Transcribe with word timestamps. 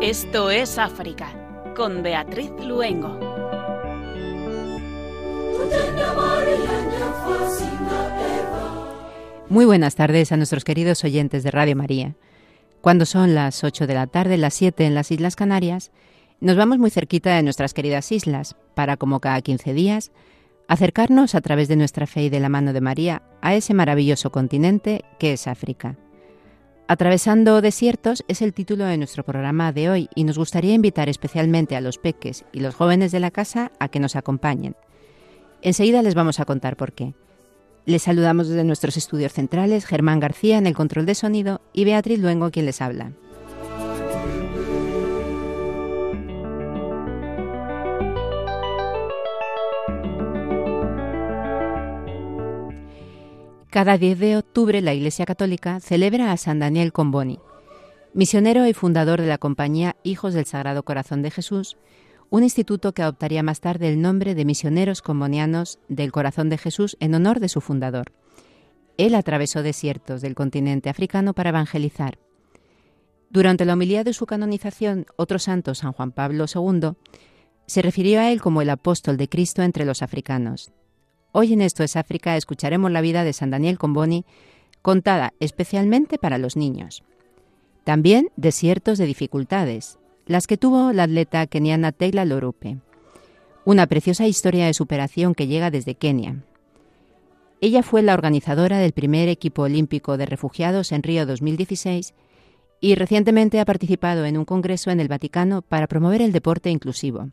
Esto 0.00 0.50
es 0.50 0.78
África, 0.78 1.28
con 1.76 2.02
Beatriz 2.02 2.50
Luengo. 2.64 3.18
Muy 9.48 9.66
buenas 9.66 9.96
tardes 9.96 10.32
a 10.32 10.36
nuestros 10.36 10.64
queridos 10.64 11.04
oyentes 11.04 11.42
de 11.42 11.50
Radio 11.50 11.76
María. 11.76 12.14
Cuando 12.80 13.04
son 13.04 13.34
las 13.34 13.64
8 13.64 13.86
de 13.86 13.94
la 13.94 14.06
tarde, 14.06 14.38
las 14.38 14.54
7 14.54 14.86
en 14.86 14.94
las 14.94 15.10
Islas 15.10 15.36
Canarias, 15.36 15.90
nos 16.40 16.56
vamos 16.56 16.78
muy 16.78 16.90
cerquita 16.90 17.34
de 17.34 17.42
nuestras 17.42 17.74
queridas 17.74 18.12
islas 18.12 18.56
para, 18.74 18.96
como 18.96 19.20
cada 19.20 19.40
15 19.40 19.72
días, 19.74 20.12
acercarnos 20.68 21.34
a 21.34 21.40
través 21.40 21.68
de 21.68 21.76
nuestra 21.76 22.06
fe 22.06 22.24
y 22.24 22.28
de 22.28 22.40
la 22.40 22.48
mano 22.48 22.72
de 22.72 22.80
María 22.80 23.22
a 23.40 23.54
ese 23.54 23.74
maravilloso 23.74 24.30
continente 24.30 25.04
que 25.18 25.32
es 25.32 25.46
África. 25.48 25.96
Atravesando 26.86 27.60
desiertos 27.60 28.24
es 28.28 28.40
el 28.40 28.54
título 28.54 28.84
de 28.84 28.96
nuestro 28.96 29.22
programa 29.24 29.72
de 29.72 29.90
hoy 29.90 30.08
y 30.14 30.24
nos 30.24 30.38
gustaría 30.38 30.74
invitar 30.74 31.08
especialmente 31.08 31.76
a 31.76 31.80
los 31.80 31.98
peques 31.98 32.44
y 32.52 32.60
los 32.60 32.74
jóvenes 32.74 33.12
de 33.12 33.20
la 33.20 33.30
casa 33.30 33.72
a 33.78 33.88
que 33.88 34.00
nos 34.00 34.16
acompañen. 34.16 34.76
Enseguida 35.60 36.02
les 36.02 36.14
vamos 36.14 36.40
a 36.40 36.44
contar 36.44 36.76
por 36.76 36.92
qué. 36.92 37.14
Les 37.84 38.02
saludamos 38.02 38.48
desde 38.48 38.64
nuestros 38.64 38.96
estudios 38.96 39.32
centrales, 39.32 39.86
Germán 39.86 40.20
García 40.20 40.56
en 40.58 40.66
el 40.66 40.74
control 40.74 41.04
de 41.04 41.14
sonido 41.14 41.60
y 41.72 41.84
Beatriz 41.84 42.20
Luengo 42.20 42.50
quien 42.50 42.66
les 42.66 42.80
habla. 42.80 43.12
Cada 53.70 53.98
10 53.98 54.18
de 54.18 54.36
octubre 54.38 54.80
la 54.80 54.94
Iglesia 54.94 55.26
Católica 55.26 55.78
celebra 55.80 56.32
a 56.32 56.38
San 56.38 56.58
Daniel 56.58 56.90
Comboni, 56.90 57.38
misionero 58.14 58.66
y 58.66 58.72
fundador 58.72 59.20
de 59.20 59.26
la 59.26 59.36
compañía 59.36 59.94
Hijos 60.02 60.32
del 60.32 60.46
Sagrado 60.46 60.84
Corazón 60.84 61.20
de 61.20 61.30
Jesús, 61.30 61.76
un 62.30 62.44
instituto 62.44 62.94
que 62.94 63.02
adoptaría 63.02 63.42
más 63.42 63.60
tarde 63.60 63.90
el 63.90 64.00
nombre 64.00 64.34
de 64.34 64.46
Misioneros 64.46 65.02
Combonianos 65.02 65.80
del 65.88 66.12
Corazón 66.12 66.48
de 66.48 66.56
Jesús 66.56 66.96
en 66.98 67.14
honor 67.14 67.40
de 67.40 67.50
su 67.50 67.60
fundador. 67.60 68.12
Él 68.96 69.14
atravesó 69.14 69.62
desiertos 69.62 70.22
del 70.22 70.34
continente 70.34 70.88
africano 70.88 71.34
para 71.34 71.50
evangelizar. 71.50 72.18
Durante 73.28 73.66
la 73.66 73.74
homilía 73.74 74.02
de 74.02 74.14
su 74.14 74.24
canonización, 74.24 75.04
otro 75.16 75.38
santo, 75.38 75.74
San 75.74 75.92
Juan 75.92 76.12
Pablo 76.12 76.46
II, 76.52 76.92
se 77.66 77.82
refirió 77.82 78.20
a 78.20 78.32
él 78.32 78.40
como 78.40 78.62
el 78.62 78.70
apóstol 78.70 79.18
de 79.18 79.28
Cristo 79.28 79.62
entre 79.62 79.84
los 79.84 80.00
africanos. 80.00 80.72
Hoy 81.32 81.52
en 81.52 81.60
Esto 81.60 81.82
es 81.82 81.96
África 81.96 82.36
escucharemos 82.36 82.90
la 82.90 83.02
vida 83.02 83.22
de 83.22 83.34
San 83.34 83.50
Daniel 83.50 83.78
Comboni, 83.78 84.24
contada 84.80 85.34
especialmente 85.40 86.18
para 86.18 86.38
los 86.38 86.56
niños. 86.56 87.02
También 87.84 88.30
desiertos 88.36 88.96
de 88.96 89.04
dificultades, 89.04 89.98
las 90.26 90.46
que 90.46 90.56
tuvo 90.56 90.92
la 90.92 91.02
atleta 91.02 91.46
keniana 91.46 91.92
Tegla 91.92 92.24
Lorupe. 92.24 92.78
Una 93.66 93.86
preciosa 93.86 94.26
historia 94.26 94.66
de 94.66 94.74
superación 94.74 95.34
que 95.34 95.46
llega 95.46 95.70
desde 95.70 95.94
Kenia. 95.94 96.36
Ella 97.60 97.82
fue 97.82 98.02
la 98.02 98.14
organizadora 98.14 98.78
del 98.78 98.92
primer 98.92 99.28
equipo 99.28 99.62
olímpico 99.62 100.16
de 100.16 100.24
refugiados 100.24 100.92
en 100.92 101.02
Río 101.02 101.26
2016 101.26 102.14
y 102.80 102.94
recientemente 102.94 103.60
ha 103.60 103.64
participado 103.66 104.24
en 104.24 104.38
un 104.38 104.46
congreso 104.46 104.90
en 104.90 105.00
el 105.00 105.08
Vaticano 105.08 105.60
para 105.60 105.88
promover 105.88 106.22
el 106.22 106.32
deporte 106.32 106.70
inclusivo. 106.70 107.30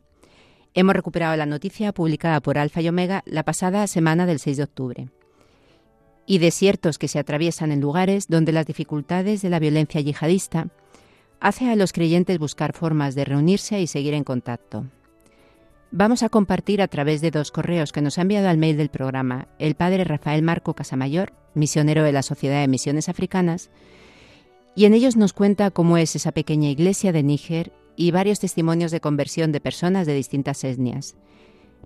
Hemos 0.78 0.94
recuperado 0.94 1.34
la 1.36 1.46
noticia 1.46 1.90
publicada 1.92 2.42
por 2.42 2.58
Alfa 2.58 2.82
y 2.82 2.88
Omega 2.90 3.22
la 3.24 3.44
pasada 3.44 3.86
semana 3.86 4.26
del 4.26 4.38
6 4.38 4.58
de 4.58 4.62
octubre. 4.62 5.08
Y 6.26 6.36
desiertos 6.36 6.98
que 6.98 7.08
se 7.08 7.18
atraviesan 7.18 7.72
en 7.72 7.80
lugares 7.80 8.28
donde 8.28 8.52
las 8.52 8.66
dificultades 8.66 9.40
de 9.40 9.48
la 9.48 9.58
violencia 9.58 10.02
yihadista 10.02 10.68
hace 11.40 11.70
a 11.70 11.76
los 11.76 11.94
creyentes 11.94 12.38
buscar 12.38 12.74
formas 12.74 13.14
de 13.14 13.24
reunirse 13.24 13.80
y 13.80 13.86
seguir 13.86 14.12
en 14.12 14.22
contacto. 14.22 14.84
Vamos 15.92 16.22
a 16.22 16.28
compartir 16.28 16.82
a 16.82 16.88
través 16.88 17.22
de 17.22 17.30
dos 17.30 17.52
correos 17.52 17.90
que 17.90 18.02
nos 18.02 18.18
ha 18.18 18.22
enviado 18.22 18.50
al 18.50 18.58
mail 18.58 18.76
del 18.76 18.90
programa 18.90 19.48
el 19.58 19.76
padre 19.76 20.04
Rafael 20.04 20.42
Marco 20.42 20.74
Casamayor, 20.74 21.32
misionero 21.54 22.02
de 22.02 22.12
la 22.12 22.22
Sociedad 22.22 22.60
de 22.60 22.68
Misiones 22.68 23.08
Africanas, 23.08 23.70
y 24.74 24.84
en 24.84 24.92
ellos 24.92 25.16
nos 25.16 25.32
cuenta 25.32 25.70
cómo 25.70 25.96
es 25.96 26.16
esa 26.16 26.32
pequeña 26.32 26.68
iglesia 26.68 27.12
de 27.12 27.22
Níger 27.22 27.72
y 27.96 28.10
varios 28.10 28.40
testimonios 28.40 28.90
de 28.90 29.00
conversión 29.00 29.52
de 29.52 29.60
personas 29.60 30.06
de 30.06 30.14
distintas 30.14 30.62
etnias. 30.64 31.16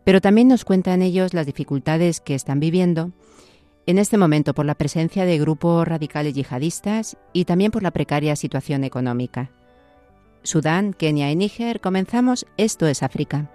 Pero 0.04 0.20
también 0.20 0.48
nos 0.48 0.64
cuentan 0.64 1.02
ellos 1.02 1.34
las 1.34 1.46
dificultades 1.46 2.20
que 2.20 2.34
están 2.34 2.60
viviendo 2.60 3.12
en 3.86 3.98
este 3.98 4.18
momento 4.18 4.54
por 4.54 4.66
la 4.66 4.74
presencia 4.74 5.24
de 5.24 5.38
grupos 5.38 5.86
radicales 5.86 6.34
yihadistas 6.34 7.16
y 7.32 7.44
también 7.44 7.70
por 7.70 7.82
la 7.82 7.90
precaria 7.90 8.36
situación 8.36 8.84
económica. 8.84 9.50
Sudán, 10.42 10.94
Kenia 10.94 11.30
y 11.30 11.36
Níger, 11.36 11.80
comenzamos 11.80 12.46
Esto 12.56 12.86
es 12.86 13.02
África. 13.02 13.50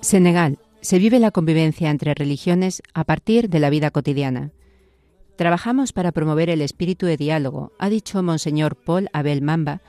Senegal. 0.00 0.58
Se 0.80 0.98
vive 0.98 1.18
la 1.18 1.30
convivencia 1.30 1.90
entre 1.90 2.12
religiones 2.14 2.82
a 2.92 3.04
partir 3.04 3.48
de 3.48 3.58
la 3.58 3.70
vida 3.70 3.90
cotidiana. 3.90 4.52
Trabajamos 5.36 5.92
para 5.92 6.12
promover 6.12 6.48
el 6.48 6.60
espíritu 6.60 7.06
de 7.06 7.16
diálogo, 7.16 7.72
ha 7.78 7.88
dicho 7.88 8.22
Monseñor 8.22 8.76
Paul 8.76 9.08
Abel 9.12 9.42
Mamba, 9.42 9.80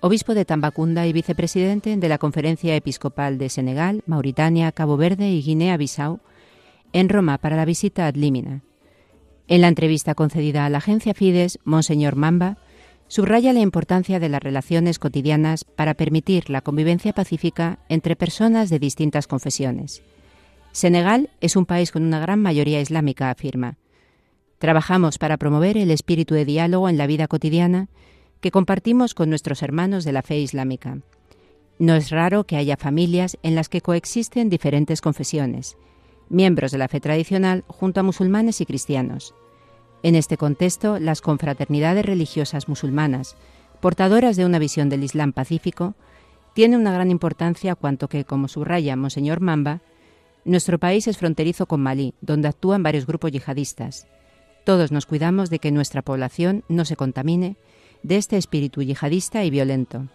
obispo 0.00 0.34
de 0.34 0.44
Tambacunda 0.44 1.06
y 1.06 1.12
vicepresidente 1.12 1.96
de 1.96 2.08
la 2.08 2.18
Conferencia 2.18 2.76
Episcopal 2.76 3.36
de 3.36 3.48
Senegal, 3.48 4.02
Mauritania, 4.06 4.70
Cabo 4.70 4.96
Verde 4.96 5.30
y 5.30 5.42
Guinea-Bissau, 5.42 6.20
en 6.92 7.08
Roma 7.08 7.38
para 7.38 7.56
la 7.56 7.64
visita 7.64 8.06
ad 8.06 8.14
Limina. 8.14 8.62
En 9.48 9.60
la 9.60 9.68
entrevista 9.68 10.14
concedida 10.14 10.66
a 10.66 10.70
la 10.70 10.78
agencia 10.78 11.14
Fides, 11.14 11.58
Monseñor 11.64 12.14
Mamba 12.14 12.58
subraya 13.08 13.52
la 13.52 13.60
importancia 13.60 14.20
de 14.20 14.28
las 14.28 14.42
relaciones 14.42 14.98
cotidianas 14.98 15.64
para 15.64 15.94
permitir 15.94 16.48
la 16.48 16.60
convivencia 16.60 17.12
pacífica 17.12 17.80
entre 17.88 18.16
personas 18.16 18.70
de 18.70 18.78
distintas 18.78 19.26
confesiones. 19.26 20.02
Senegal 20.70 21.28
es 21.40 21.56
un 21.56 21.66
país 21.66 21.90
con 21.90 22.04
una 22.04 22.20
gran 22.20 22.40
mayoría 22.40 22.80
islámica, 22.80 23.30
afirma. 23.30 23.76
Trabajamos 24.62 25.18
para 25.18 25.38
promover 25.38 25.76
el 25.76 25.90
espíritu 25.90 26.36
de 26.36 26.44
diálogo 26.44 26.88
en 26.88 26.96
la 26.96 27.08
vida 27.08 27.26
cotidiana 27.26 27.88
que 28.40 28.52
compartimos 28.52 29.12
con 29.12 29.28
nuestros 29.28 29.60
hermanos 29.60 30.04
de 30.04 30.12
la 30.12 30.22
fe 30.22 30.38
islámica. 30.38 30.98
No 31.80 31.96
es 31.96 32.10
raro 32.10 32.44
que 32.44 32.54
haya 32.54 32.76
familias 32.76 33.36
en 33.42 33.56
las 33.56 33.68
que 33.68 33.80
coexisten 33.80 34.50
diferentes 34.50 35.00
confesiones, 35.00 35.76
miembros 36.28 36.70
de 36.70 36.78
la 36.78 36.86
fe 36.86 37.00
tradicional 37.00 37.64
junto 37.66 37.98
a 37.98 38.02
musulmanes 38.04 38.60
y 38.60 38.66
cristianos. 38.66 39.34
En 40.04 40.14
este 40.14 40.36
contexto, 40.36 41.00
las 41.00 41.22
confraternidades 41.22 42.06
religiosas 42.06 42.68
musulmanas, 42.68 43.34
portadoras 43.80 44.36
de 44.36 44.46
una 44.46 44.60
visión 44.60 44.88
del 44.88 45.02
Islam 45.02 45.32
pacífico, 45.32 45.96
tienen 46.54 46.78
una 46.78 46.92
gran 46.92 47.10
importancia 47.10 47.74
cuanto 47.74 48.06
que, 48.06 48.24
como 48.24 48.46
subraya 48.46 48.94
Monseñor 48.94 49.40
Mamba, 49.40 49.80
nuestro 50.44 50.78
país 50.78 51.08
es 51.08 51.18
fronterizo 51.18 51.66
con 51.66 51.80
Malí, 51.80 52.14
donde 52.20 52.46
actúan 52.46 52.84
varios 52.84 53.06
grupos 53.06 53.32
yihadistas. 53.32 54.06
Todos 54.64 54.92
nos 54.92 55.06
cuidamos 55.06 55.50
de 55.50 55.58
que 55.58 55.72
nuestra 55.72 56.02
población 56.02 56.62
no 56.68 56.84
se 56.84 56.96
contamine 56.96 57.56
de 58.02 58.16
este 58.16 58.36
espíritu 58.36 58.82
yihadista 58.82 59.44
y 59.44 59.50
violento. 59.50 60.06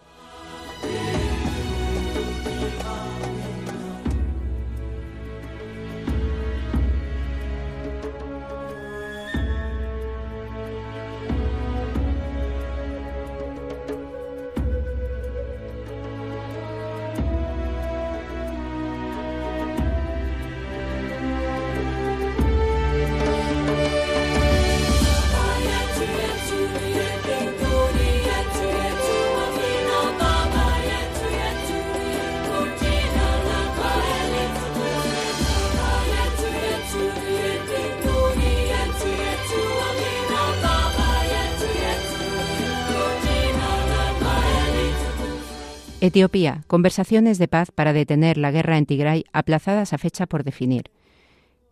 Etiopía. 46.08 46.64
Conversaciones 46.66 47.36
de 47.36 47.48
paz 47.48 47.70
para 47.70 47.92
detener 47.92 48.38
la 48.38 48.50
guerra 48.50 48.78
en 48.78 48.86
Tigray 48.86 49.24
aplazadas 49.32 49.92
a 49.92 49.98
fecha 49.98 50.26
por 50.26 50.42
definir. 50.42 50.90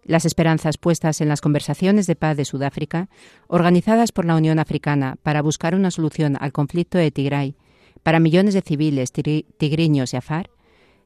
Las 0.05 0.27
esperanzas 0.27 0.77
puestas 0.77 1.23
en 1.23 1.29
las 1.29 1.41
conversaciones 1.41 2.07
de 2.07 2.17
paz 2.17 2.37
de 2.37 2.45
Sudáfrica, 2.45 3.09
organizadas 3.49 4.13
por 4.13 4.27
la 4.27 4.37
Unión 4.37 4.59
Africana 4.59 5.17
para 5.23 5.41
buscar 5.41 5.75
una 5.75 5.91
solución 5.91 6.37
al 6.39 6.53
conflicto 6.53 6.99
de 6.99 7.11
Tigray 7.11 7.57
para 8.03 8.21
millones 8.21 8.53
de 8.53 8.61
civiles 8.61 9.11
tigriños 9.11 10.13
y 10.13 10.17
afar, 10.19 10.51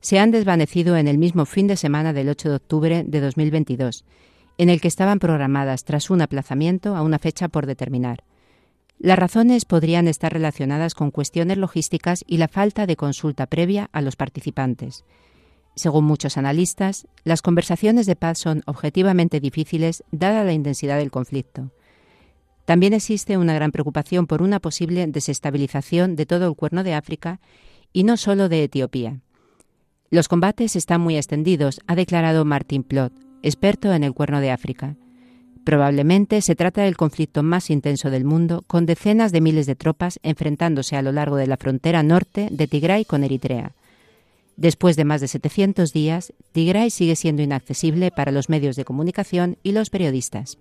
se 0.00 0.18
han 0.18 0.32
desvanecido 0.32 0.96
en 0.96 1.06
el 1.06 1.16
mismo 1.16 1.46
fin 1.46 1.68
de 1.68 1.76
semana 1.76 2.12
del 2.12 2.28
8 2.28 2.48
de 2.48 2.56
octubre 2.56 3.04
de 3.06 3.20
2022, 3.20 4.04
en 4.58 4.70
el 4.70 4.80
que 4.80 4.88
estaban 4.88 5.20
programadas 5.20 5.84
tras 5.84 6.10
un 6.10 6.20
aplazamiento 6.20 6.96
a 6.96 7.02
una 7.02 7.20
fecha 7.20 7.48
por 7.48 7.66
determinar. 7.66 8.24
Las 9.02 9.18
razones 9.18 9.64
podrían 9.64 10.08
estar 10.08 10.30
relacionadas 10.30 10.94
con 10.94 11.10
cuestiones 11.10 11.56
logísticas 11.56 12.22
y 12.26 12.36
la 12.36 12.48
falta 12.48 12.84
de 12.84 12.96
consulta 12.96 13.46
previa 13.46 13.88
a 13.92 14.02
los 14.02 14.14
participantes. 14.14 15.06
Según 15.74 16.04
muchos 16.04 16.36
analistas, 16.36 17.08
las 17.24 17.40
conversaciones 17.40 18.04
de 18.04 18.14
paz 18.14 18.38
son 18.38 18.62
objetivamente 18.66 19.40
difíciles 19.40 20.04
dada 20.12 20.44
la 20.44 20.52
intensidad 20.52 20.98
del 20.98 21.10
conflicto. 21.10 21.70
También 22.66 22.92
existe 22.92 23.38
una 23.38 23.54
gran 23.54 23.72
preocupación 23.72 24.26
por 24.26 24.42
una 24.42 24.60
posible 24.60 25.06
desestabilización 25.06 26.14
de 26.14 26.26
todo 26.26 26.46
el 26.46 26.54
cuerno 26.54 26.84
de 26.84 26.92
África 26.92 27.40
y 27.94 28.04
no 28.04 28.18
solo 28.18 28.50
de 28.50 28.64
Etiopía. 28.64 29.22
Los 30.10 30.28
combates 30.28 30.76
están 30.76 31.00
muy 31.00 31.16
extendidos, 31.16 31.80
ha 31.86 31.94
declarado 31.94 32.44
Martin 32.44 32.82
Plot, 32.82 33.14
experto 33.42 33.94
en 33.94 34.04
el 34.04 34.12
cuerno 34.12 34.42
de 34.42 34.50
África. 34.50 34.96
Probablemente 35.64 36.40
se 36.40 36.56
trata 36.56 36.82
del 36.82 36.96
conflicto 36.96 37.42
más 37.42 37.70
intenso 37.70 38.10
del 38.10 38.24
mundo, 38.24 38.64
con 38.66 38.86
decenas 38.86 39.30
de 39.30 39.40
miles 39.40 39.66
de 39.66 39.76
tropas 39.76 40.18
enfrentándose 40.22 40.96
a 40.96 41.02
lo 41.02 41.12
largo 41.12 41.36
de 41.36 41.46
la 41.46 41.56
frontera 41.56 42.02
norte 42.02 42.48
de 42.50 42.66
Tigray 42.66 43.04
con 43.04 43.24
Eritrea. 43.24 43.72
Después 44.56 44.96
de 44.96 45.04
más 45.04 45.20
de 45.20 45.28
700 45.28 45.92
días, 45.92 46.32
Tigray 46.52 46.90
sigue 46.90 47.16
siendo 47.16 47.42
inaccesible 47.42 48.10
para 48.10 48.32
los 48.32 48.48
medios 48.48 48.76
de 48.76 48.84
comunicación 48.84 49.56
y 49.62 49.72
los 49.72 49.90
periodistas. 49.90 50.58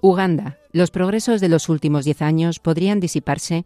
Uganda. 0.00 0.58
Los 0.72 0.90
progresos 0.90 1.40
de 1.40 1.48
los 1.48 1.68
últimos 1.68 2.04
diez 2.04 2.22
años 2.22 2.58
podrían 2.58 3.00
disiparse 3.00 3.64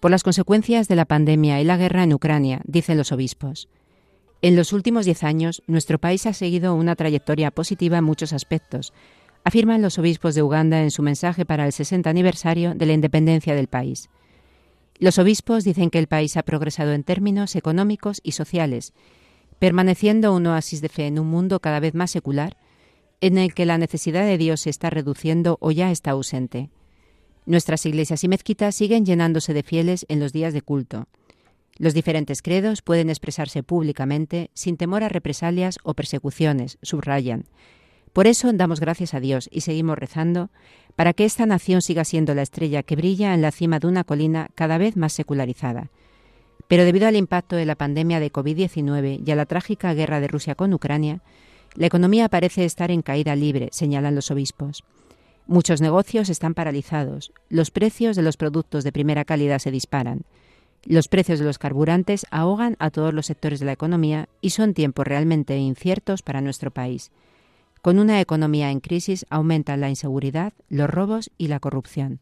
por 0.00 0.10
las 0.10 0.22
consecuencias 0.22 0.88
de 0.88 0.96
la 0.96 1.04
pandemia 1.04 1.60
y 1.60 1.64
la 1.64 1.76
guerra 1.76 2.02
en 2.04 2.14
Ucrania, 2.14 2.62
dicen 2.64 2.96
los 2.96 3.12
obispos. 3.12 3.68
En 4.42 4.56
los 4.56 4.72
últimos 4.72 5.04
diez 5.04 5.24
años, 5.24 5.62
nuestro 5.66 5.98
país 5.98 6.26
ha 6.26 6.32
seguido 6.32 6.74
una 6.74 6.96
trayectoria 6.96 7.50
positiva 7.50 7.98
en 7.98 8.04
muchos 8.04 8.32
aspectos, 8.32 8.92
afirman 9.44 9.82
los 9.82 9.98
obispos 9.98 10.34
de 10.34 10.42
Uganda 10.42 10.82
en 10.82 10.90
su 10.90 11.02
mensaje 11.02 11.44
para 11.44 11.66
el 11.66 11.72
60 11.72 12.08
aniversario 12.08 12.74
de 12.74 12.86
la 12.86 12.92
independencia 12.94 13.54
del 13.54 13.68
país. 13.68 14.08
Los 14.98 15.18
obispos 15.18 15.64
dicen 15.64 15.90
que 15.90 15.98
el 15.98 16.06
país 16.06 16.36
ha 16.36 16.42
progresado 16.42 16.92
en 16.92 17.04
términos 17.04 17.56
económicos 17.56 18.20
y 18.22 18.32
sociales 18.32 18.94
permaneciendo 19.58 20.34
un 20.34 20.46
oasis 20.46 20.80
de 20.80 20.88
fe 20.88 21.06
en 21.06 21.18
un 21.18 21.26
mundo 21.28 21.60
cada 21.60 21.80
vez 21.80 21.94
más 21.94 22.10
secular, 22.10 22.56
en 23.20 23.38
el 23.38 23.54
que 23.54 23.66
la 23.66 23.78
necesidad 23.78 24.24
de 24.24 24.38
Dios 24.38 24.62
se 24.62 24.70
está 24.70 24.90
reduciendo 24.90 25.58
o 25.60 25.70
ya 25.70 25.90
está 25.90 26.12
ausente. 26.12 26.70
Nuestras 27.46 27.84
iglesias 27.86 28.24
y 28.24 28.28
mezquitas 28.28 28.74
siguen 28.74 29.04
llenándose 29.04 29.54
de 29.54 29.62
fieles 29.62 30.06
en 30.08 30.20
los 30.20 30.32
días 30.32 30.54
de 30.54 30.62
culto. 30.62 31.06
Los 31.76 31.94
diferentes 31.94 32.42
credos 32.42 32.82
pueden 32.82 33.10
expresarse 33.10 33.62
públicamente 33.62 34.50
sin 34.54 34.76
temor 34.76 35.02
a 35.02 35.08
represalias 35.08 35.78
o 35.82 35.94
persecuciones, 35.94 36.78
subrayan. 36.82 37.44
Por 38.12 38.26
eso 38.26 38.52
damos 38.52 38.80
gracias 38.80 39.12
a 39.14 39.20
Dios 39.20 39.48
y 39.50 39.62
seguimos 39.62 39.98
rezando 39.98 40.50
para 40.94 41.12
que 41.12 41.24
esta 41.24 41.46
nación 41.46 41.82
siga 41.82 42.04
siendo 42.04 42.34
la 42.34 42.42
estrella 42.42 42.84
que 42.84 42.94
brilla 42.94 43.34
en 43.34 43.42
la 43.42 43.50
cima 43.50 43.80
de 43.80 43.88
una 43.88 44.04
colina 44.04 44.48
cada 44.54 44.78
vez 44.78 44.96
más 44.96 45.12
secularizada 45.12 45.90
pero 46.68 46.84
debido 46.84 47.06
al 47.06 47.16
impacto 47.16 47.56
de 47.56 47.66
la 47.66 47.74
pandemia 47.74 48.20
de 48.20 48.32
COVID-19 48.32 49.22
y 49.26 49.30
a 49.30 49.36
la 49.36 49.46
trágica 49.46 49.94
guerra 49.94 50.20
de 50.20 50.28
Rusia 50.28 50.54
con 50.54 50.72
Ucrania, 50.72 51.20
la 51.74 51.86
economía 51.86 52.28
parece 52.28 52.64
estar 52.64 52.90
en 52.90 53.02
caída 53.02 53.36
libre, 53.36 53.68
señalan 53.72 54.14
los 54.14 54.30
obispos. 54.30 54.84
Muchos 55.46 55.80
negocios 55.80 56.28
están 56.28 56.54
paralizados, 56.54 57.32
los 57.48 57.70
precios 57.70 58.16
de 58.16 58.22
los 58.22 58.36
productos 58.36 58.84
de 58.84 58.92
primera 58.92 59.24
calidad 59.24 59.58
se 59.58 59.70
disparan, 59.70 60.24
los 60.86 61.08
precios 61.08 61.38
de 61.38 61.46
los 61.46 61.58
carburantes 61.58 62.26
ahogan 62.30 62.76
a 62.78 62.90
todos 62.90 63.14
los 63.14 63.26
sectores 63.26 63.58
de 63.60 63.66
la 63.66 63.72
economía 63.72 64.28
y 64.40 64.50
son 64.50 64.74
tiempos 64.74 65.06
realmente 65.06 65.56
inciertos 65.56 66.22
para 66.22 66.42
nuestro 66.42 66.70
país. 66.70 67.10
Con 67.80 67.98
una 67.98 68.20
economía 68.20 68.70
en 68.70 68.80
crisis 68.80 69.26
aumentan 69.30 69.80
la 69.80 69.88
inseguridad, 69.88 70.52
los 70.68 70.88
robos 70.88 71.30
y 71.38 71.48
la 71.48 71.60
corrupción. 71.60 72.20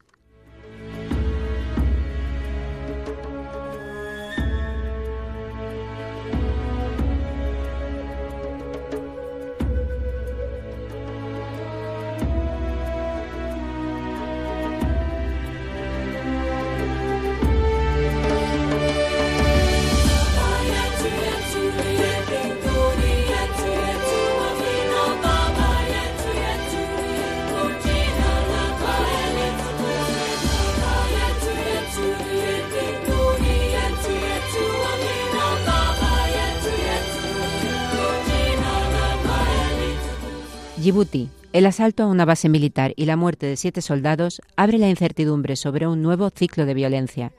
Djibouti. 40.83 41.29
El 41.53 41.67
asalto 41.67 42.03
a 42.03 42.09
una 42.09 42.25
base 42.25 42.49
militar 42.49 42.93
y 42.97 43.05
la 43.05 43.17
muerte 43.17 43.47
de 43.47 43.57
siete 43.57 43.81
soldados 43.83 44.43
abre 44.57 44.79
la 44.79 44.89
incertidumbre 44.89 45.55
sobre 45.55 45.87
un 45.87 46.03
nuevo 46.03 46.29
ciclo 46.31 46.67
de 46.67 46.75
violencia. 46.75 47.33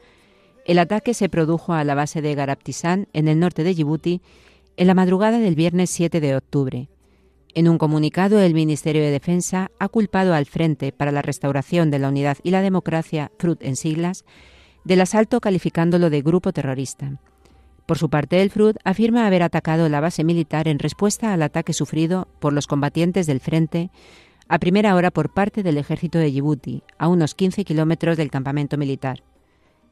El 0.66 0.80
ataque 0.80 1.14
se 1.14 1.28
produjo 1.28 1.74
a 1.74 1.84
la 1.84 1.94
base 1.94 2.22
de 2.22 2.36
Garaptisan, 2.36 3.10
en 3.12 3.28
el 3.28 3.42
norte 3.42 3.66
de 3.66 3.74
Djibouti, 3.74 4.22
en 4.78 4.88
la 4.88 4.94
madrugada 4.94 5.40
del 5.40 5.56
viernes 5.56 5.90
7 5.90 6.22
de 6.22 6.38
octubre. 6.38 6.88
En 7.54 7.68
un 7.68 7.78
comunicado, 7.78 8.40
el 8.40 8.54
Ministerio 8.54 9.02
de 9.02 9.12
Defensa 9.12 9.72
ha 9.78 9.90
culpado 9.90 10.34
al 10.34 10.46
Frente 10.46 10.94
para 10.94 11.12
la 11.12 11.22
Restauración 11.22 11.92
de 11.92 12.00
la 12.00 12.08
Unidad 12.08 12.38
y 12.44 12.52
la 12.52 12.62
Democracia, 12.62 13.30
FRUT 13.40 13.62
en 13.62 13.76
siglas, 13.76 14.24
del 14.86 15.02
asalto 15.02 15.42
calificándolo 15.42 16.10
de 16.10 16.22
grupo 16.22 16.54
terrorista. 16.54 17.20
Por 17.86 17.98
su 17.98 18.10
parte, 18.10 18.42
el 18.42 18.50
FRUD 18.50 18.78
afirma 18.86 19.28
haber 19.28 19.44
atacado 19.44 19.90
la 19.90 20.00
base 20.00 20.24
militar 20.24 20.68
en 20.68 20.80
respuesta 20.80 21.34
al 21.34 21.42
ataque 21.42 21.74
sufrido 21.74 22.28
por 22.40 22.54
los 22.54 22.68
combatientes 22.68 23.28
del 23.28 23.42
frente 23.42 23.92
a 24.48 24.60
primera 24.60 24.96
hora 24.96 25.12
por 25.12 25.34
parte 25.34 25.64
del 25.64 25.78
ejército 25.78 26.18
de 26.18 26.30
Djibouti, 26.30 26.84
a 26.98 27.08
unos 27.08 27.34
15 27.34 27.64
kilómetros 27.64 28.18
del 28.18 28.30
campamento 28.30 28.78
militar. 28.78 29.24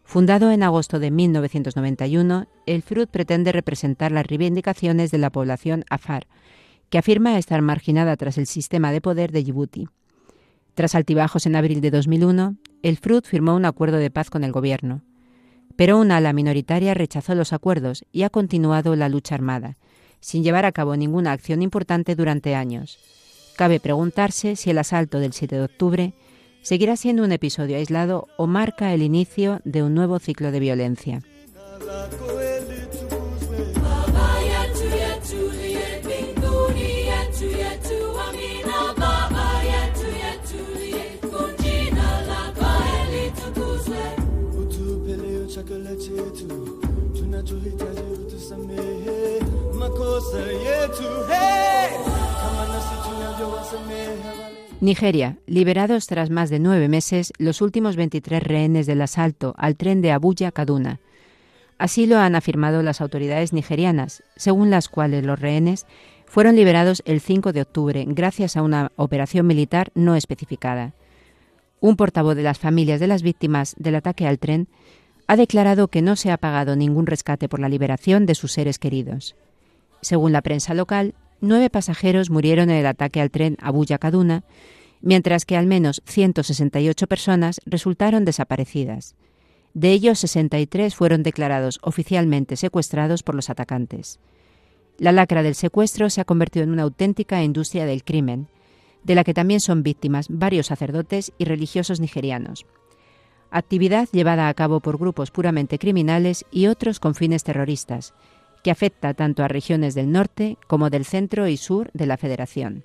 Fundado 0.04 0.52
en 0.52 0.64
agosto 0.64 1.00
de 1.00 1.10
1991, 1.10 2.48
el 2.66 2.82
FRUD 2.82 3.08
pretende 3.08 3.52
representar 3.52 4.12
las 4.12 4.26
reivindicaciones 4.26 5.12
de 5.12 5.18
la 5.18 5.30
población 5.30 5.86
afar, 5.90 6.28
que 6.90 6.98
afirma 6.98 7.38
estar 7.38 7.62
marginada 7.62 8.16
tras 8.18 8.38
el 8.38 8.46
sistema 8.46 8.92
de 8.92 9.02
poder 9.02 9.32
de 9.32 9.44
Djibouti. 9.44 9.88
Tras 10.74 10.96
altibajos 10.96 11.46
en 11.46 11.56
abril 11.56 11.80
de 11.80 11.92
2001, 11.92 12.58
el 12.84 12.98
FRUD 12.98 13.24
firmó 13.24 13.56
un 13.56 13.66
acuerdo 13.66 13.98
de 13.98 14.12
paz 14.12 14.30
con 14.30 14.44
el 14.44 14.52
gobierno 14.52 15.02
pero 15.82 15.98
una 15.98 16.18
ala 16.18 16.32
minoritaria 16.32 16.94
rechazó 16.94 17.34
los 17.34 17.54
acuerdos 17.54 18.06
y 18.12 18.22
ha 18.22 18.30
continuado 18.30 18.96
la 18.96 19.10
lucha 19.10 19.34
armada, 19.34 19.78
sin 20.20 20.44
llevar 20.44 20.64
a 20.64 20.72
cabo 20.72 20.96
ninguna 20.96 21.32
acción 21.32 21.64
importante 21.64 22.16
durante 22.16 22.54
años. 22.54 23.00
Cabe 23.58 23.80
preguntarse 23.80 24.56
si 24.56 24.70
el 24.70 24.78
asalto 24.78 25.18
del 25.18 25.34
7 25.34 25.56
de 25.56 25.64
octubre 25.64 26.14
seguirá 26.62 26.98
siendo 26.98 27.24
un 27.24 27.32
episodio 27.32 27.78
aislado 27.78 28.28
o 28.38 28.46
marca 28.46 28.94
el 28.94 29.02
inicio 29.02 29.60
de 29.64 29.82
un 29.82 29.96
nuevo 29.96 30.20
ciclo 30.20 30.52
de 30.52 30.60
violencia. 30.60 31.24
Nigeria. 54.82 55.38
Liberados 55.46 56.08
tras 56.08 56.32
más 56.32 56.50
de 56.50 56.60
nueve 56.60 56.90
meses, 56.90 57.34
los 57.38 57.62
últimos 57.62 57.96
23 57.96 58.42
rehenes 58.42 58.88
del 58.88 59.02
asalto 59.02 59.54
al 59.58 59.76
tren 59.76 60.02
de 60.02 60.12
Abuya 60.12 60.52
Kaduna. 60.52 61.00
Así 61.78 62.08
lo 62.08 62.18
han 62.18 62.36
afirmado 62.36 62.82
las 62.82 63.00
autoridades 63.00 63.54
nigerianas, 63.54 64.24
según 64.36 64.72
las 64.72 64.90
cuales 64.90 65.24
los 65.24 65.40
rehenes 65.40 65.86
fueron 66.26 66.56
liberados 66.56 67.04
el 67.06 67.22
5 67.22 67.54
de 67.54 67.62
octubre 67.62 68.06
gracias 68.08 68.58
a 68.58 68.64
una 68.64 68.92
operación 68.96 69.46
militar 69.46 69.92
no 69.94 70.16
especificada. 70.16 70.94
Un 71.80 71.96
portavoz 71.96 72.36
de 72.36 72.44
las 72.44 72.58
familias 72.58 73.00
de 73.00 73.08
las 73.08 73.22
víctimas 73.22 73.76
del 73.78 73.96
ataque 73.96 74.28
al 74.28 74.40
tren 74.40 74.68
ha 75.28 75.36
declarado 75.36 75.90
que 75.90 76.02
no 76.02 76.16
se 76.16 76.32
ha 76.32 76.38
pagado 76.38 76.76
ningún 76.76 77.06
rescate 77.06 77.48
por 77.48 77.60
la 77.60 77.70
liberación 77.70 78.26
de 78.26 78.36
sus 78.36 78.52
seres 78.52 78.80
queridos. 78.80 79.36
Según 80.02 80.32
la 80.32 80.42
prensa 80.42 80.74
local, 80.74 81.14
nueve 81.42 81.70
pasajeros 81.70 82.30
murieron 82.30 82.70
en 82.70 82.78
el 82.78 82.86
ataque 82.86 83.22
al 83.22 83.32
tren 83.32 83.58
Abuya 83.62 83.98
Kaduna, 83.98 84.44
mientras 85.02 85.46
que 85.46 85.58
al 85.58 85.68
menos 85.68 86.02
168 86.06 87.08
personas 87.08 87.60
resultaron 87.66 88.26
desaparecidas. 88.26 89.16
De 89.74 89.92
ellos, 89.92 90.20
63 90.20 90.96
fueron 90.96 91.24
declarados 91.24 91.80
oficialmente 91.82 92.56
secuestrados 92.58 93.24
por 93.24 93.36
los 93.36 93.50
atacantes. 93.50 94.20
La 94.98 95.12
lacra 95.12 95.44
del 95.44 95.56
secuestro 95.56 96.10
se 96.10 96.22
ha 96.22 96.26
convertido 96.26 96.64
en 96.64 96.72
una 96.72 96.84
auténtica 96.84 97.42
industria 97.44 97.86
del 97.86 98.04
crimen, 98.04 98.48
de 99.04 99.16
la 99.16 99.24
que 99.24 99.34
también 99.34 99.60
son 99.60 99.82
víctimas 99.82 100.28
varios 100.30 100.68
sacerdotes 100.68 101.32
y 101.38 101.46
religiosos 101.46 102.00
nigerianos. 102.00 102.66
Actividad 103.50 104.08
llevada 104.12 104.48
a 104.48 104.54
cabo 104.54 104.80
por 104.80 104.98
grupos 104.98 105.32
puramente 105.32 105.80
criminales 105.80 106.46
y 106.52 106.68
otros 106.68 107.00
con 107.00 107.16
fines 107.16 107.44
terroristas, 107.44 108.14
que 108.64 108.72
afecta 108.72 109.14
tanto 109.14 109.44
a 109.44 109.48
regiones 109.48 109.96
del 109.96 110.12
norte 110.12 110.58
como 110.68 110.90
del 110.90 111.06
centro 111.06 111.48
y 111.48 111.58
sur 111.58 111.90
de 111.94 112.06
la 112.06 112.18
Federación. 112.18 112.84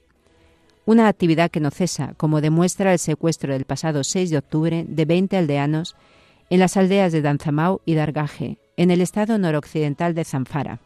Una 0.84 1.08
actividad 1.08 1.50
que 1.50 1.60
no 1.60 1.70
cesa, 1.70 2.14
como 2.16 2.40
demuestra 2.40 2.92
el 2.92 2.98
secuestro 2.98 3.52
del 3.52 3.64
pasado 3.64 4.04
6 4.04 4.30
de 4.30 4.38
octubre 4.38 4.84
de 4.88 5.04
20 5.04 5.36
aldeanos 5.36 5.96
en 6.48 6.60
las 6.60 6.76
aldeas 6.76 7.12
de 7.12 7.22
Danzamau 7.22 7.80
y 7.84 7.94
Dargaje, 7.94 8.58
en 8.76 8.90
el 8.90 9.00
estado 9.00 9.36
noroccidental 9.36 10.14
de 10.14 10.24
Zamfara. 10.24 10.78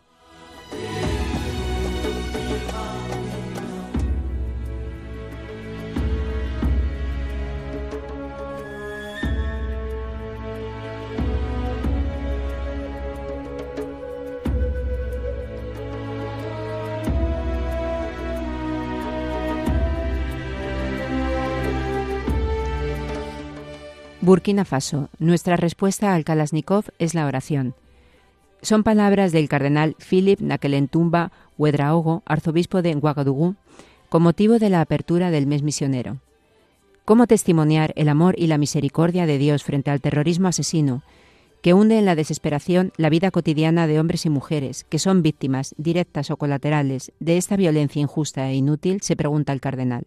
Burkina 24.23 24.67
Faso. 24.67 25.09
Nuestra 25.19 25.57
respuesta 25.57 26.15
al 26.15 26.25
Kalashnikov 26.25 26.85
es 26.99 27.15
la 27.15 27.25
oración. 27.25 27.75
Son 28.61 28.83
palabras 28.83 29.33
del 29.33 29.49
cardenal 29.49 29.97
Philip 29.99 30.41
Nakelentumba 30.41 31.33
Huedraogo, 31.57 32.23
arzobispo 32.27 32.83
de 32.83 32.95
Ouagadougou, 32.95 33.55
con 34.11 34.23
motivo 34.23 34.59
de 34.59 34.69
la 34.69 34.83
apertura 34.83 35.31
del 35.31 35.47
mes 35.47 35.63
misionero. 35.63 36.19
¿Cómo 37.07 37.27
testimoniar 37.27 37.95
el 37.97 38.11
amor 38.11 38.35
y 38.37 38.47
la 38.47 38.59
misericordia 38.59 39.25
de 39.25 39.39
Dios 39.39 39.65
frente 39.65 39.91
al 39.91 40.03
terrorismo 40.03 40.49
asesino 40.49 41.03
que 41.63 41.73
hunde 41.73 41.99
en 41.99 42.05
la 42.05 42.15
desesperación 42.15 42.93
la 42.99 43.09
vida 43.09 43.31
cotidiana 43.31 43.87
de 43.87 44.01
hombres 44.01 44.27
y 44.27 44.31
mujeres 44.31 44.85
que 44.85 44.99
son 44.99 45.23
víctimas, 45.23 45.75
directas 45.79 46.31
o 46.31 46.37
colaterales, 46.37 47.13
de 47.21 47.39
esta 47.39 47.57
violencia 47.57 48.03
injusta 48.03 48.51
e 48.51 48.55
inútil? 48.55 49.01
se 49.01 49.17
pregunta 49.17 49.55
el 49.55 49.63
cardenal. 49.63 50.05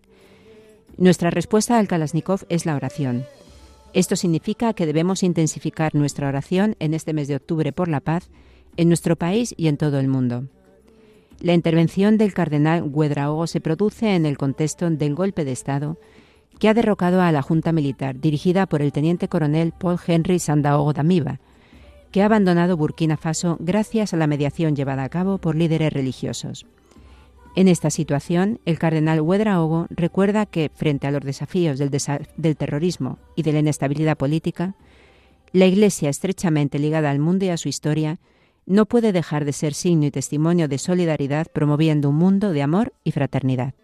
Nuestra 0.98 1.32
respuesta 1.32 1.80
al 1.80 1.88
Kalashnikov 1.88 2.46
es 2.50 2.68
la 2.68 2.76
oración. 2.76 3.26
Esto 3.94 4.16
significa 4.16 4.74
que 4.74 4.88
debemos 4.88 5.22
intensificar 5.22 5.94
nuestra 5.94 6.28
oración 6.28 6.76
en 6.80 6.94
este 6.94 7.14
mes 7.14 7.28
de 7.28 7.36
octubre 7.36 7.72
por 7.72 7.88
la 7.88 8.00
paz 8.00 8.30
en 8.76 8.88
nuestro 8.88 9.16
país 9.16 9.54
y 9.56 9.68
en 9.68 9.78
todo 9.78 10.00
el 10.00 10.08
mundo. 10.08 10.46
La 11.42 11.54
intervención 11.54 12.18
del 12.18 12.34
cardenal 12.34 12.90
Guedraogo 12.90 13.48
se 13.48 13.62
produce 13.62 14.16
en 14.16 14.26
el 14.26 14.38
contexto 14.38 14.90
del 14.90 15.14
golpe 15.14 15.46
de 15.46 15.52
Estado 15.52 15.98
que 16.58 16.70
ha 16.70 16.74
derrocado 16.74 17.22
a 17.22 17.32
la 17.32 17.42
Junta 17.42 17.72
Militar 17.72 18.20
dirigida 18.20 18.66
por 18.66 18.82
el 18.82 18.92
teniente 18.92 19.28
coronel 19.28 19.74
Paul 19.78 20.00
Henry 20.06 20.40
Sandaogo 20.40 20.94
Damiba, 20.94 21.40
que 22.12 22.22
ha 22.22 22.26
abandonado 22.26 22.78
Burkina 22.78 23.18
Faso 23.18 23.58
gracias 23.60 24.14
a 24.14 24.18
la 24.18 24.28
mediación 24.28 24.76
llevada 24.76 25.04
a 25.04 25.10
cabo 25.10 25.38
por 25.38 25.56
líderes 25.56 25.92
religiosos. 25.92 26.66
En 27.56 27.68
esta 27.68 27.92
situación, 27.92 28.60
el 28.66 28.80
cardenal 28.80 29.22
Huedraogo 29.22 29.86
recuerda 29.92 30.48
que, 30.48 30.72
frente 30.74 31.06
a 31.06 31.12
los 31.12 31.22
desafíos 31.22 31.78
del, 31.78 31.92
del, 32.36 32.58
terrorismo 32.58 33.20
y 33.36 33.44
de 33.44 33.54
la 33.54 33.60
inestabilidad 33.60 34.18
política, 34.18 34.76
la 35.52 35.68
Iglesia, 35.68 36.10
estrechamente 36.10 36.80
ligada 36.80 37.12
al 37.12 37.20
mundo 37.20 37.46
y 37.46 37.50
a 37.50 37.58
su 37.58 37.70
historia, 37.70 38.20
no 38.66 38.88
puede 38.88 39.12
dejar 39.12 39.46
de 39.46 39.54
ser 39.54 39.76
signo 39.76 40.08
y 40.08 40.12
testimonio 40.12 40.68
de 40.68 40.80
solidaridad 40.80 41.46
promoviendo 41.54 42.10
un 42.10 42.16
mundo 42.16 42.54
de 42.54 42.64
amor 42.64 42.94
y 43.04 43.12
fraternidad. 43.12 43.76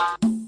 Bye. 0.00 0.39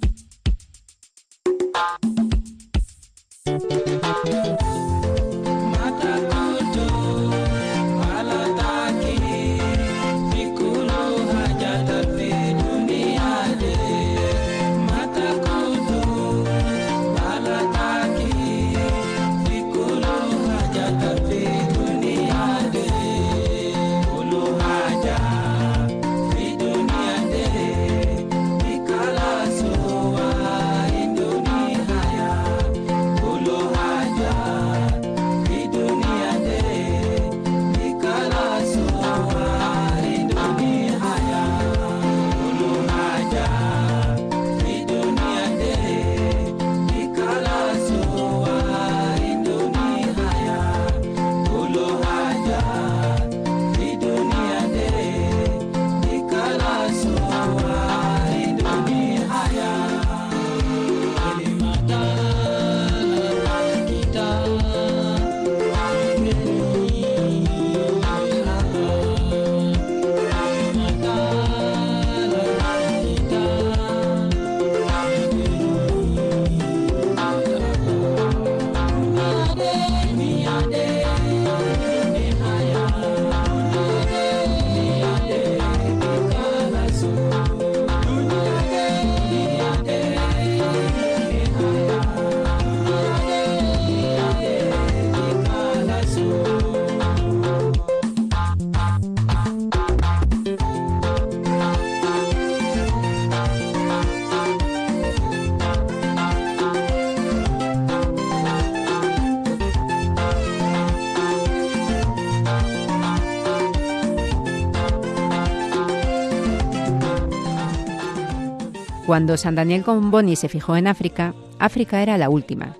Cuando 119.07 119.37
San 119.37 119.57
Daniel 119.57 119.83
Comboni 119.83 120.37
se 120.37 120.49
fijó 120.49 120.77
en 120.77 120.87
África, 120.87 121.35
África 121.59 122.03
era 122.03 122.19
la 122.19 122.31
última. 122.31 122.77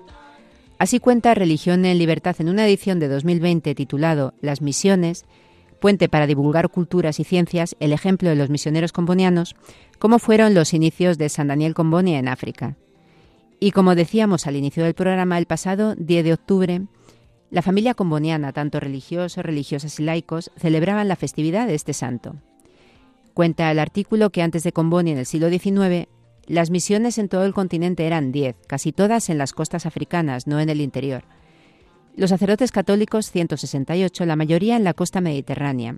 Así 0.77 0.99
cuenta 0.99 1.33
Religión 1.33 1.85
en 1.85 1.97
Libertad 1.97 2.35
en 2.39 2.49
una 2.49 2.65
edición 2.65 2.99
de 2.99 3.09
2020 3.09 3.75
titulado 3.75 4.33
Las 4.39 4.61
Misiones, 4.61 5.25
puente 5.81 6.07
para 6.07 6.25
divulgar 6.25 6.69
culturas 6.69 7.19
y 7.19 7.25
ciencias, 7.25 7.75
el 7.81 7.91
ejemplo 7.91 8.29
de 8.29 8.35
los 8.35 8.49
misioneros 8.49 8.93
combonianos, 8.93 9.55
cómo 9.99 10.17
fueron 10.17 10.53
los 10.53 10.73
inicios 10.73 11.17
de 11.17 11.27
San 11.27 11.49
Daniel 11.49 11.73
Comboni 11.73 12.15
en 12.15 12.29
África. 12.29 12.77
Y 13.59 13.71
como 13.71 13.93
decíamos 13.93 14.47
al 14.47 14.55
inicio 14.55 14.85
del 14.85 14.93
programa, 14.93 15.37
el 15.37 15.45
pasado 15.45 15.93
10 15.95 16.23
de 16.23 16.33
octubre, 16.33 16.81
la 17.49 17.61
familia 17.61 17.95
comboniana, 17.95 18.53
tanto 18.53 18.79
religiosos, 18.79 19.43
religiosas 19.43 19.99
y 19.99 20.03
laicos, 20.03 20.51
celebraban 20.55 21.09
la 21.09 21.17
festividad 21.17 21.67
de 21.67 21.75
este 21.75 21.93
santo. 21.93 22.37
Cuenta 23.33 23.71
el 23.71 23.79
artículo 23.79 24.29
que 24.29 24.41
antes 24.41 24.63
de 24.63 24.71
Comboni 24.71 25.11
en 25.11 25.17
el 25.17 25.25
siglo 25.25 25.49
XIX, 25.49 26.07
las 26.45 26.69
misiones 26.69 27.17
en 27.17 27.29
todo 27.29 27.45
el 27.45 27.53
continente 27.53 28.05
eran 28.05 28.31
diez, 28.31 28.55
casi 28.67 28.91
todas 28.91 29.29
en 29.29 29.37
las 29.37 29.53
costas 29.53 29.85
africanas, 29.85 30.45
no 30.45 30.59
en 30.59 30.69
el 30.69 30.81
interior. 30.81 31.23
Los 32.15 32.29
sacerdotes 32.29 32.71
católicos 32.71 33.31
168, 33.31 34.25
la 34.25 34.35
mayoría 34.35 34.75
en 34.75 34.83
la 34.83 34.93
costa 34.93 35.19
mediterránea. 35.19 35.95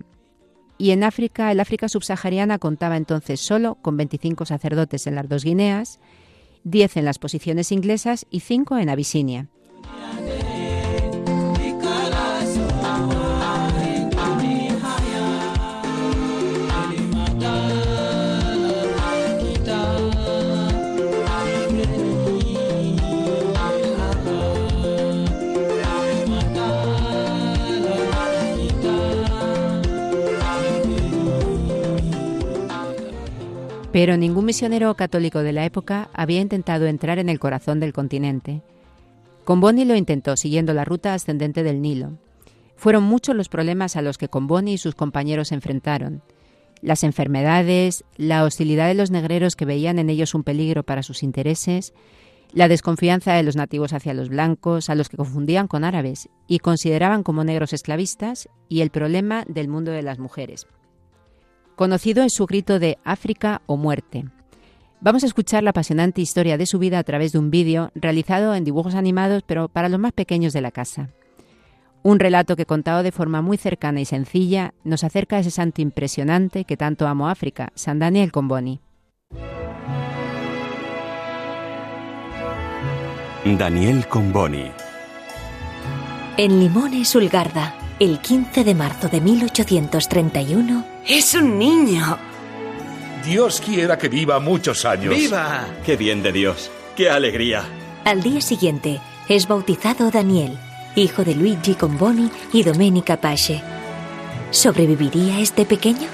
Y 0.78 0.90
en 0.90 1.04
África, 1.04 1.52
el 1.52 1.60
África 1.60 1.88
subsahariana 1.88 2.58
contaba 2.58 2.96
entonces 2.96 3.40
solo 3.40 3.74
con 3.76 3.96
25 3.96 4.46
sacerdotes 4.46 5.06
en 5.06 5.14
las 5.14 5.28
dos 5.28 5.44
Guineas, 5.44 6.00
10 6.64 6.96
en 6.96 7.04
las 7.04 7.18
posiciones 7.18 7.70
inglesas 7.70 8.26
y 8.30 8.40
5 8.40 8.78
en 8.78 8.88
Abisinia. 8.88 9.48
Pero 33.96 34.18
ningún 34.18 34.44
misionero 34.44 34.94
católico 34.94 35.38
de 35.38 35.54
la 35.54 35.64
época 35.64 36.10
había 36.12 36.42
intentado 36.42 36.84
entrar 36.84 37.18
en 37.18 37.30
el 37.30 37.38
corazón 37.40 37.80
del 37.80 37.94
continente. 37.94 38.60
Comboni 39.44 39.86
lo 39.86 39.96
intentó 39.96 40.36
siguiendo 40.36 40.74
la 40.74 40.84
ruta 40.84 41.14
ascendente 41.14 41.62
del 41.62 41.80
Nilo. 41.80 42.18
Fueron 42.76 43.04
muchos 43.04 43.34
los 43.34 43.48
problemas 43.48 43.96
a 43.96 44.02
los 44.02 44.18
que 44.18 44.28
Comboni 44.28 44.74
y 44.74 44.76
sus 44.76 44.94
compañeros 44.94 45.48
se 45.48 45.54
enfrentaron. 45.54 46.20
Las 46.82 47.04
enfermedades, 47.04 48.04
la 48.18 48.44
hostilidad 48.44 48.86
de 48.86 48.92
los 48.92 49.10
negreros 49.10 49.56
que 49.56 49.64
veían 49.64 49.98
en 49.98 50.10
ellos 50.10 50.34
un 50.34 50.44
peligro 50.44 50.82
para 50.82 51.02
sus 51.02 51.22
intereses, 51.22 51.94
la 52.52 52.68
desconfianza 52.68 53.32
de 53.32 53.44
los 53.44 53.56
nativos 53.56 53.94
hacia 53.94 54.12
los 54.12 54.28
blancos, 54.28 54.90
a 54.90 54.94
los 54.94 55.08
que 55.08 55.16
confundían 55.16 55.68
con 55.68 55.84
árabes 55.84 56.28
y 56.46 56.58
consideraban 56.58 57.22
como 57.22 57.44
negros 57.44 57.72
esclavistas, 57.72 58.50
y 58.68 58.82
el 58.82 58.90
problema 58.90 59.44
del 59.48 59.68
mundo 59.68 59.90
de 59.90 60.02
las 60.02 60.18
mujeres 60.18 60.66
conocido 61.76 62.22
en 62.22 62.30
su 62.30 62.46
grito 62.46 62.78
de 62.78 62.98
África 63.04 63.62
o 63.66 63.76
muerte. 63.76 64.24
Vamos 65.00 65.22
a 65.22 65.26
escuchar 65.26 65.62
la 65.62 65.70
apasionante 65.70 66.20
historia 66.20 66.58
de 66.58 66.66
su 66.66 66.78
vida 66.78 66.98
a 66.98 67.04
través 67.04 67.32
de 67.32 67.38
un 67.38 67.50
vídeo 67.50 67.92
realizado 67.94 68.54
en 68.54 68.64
dibujos 68.64 68.94
animados, 68.94 69.44
pero 69.46 69.68
para 69.68 69.88
los 69.88 70.00
más 70.00 70.12
pequeños 70.12 70.52
de 70.52 70.62
la 70.62 70.72
casa. 70.72 71.10
Un 72.02 72.18
relato 72.18 72.56
que 72.56 72.66
contado 72.66 73.02
de 73.02 73.12
forma 73.12 73.42
muy 73.42 73.58
cercana 73.58 74.00
y 74.00 74.04
sencilla 74.04 74.74
nos 74.84 75.04
acerca 75.04 75.36
a 75.36 75.40
ese 75.40 75.50
santo 75.50 75.82
impresionante 75.82 76.64
que 76.64 76.76
tanto 76.76 77.06
amo 77.06 77.28
África, 77.28 77.72
San 77.74 77.98
Daniel 77.98 78.32
Comboni. 78.32 78.80
Daniel 83.44 84.06
Comboni. 84.08 84.70
En 86.36 86.60
Limones, 86.60 87.14
Ulgarda, 87.14 87.74
el 87.98 88.18
15 88.20 88.64
de 88.64 88.74
marzo 88.74 89.08
de 89.08 89.20
1831. 89.20 90.84
¡Es 91.06 91.34
un 91.34 91.58
niño! 91.58 92.18
Dios 93.24 93.60
quiera 93.60 93.96
que 93.98 94.08
viva 94.08 94.38
muchos 94.38 94.84
años. 94.84 95.14
¡Viva! 95.14 95.66
¡Qué 95.84 95.96
bien 95.96 96.22
de 96.22 96.32
Dios! 96.32 96.70
¡Qué 96.94 97.10
alegría! 97.10 97.64
Al 98.04 98.22
día 98.22 98.40
siguiente 98.40 99.00
es 99.28 99.48
bautizado 99.48 100.10
Daniel, 100.10 100.56
hijo 100.94 101.24
de 101.24 101.34
Luigi 101.34 101.74
Comboni 101.74 102.30
y 102.52 102.62
Domenica 102.62 103.16
Pache. 103.16 103.62
¿Sobreviviría 104.50 105.40
este 105.40 105.64
pequeño? 105.64 106.08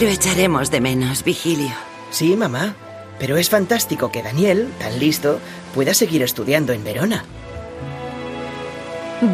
Lo 0.00 0.08
echaremos 0.08 0.70
de 0.70 0.80
menos, 0.80 1.22
Vigilio. 1.22 1.72
Sí, 2.10 2.34
mamá. 2.36 2.74
Pero 3.18 3.36
es 3.36 3.48
fantástico 3.48 4.10
que 4.10 4.22
Daniel, 4.22 4.72
tan 4.78 4.98
listo, 4.98 5.38
pueda 5.74 5.94
seguir 5.94 6.22
estudiando 6.22 6.72
en 6.72 6.84
Verona. 6.84 7.24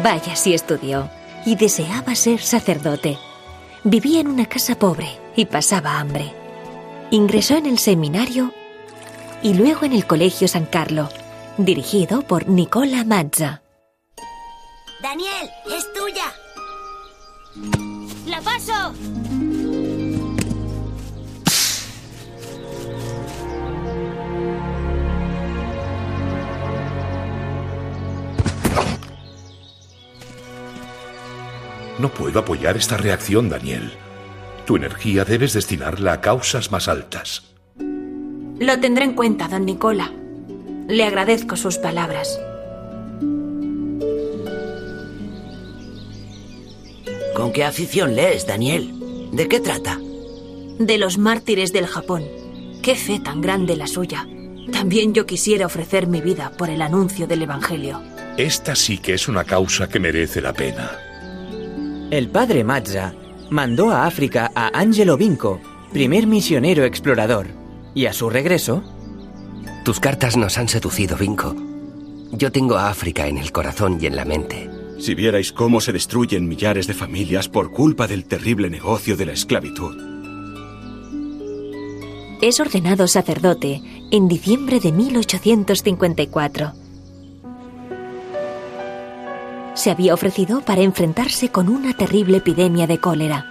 Vaya 0.03 0.35
si 0.35 0.53
estudió 0.53 1.09
y 1.45 1.55
deseaba 1.55 2.15
ser 2.15 2.39
sacerdote. 2.41 3.17
Vivía 3.83 4.21
en 4.21 4.27
una 4.27 4.45
casa 4.45 4.77
pobre 4.77 5.19
y 5.35 5.45
pasaba 5.45 5.99
hambre. 5.99 6.33
Ingresó 7.09 7.57
en 7.57 7.65
el 7.65 7.79
seminario 7.79 8.53
y 9.41 9.55
luego 9.55 9.85
en 9.85 9.93
el 9.93 10.05
Colegio 10.05 10.47
San 10.47 10.65
Carlo, 10.65 11.09
dirigido 11.57 12.21
por 12.21 12.47
Nicola 12.47 13.03
Mazza. 13.03 13.63
Daniel, 15.01 15.49
es 15.75 15.91
tuya. 15.93 16.25
¡La 18.27 18.39
paso! 18.41 18.93
No 32.01 32.09
puedo 32.11 32.39
apoyar 32.39 32.77
esta 32.77 32.97
reacción, 32.97 33.47
Daniel. 33.47 33.91
Tu 34.65 34.75
energía 34.75 35.23
debes 35.23 35.53
destinarla 35.53 36.13
a 36.13 36.21
causas 36.21 36.71
más 36.71 36.87
altas. 36.87 37.43
Lo 37.77 38.79
tendré 38.79 39.05
en 39.05 39.13
cuenta, 39.13 39.47
don 39.47 39.67
Nicola. 39.67 40.11
Le 40.87 41.03
agradezco 41.03 41.55
sus 41.55 41.77
palabras. 41.77 42.41
¿Con 47.35 47.53
qué 47.53 47.63
afición 47.63 48.15
lees, 48.15 48.47
Daniel? 48.47 49.29
¿De 49.31 49.47
qué 49.47 49.59
trata? 49.59 49.99
De 50.79 50.97
los 50.97 51.19
mártires 51.19 51.71
del 51.71 51.85
Japón. 51.85 52.23
Qué 52.81 52.95
fe 52.95 53.19
tan 53.19 53.41
grande 53.41 53.75
la 53.75 53.85
suya. 53.85 54.27
También 54.71 55.13
yo 55.13 55.27
quisiera 55.27 55.67
ofrecer 55.67 56.07
mi 56.07 56.21
vida 56.21 56.51
por 56.57 56.71
el 56.71 56.81
anuncio 56.81 57.27
del 57.27 57.43
Evangelio. 57.43 58.01
Esta 58.37 58.75
sí 58.75 58.97
que 58.97 59.13
es 59.13 59.27
una 59.27 59.43
causa 59.43 59.87
que 59.87 59.99
merece 59.99 60.41
la 60.41 60.53
pena. 60.53 61.10
El 62.11 62.27
padre 62.27 62.65
Mazza 62.65 63.13
mandó 63.49 63.89
a 63.91 64.05
África 64.05 64.51
a 64.53 64.77
Angelo 64.77 65.15
Vinco, 65.15 65.61
primer 65.93 66.27
misionero 66.27 66.83
explorador, 66.83 67.47
y 67.95 68.05
a 68.05 68.11
su 68.11 68.29
regreso... 68.29 68.83
Tus 69.85 70.01
cartas 70.01 70.35
nos 70.35 70.57
han 70.57 70.67
seducido, 70.67 71.15
Vinco. 71.15 71.55
Yo 72.33 72.51
tengo 72.51 72.75
a 72.75 72.89
África 72.89 73.27
en 73.27 73.37
el 73.37 73.53
corazón 73.53 73.97
y 74.01 74.07
en 74.07 74.17
la 74.17 74.25
mente. 74.25 74.69
Si 74.99 75.15
vierais 75.15 75.53
cómo 75.53 75.79
se 75.79 75.93
destruyen 75.93 76.49
millares 76.49 76.85
de 76.85 76.95
familias 76.95 77.47
por 77.47 77.71
culpa 77.71 78.07
del 78.07 78.25
terrible 78.25 78.69
negocio 78.69 79.15
de 79.15 79.27
la 79.27 79.31
esclavitud. 79.31 79.95
Es 82.41 82.59
ordenado 82.59 83.07
sacerdote 83.07 83.81
en 84.11 84.27
diciembre 84.27 84.81
de 84.81 84.91
1854. 84.91 86.80
Se 89.73 89.89
había 89.89 90.13
ofrecido 90.13 90.61
para 90.61 90.81
enfrentarse 90.81 91.49
con 91.49 91.69
una 91.69 91.93
terrible 91.93 92.37
epidemia 92.37 92.87
de 92.87 92.99
cólera. 92.99 93.45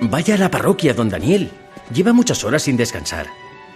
Vaya 0.00 0.34
a 0.34 0.38
la 0.38 0.50
parroquia, 0.50 0.94
don 0.94 1.08
Daniel. 1.08 1.50
Lleva 1.92 2.12
muchas 2.12 2.44
horas 2.44 2.62
sin 2.62 2.76
descansar. 2.76 3.26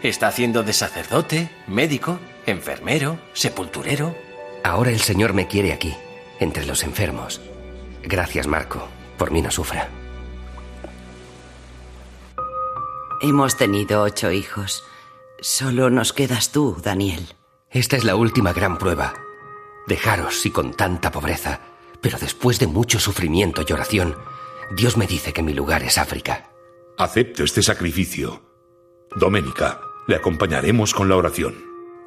Está 0.03 0.29
haciendo 0.29 0.63
de 0.63 0.73
sacerdote, 0.73 1.51
médico, 1.67 2.19
enfermero, 2.47 3.19
sepulturero. 3.33 4.15
Ahora 4.65 4.91
el 4.91 5.01
Señor 5.01 5.35
me 5.35 5.47
quiere 5.47 5.73
aquí, 5.73 5.95
entre 6.39 6.65
los 6.65 6.83
enfermos. 6.83 7.41
Gracias, 8.03 8.47
Marco. 8.47 8.89
Por 9.19 9.31
mí 9.31 9.43
no 9.43 9.51
sufra. 9.51 9.89
Hemos 13.23 13.59
tenido 13.59 14.01
ocho 14.03 14.33
hijos. 14.33 14.83
Solo 15.41 15.91
nos 15.91 16.15
quedas 16.15 16.53
tú, 16.53 16.77
Daniel. 16.83 17.35
Esta 17.71 17.99
es 17.99 18.05
la 18.05 18.17
última 18.17 18.55
gran 18.55 18.79
prueba. 18.79 19.13
Dejaros 19.87 20.47
y 20.47 20.51
con 20.51 20.73
tanta 20.73 21.11
pobreza, 21.11 21.61
pero 22.01 22.17
después 22.19 22.59
de 22.59 22.67
mucho 22.67 22.99
sufrimiento 22.99 23.63
y 23.67 23.73
oración, 23.75 24.17
Dios 24.75 24.97
me 24.97 25.07
dice 25.07 25.35
que 25.35 25.43
mi 25.43 25.53
lugar 25.53 25.83
es 25.83 25.99
África. 25.99 26.51
Acepto 26.97 27.45
este 27.45 27.63
sacrificio. 27.63 28.41
Doménica, 29.15 29.83
Le 30.07 30.17
acompañaremos 30.17 30.95
con 30.95 31.11
la 31.11 31.17
oración. 31.17 31.55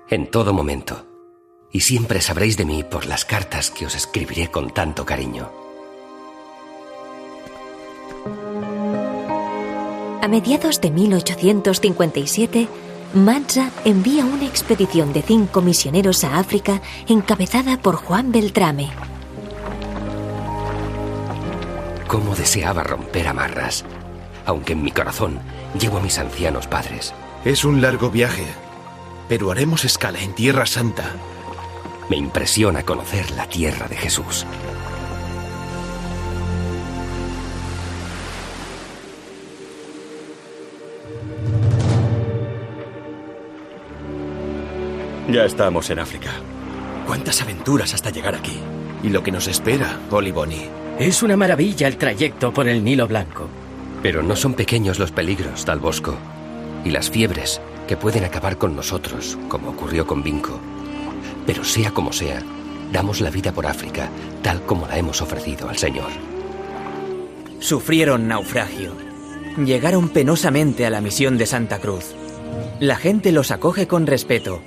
En 0.09 0.31
todo 0.31 0.51
momento. 0.51 1.05
Y 1.71 1.81
siempre 1.81 2.21
sabréis 2.21 2.57
de 2.57 2.65
mí 2.65 2.83
por 2.83 3.05
las 3.05 3.23
cartas 3.23 3.69
que 3.69 3.85
os 3.85 3.95
escribiré 3.95 4.49
con 4.49 4.73
tanto 4.73 5.05
cariño. 5.05 5.62
A 10.23 10.29
mediados 10.29 10.79
de 10.79 10.89
1857, 10.89 12.69
Mazza 13.13 13.71
envía 13.83 14.23
una 14.23 14.45
expedición 14.45 15.11
de 15.11 15.21
cinco 15.21 15.61
misioneros 15.61 16.23
a 16.23 16.39
África 16.39 16.81
encabezada 17.09 17.77
por 17.77 17.97
Juan 17.97 18.31
Beltrame. 18.31 18.89
Cómo 22.07 22.37
deseaba 22.37 22.83
romper 22.83 23.27
amarras, 23.27 23.83
aunque 24.45 24.71
en 24.71 24.83
mi 24.83 24.91
corazón 24.91 25.41
llevo 25.77 25.97
a 25.97 26.01
mis 26.01 26.17
ancianos 26.17 26.67
padres. 26.67 27.13
Es 27.43 27.65
un 27.65 27.81
largo 27.81 28.09
viaje, 28.09 28.45
pero 29.27 29.51
haremos 29.51 29.83
escala 29.83 30.21
en 30.21 30.33
Tierra 30.33 30.65
Santa. 30.65 31.17
Me 32.09 32.15
impresiona 32.15 32.83
conocer 32.83 33.29
la 33.31 33.47
tierra 33.47 33.89
de 33.89 33.97
Jesús. 33.97 34.45
Ya 45.29 45.45
estamos 45.45 45.89
en 45.89 45.99
África. 45.99 46.31
¿Cuántas 47.07 47.41
aventuras 47.41 47.93
hasta 47.93 48.09
llegar 48.09 48.35
aquí? 48.35 48.59
Y 49.03 49.09
lo 49.09 49.23
que 49.23 49.31
nos 49.31 49.47
espera, 49.47 49.99
Olivoni. 50.11 50.67
Es 50.99 51.23
una 51.23 51.37
maravilla 51.37 51.87
el 51.87 51.97
trayecto 51.97 52.53
por 52.53 52.67
el 52.67 52.83
Nilo 52.83 53.07
Blanco. 53.07 53.47
Pero 54.01 54.21
no 54.21 54.35
son 54.35 54.53
pequeños 54.53 54.99
los 54.99 55.11
peligros, 55.11 55.63
Tal 55.63 55.79
Bosco. 55.79 56.15
Y 56.83 56.91
las 56.91 57.09
fiebres 57.09 57.61
que 57.87 57.95
pueden 57.95 58.25
acabar 58.25 58.57
con 58.57 58.75
nosotros, 58.75 59.37
como 59.47 59.69
ocurrió 59.69 60.05
con 60.05 60.23
Vinco. 60.23 60.59
Pero 61.45 61.63
sea 61.63 61.91
como 61.91 62.11
sea, 62.11 62.41
damos 62.91 63.21
la 63.21 63.29
vida 63.29 63.53
por 63.53 63.65
África, 63.65 64.09
tal 64.41 64.61
como 64.63 64.87
la 64.87 64.97
hemos 64.97 65.21
ofrecido 65.21 65.69
al 65.69 65.77
Señor. 65.77 66.11
Sufrieron 67.59 68.27
naufragio. 68.27 68.91
Llegaron 69.57 70.09
penosamente 70.09 70.85
a 70.85 70.89
la 70.89 70.99
misión 70.99 71.37
de 71.37 71.45
Santa 71.45 71.79
Cruz. 71.79 72.13
La 72.81 72.97
gente 72.97 73.31
los 73.31 73.51
acoge 73.51 73.87
con 73.87 74.05
respeto. 74.05 74.61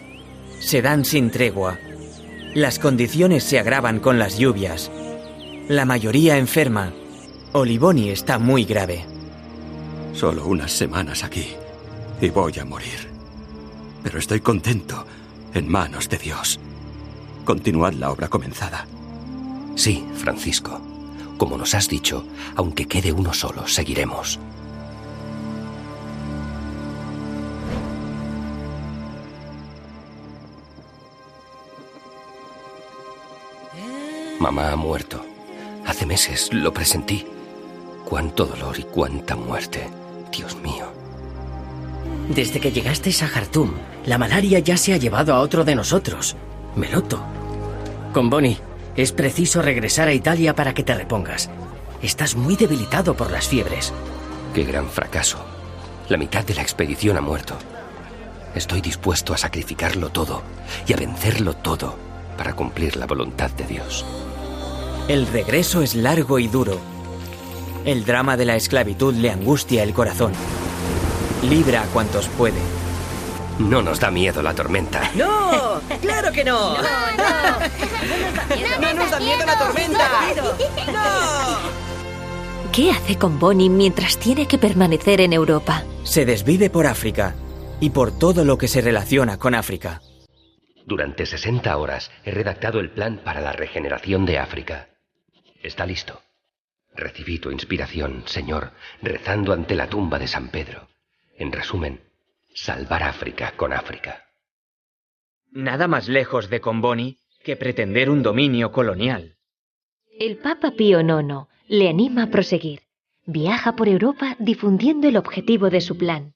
Se 0.61 0.83
dan 0.83 1.05
sin 1.05 1.31
tregua. 1.31 1.79
Las 2.55 2.79
condiciones 2.79 3.45
se 3.45 3.59
agravan 3.59 4.01
con 4.01 4.19
las 4.19 4.39
lluvias. 4.39 4.91
La 5.69 5.85
mayoría 5.85 6.39
enferma. 6.39 6.93
Olivoni 7.53 8.11
está 8.11 8.39
muy 8.39 8.65
grave. 8.65 9.05
Solo 10.13 10.47
unas 10.47 10.73
semanas 10.73 11.23
aquí 11.25 11.49
y 12.21 12.31
voy 12.31 12.59
a 12.59 12.65
morir. 12.65 13.11
Pero 14.03 14.19
estoy 14.19 14.41
contento 14.41 15.07
en 15.55 15.69
manos 15.69 16.09
de 16.09 16.19
Dios. 16.19 16.59
Continuad 17.45 17.93
la 17.93 18.11
obra 18.11 18.29
comenzada. 18.29 18.87
Sí, 19.75 20.05
Francisco. 20.15 20.81
Como 21.37 21.59
nos 21.59 21.75
has 21.75 21.89
dicho, 21.89 22.25
aunque 22.55 22.87
quede 22.87 23.13
uno 23.13 23.35
solo, 23.35 23.69
seguiremos. 23.69 24.41
Mamá 34.39 34.71
ha 34.71 34.77
muerto. 34.77 35.25
Hace 35.87 36.05
meses 36.05 36.53
lo 36.53 36.73
presentí. 36.73 37.27
Cuánto 38.05 38.45
dolor 38.45 38.79
y 38.79 38.83
cuánta 38.83 39.35
muerte. 39.35 39.89
Dios 40.31 40.57
mío. 40.57 40.93
Desde 42.29 42.61
que 42.61 42.71
llegasteis 42.71 43.23
a 43.23 43.29
Jartum, 43.29 43.73
la 44.05 44.19
malaria 44.19 44.59
ya 44.59 44.77
se 44.77 44.93
ha 44.93 44.99
llevado 44.99 45.35
a 45.35 45.41
otro 45.41 45.65
de 45.65 45.75
nosotros, 45.75 46.37
Meloto. 46.75 47.23
Con 48.13 48.29
Bonnie, 48.29 48.59
es 48.95 49.13
preciso 49.13 49.63
regresar 49.63 50.09
a 50.09 50.13
Italia 50.13 50.55
para 50.55 50.75
que 50.75 50.83
te 50.83 50.95
repongas. 50.95 51.49
Estás 52.03 52.37
muy 52.37 52.57
debilitado 52.57 53.17
por 53.17 53.31
las 53.31 53.49
fiebres. 53.49 53.93
Qué 54.55 54.65
gran 54.65 54.89
fracaso. 54.89 55.39
La 56.09 56.19
mitad 56.19 56.45
de 56.45 56.55
la 56.55 56.63
expedición 56.63 57.17
ha 57.17 57.23
muerto. 57.23 57.57
Estoy 58.55 58.81
dispuesto 58.81 59.33
a 59.33 59.39
sacrificarlo 59.39 60.11
todo 60.11 60.43
y 60.87 60.93
a 60.93 60.97
vencerlo 60.97 61.55
todo 61.55 62.06
para 62.37 62.55
cumplir 62.55 62.97
la 62.97 63.07
voluntad 63.07 63.51
de 63.51 63.65
Dios. 63.65 64.05
El 65.09 65.27
regreso 65.27 65.83
es 65.83 65.95
largo 65.95 66.39
y 66.39 66.49
duro. 66.49 66.79
El 67.85 68.05
drama 68.05 68.37
de 68.37 68.45
la 68.45 68.57
esclavitud 68.57 69.15
le 69.15 69.31
angustia 69.31 69.83
el 69.83 69.95
corazón. 69.95 70.33
Libra 71.49 71.83
a 71.83 71.87
cuantos 71.87 72.29
puede. 72.29 72.61
No 73.59 73.81
nos 73.83 74.01
da 74.01 74.11
miedo 74.11 74.43
la 74.43 74.55
tormenta. 74.55 75.11
¡No! 75.15 75.81
¡Claro 76.01 76.33
que 76.33 76.45
no! 76.45 76.75
No, 76.75 76.83
no. 76.83 77.59
¡No 78.81 78.93
nos 78.95 79.11
da 79.11 79.21
miedo 79.21 79.47
la 79.47 79.59
tormenta! 79.59 80.11
¿Qué 82.73 82.91
hace 82.91 83.17
con 83.17 83.39
Bonnie 83.39 83.71
mientras 83.71 84.19
tiene 84.19 84.47
que 84.47 84.59
permanecer 84.59 85.21
en 85.21 85.33
Europa? 85.33 85.85
Se 86.05 86.27
desvive 86.27 86.69
por 86.69 86.87
África 86.87 87.35
y 87.81 87.91
por 87.91 88.11
todo 88.11 88.45
lo 88.45 88.59
que 88.59 88.69
se 88.69 88.81
relaciona 88.81 89.39
con 89.39 89.55
África. 89.55 90.03
Durante 90.87 91.27
60 91.27 91.77
horas 91.77 92.13
he 92.25 92.31
redactado 92.31 92.79
el 92.79 92.91
plan 92.91 93.19
para 93.25 93.41
la 93.41 93.53
regeneración 93.53 94.25
de 94.25 94.39
África. 94.39 94.89
Está 95.61 95.85
listo. 95.85 96.23
Recibí 96.95 97.41
tu 97.41 97.51
inspiración, 97.51 98.23
Señor, 98.27 98.71
rezando 99.03 99.53
ante 99.53 99.75
la 99.75 99.89
tumba 99.89 100.21
de 100.21 100.29
San 100.29 100.49
Pedro. 100.49 100.89
En 101.37 101.51
resumen, 101.51 102.03
salvar 102.55 103.03
África 103.03 103.53
con 103.57 103.73
África. 103.73 104.27
Nada 105.51 105.89
más 105.89 106.09
lejos 106.09 106.49
de 106.51 106.61
Comboni 106.61 107.19
que 107.43 107.57
pretender 107.57 108.09
un 108.09 108.23
dominio 108.23 108.71
colonial. 108.71 109.35
El 110.21 110.39
Papa 110.39 110.71
Pío 110.71 111.01
IX 111.01 111.49
le 111.67 111.89
anima 111.89 112.25
a 112.25 112.31
proseguir. 112.31 112.83
Viaja 113.27 113.75
por 113.75 113.89
Europa 113.89 114.37
difundiendo 114.39 115.09
el 115.09 115.17
objetivo 115.17 115.69
de 115.69 115.81
su 115.81 115.99
plan. 115.99 116.35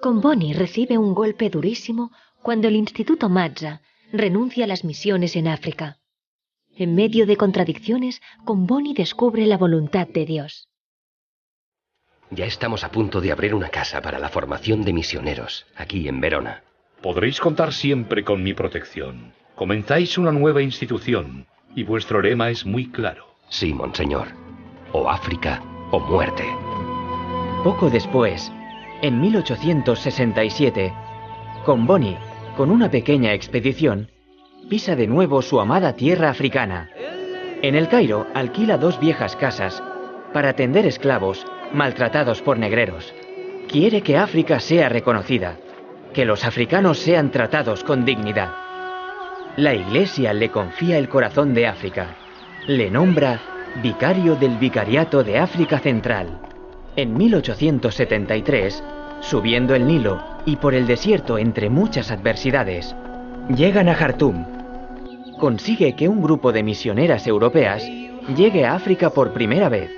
Comboni 0.00 0.52
recibe 0.52 0.96
un 0.96 1.12
golpe 1.12 1.50
durísimo 1.50 2.12
cuando 2.44 2.68
el 2.68 2.76
Instituto 2.76 3.30
Mazza 3.30 3.80
renuncia 4.12 4.66
a 4.66 4.68
las 4.68 4.84
misiones 4.84 5.34
en 5.34 5.48
África. 5.48 5.96
En 6.76 6.94
medio 6.94 7.24
de 7.24 7.38
contradicciones, 7.38 8.20
Comboni 8.44 8.92
descubre 8.92 9.46
la 9.46 9.56
voluntad 9.56 10.06
de 10.06 10.26
Dios. 10.26 10.68
Ya 12.30 12.44
estamos 12.44 12.84
a 12.84 12.90
punto 12.90 13.22
de 13.22 13.32
abrir 13.32 13.54
una 13.54 13.70
casa 13.70 14.02
para 14.02 14.18
la 14.18 14.28
formación 14.28 14.84
de 14.84 14.92
misioneros, 14.92 15.64
aquí 15.74 16.06
en 16.06 16.20
Verona. 16.20 16.64
Podréis 17.00 17.40
contar 17.40 17.72
siempre 17.72 18.24
con 18.24 18.42
mi 18.42 18.52
protección. 18.52 19.32
Comenzáis 19.54 20.18
una 20.18 20.30
nueva 20.30 20.60
institución 20.60 21.46
y 21.74 21.84
vuestro 21.84 22.20
lema 22.20 22.50
es 22.50 22.66
muy 22.66 22.90
claro. 22.90 23.26
Sí, 23.48 23.72
monseñor. 23.72 24.28
O 24.92 25.08
África 25.08 25.62
o 25.92 25.98
muerte. 25.98 26.44
Poco 27.62 27.88
después, 27.88 28.52
en 29.00 29.18
1867, 29.18 30.92
Comboni, 31.64 32.18
con 32.56 32.70
una 32.70 32.90
pequeña 32.90 33.32
expedición, 33.32 34.08
pisa 34.68 34.96
de 34.96 35.06
nuevo 35.06 35.42
su 35.42 35.60
amada 35.60 35.94
tierra 35.94 36.30
africana. 36.30 36.90
En 37.62 37.74
el 37.74 37.88
Cairo 37.88 38.26
alquila 38.34 38.78
dos 38.78 39.00
viejas 39.00 39.36
casas 39.36 39.82
para 40.32 40.50
atender 40.50 40.86
esclavos 40.86 41.44
maltratados 41.72 42.42
por 42.42 42.58
negreros. 42.58 43.12
Quiere 43.68 44.02
que 44.02 44.16
África 44.16 44.60
sea 44.60 44.88
reconocida, 44.88 45.56
que 46.12 46.24
los 46.24 46.44
africanos 46.44 46.98
sean 46.98 47.30
tratados 47.30 47.82
con 47.82 48.04
dignidad. 48.04 48.52
La 49.56 49.74
Iglesia 49.74 50.32
le 50.32 50.50
confía 50.50 50.98
el 50.98 51.08
corazón 51.08 51.54
de 51.54 51.66
África. 51.66 52.16
Le 52.66 52.90
nombra 52.90 53.40
vicario 53.82 54.36
del 54.36 54.58
Vicariato 54.58 55.24
de 55.24 55.38
África 55.38 55.78
Central. 55.78 56.40
En 56.96 57.16
1873, 57.16 58.82
subiendo 59.20 59.74
el 59.74 59.86
Nilo 59.86 60.33
y 60.46 60.56
por 60.56 60.74
el 60.74 60.86
desierto 60.86 61.38
entre 61.38 61.70
muchas 61.70 62.10
adversidades, 62.10 62.94
llegan 63.54 63.88
a 63.88 63.94
Jartum. 63.94 64.44
Consigue 65.38 65.94
que 65.96 66.08
un 66.08 66.22
grupo 66.22 66.52
de 66.52 66.62
misioneras 66.62 67.26
europeas 67.26 67.86
llegue 68.36 68.64
a 68.64 68.74
África 68.74 69.10
por 69.10 69.32
primera 69.32 69.68
vez. 69.68 69.90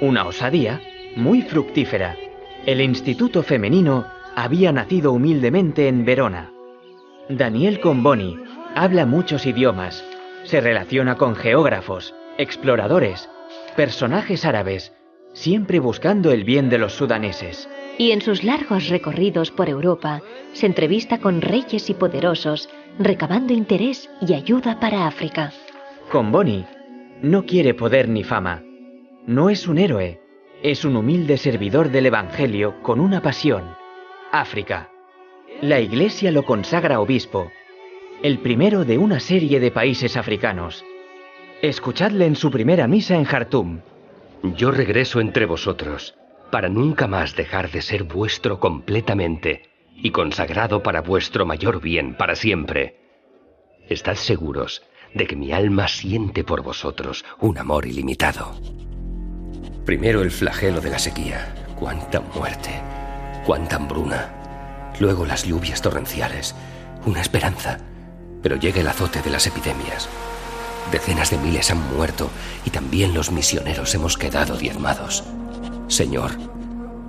Una 0.00 0.26
osadía 0.26 0.80
muy 1.16 1.42
fructífera. 1.42 2.16
El 2.66 2.80
Instituto 2.80 3.42
Femenino 3.42 4.06
había 4.34 4.72
nacido 4.72 5.12
humildemente 5.12 5.88
en 5.88 6.04
Verona. 6.04 6.50
Daniel 7.28 7.80
Comboni 7.80 8.36
habla 8.74 9.06
muchos 9.06 9.46
idiomas, 9.46 10.04
se 10.44 10.60
relaciona 10.60 11.16
con 11.16 11.36
geógrafos, 11.36 12.14
exploradores, 12.38 13.28
personajes 13.76 14.44
árabes, 14.44 14.92
siempre 15.32 15.80
buscando 15.80 16.32
el 16.32 16.44
bien 16.44 16.68
de 16.68 16.78
los 16.78 16.92
sudaneses. 16.94 17.68
Y 17.98 18.12
en 18.12 18.20
sus 18.20 18.44
largos 18.44 18.88
recorridos 18.88 19.50
por 19.50 19.68
Europa 19.68 20.22
se 20.52 20.66
entrevista 20.66 21.18
con 21.18 21.40
reyes 21.40 21.90
y 21.90 21.94
poderosos, 21.94 22.68
recabando 22.98 23.52
interés 23.52 24.08
y 24.20 24.34
ayuda 24.34 24.80
para 24.80 25.06
África. 25.06 25.52
Comboni 26.10 26.64
no 27.22 27.46
quiere 27.46 27.74
poder 27.74 28.08
ni 28.08 28.24
fama. 28.24 28.62
No 29.26 29.48
es 29.48 29.68
un 29.68 29.78
héroe, 29.78 30.20
es 30.62 30.84
un 30.84 30.96
humilde 30.96 31.36
servidor 31.36 31.90
del 31.90 32.06
Evangelio 32.06 32.82
con 32.82 33.00
una 33.00 33.22
pasión. 33.22 33.76
África. 34.32 34.88
la 35.60 35.78
Iglesia 35.80 36.32
lo 36.32 36.42
consagra 36.44 37.00
obispo, 37.00 37.52
el 38.22 38.38
primero 38.38 38.84
de 38.84 38.98
una 38.98 39.20
serie 39.20 39.60
de 39.60 39.70
países 39.70 40.16
africanos. 40.16 40.84
Escuchadle 41.60 42.26
en 42.26 42.34
su 42.34 42.50
primera 42.50 42.88
misa 42.88 43.14
en 43.14 43.24
Jartum. 43.24 43.80
Yo 44.42 44.70
regreso 44.70 45.20
entre 45.20 45.46
vosotros 45.46 46.14
para 46.50 46.68
nunca 46.68 47.06
más 47.06 47.34
dejar 47.34 47.70
de 47.70 47.80
ser 47.80 48.04
vuestro 48.04 48.60
completamente 48.60 49.70
y 49.96 50.10
consagrado 50.10 50.82
para 50.82 51.00
vuestro 51.00 51.46
mayor 51.46 51.80
bien 51.80 52.14
para 52.14 52.34
siempre. 52.34 53.00
Estad 53.88 54.16
seguros 54.16 54.82
de 55.14 55.26
que 55.26 55.36
mi 55.36 55.52
alma 55.52 55.88
siente 55.88 56.44
por 56.44 56.62
vosotros 56.62 57.24
un 57.40 57.56
amor 57.58 57.86
ilimitado. 57.86 58.52
Primero 59.84 60.22
el 60.22 60.30
flagelo 60.30 60.80
de 60.80 60.90
la 60.90 60.98
sequía. 60.98 61.54
Cuánta 61.78 62.20
muerte, 62.20 62.70
cuánta 63.44 63.76
hambruna. 63.76 64.92
Luego 65.00 65.24
las 65.24 65.44
lluvias 65.44 65.82
torrenciales. 65.82 66.54
Una 67.06 67.20
esperanza. 67.20 67.78
Pero 68.42 68.56
llega 68.56 68.80
el 68.80 68.88
azote 68.88 69.22
de 69.22 69.30
las 69.30 69.46
epidemias. 69.46 70.08
Decenas 70.90 71.30
de 71.30 71.38
miles 71.38 71.70
han 71.70 71.96
muerto 71.96 72.30
y 72.64 72.70
también 72.70 73.14
los 73.14 73.30
misioneros 73.30 73.94
hemos 73.94 74.18
quedado 74.18 74.56
diezmados. 74.56 75.24
Señor, 75.88 76.32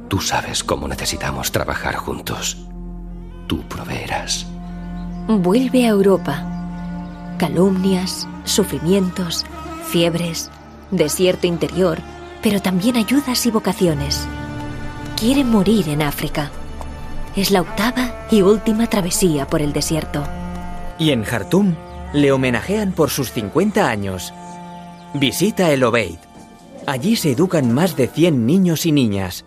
tú 0.08 0.20
sabes 0.22 0.64
cómo 0.64 0.88
necesitamos 0.88 1.52
trabajar 1.52 1.96
juntos. 1.96 2.58
Tú 3.48 3.62
proveerás. 3.68 4.46
Vuelve 5.28 5.86
a 5.86 5.90
Europa. 5.90 7.36
Calumnias, 7.38 8.28
sufrimientos, 8.46 9.46
fiebres, 9.88 10.50
desierto 10.92 11.48
interior, 11.48 12.00
pero 12.42 12.62
también 12.62 12.98
ayudas 12.98 13.46
y 13.46 13.52
vocaciones. 13.52 14.28
Quiere 15.18 15.44
morir 15.44 15.90
en 15.90 16.02
África. 16.02 16.52
Es 17.36 17.52
la 17.52 17.62
octava 17.62 18.28
y 18.30 18.42
última 18.42 18.88
travesía 18.88 19.48
por 19.48 19.62
el 19.62 19.74
desierto. 19.74 20.24
Y 21.00 21.12
en 21.12 21.24
Jartum 21.24 21.76
le 22.14 22.32
homenajean 22.32 22.92
por 22.92 23.10
sus 23.10 23.32
50 23.32 23.90
años. 23.90 24.34
Visita 25.16 25.72
el 25.72 25.84
Obeid. 25.84 26.18
Allí 26.86 27.16
se 27.16 27.32
educan 27.32 27.74
más 27.74 27.96
de 27.96 28.08
100 28.08 28.46
niños 28.46 28.86
y 28.86 28.92
niñas. 28.92 29.46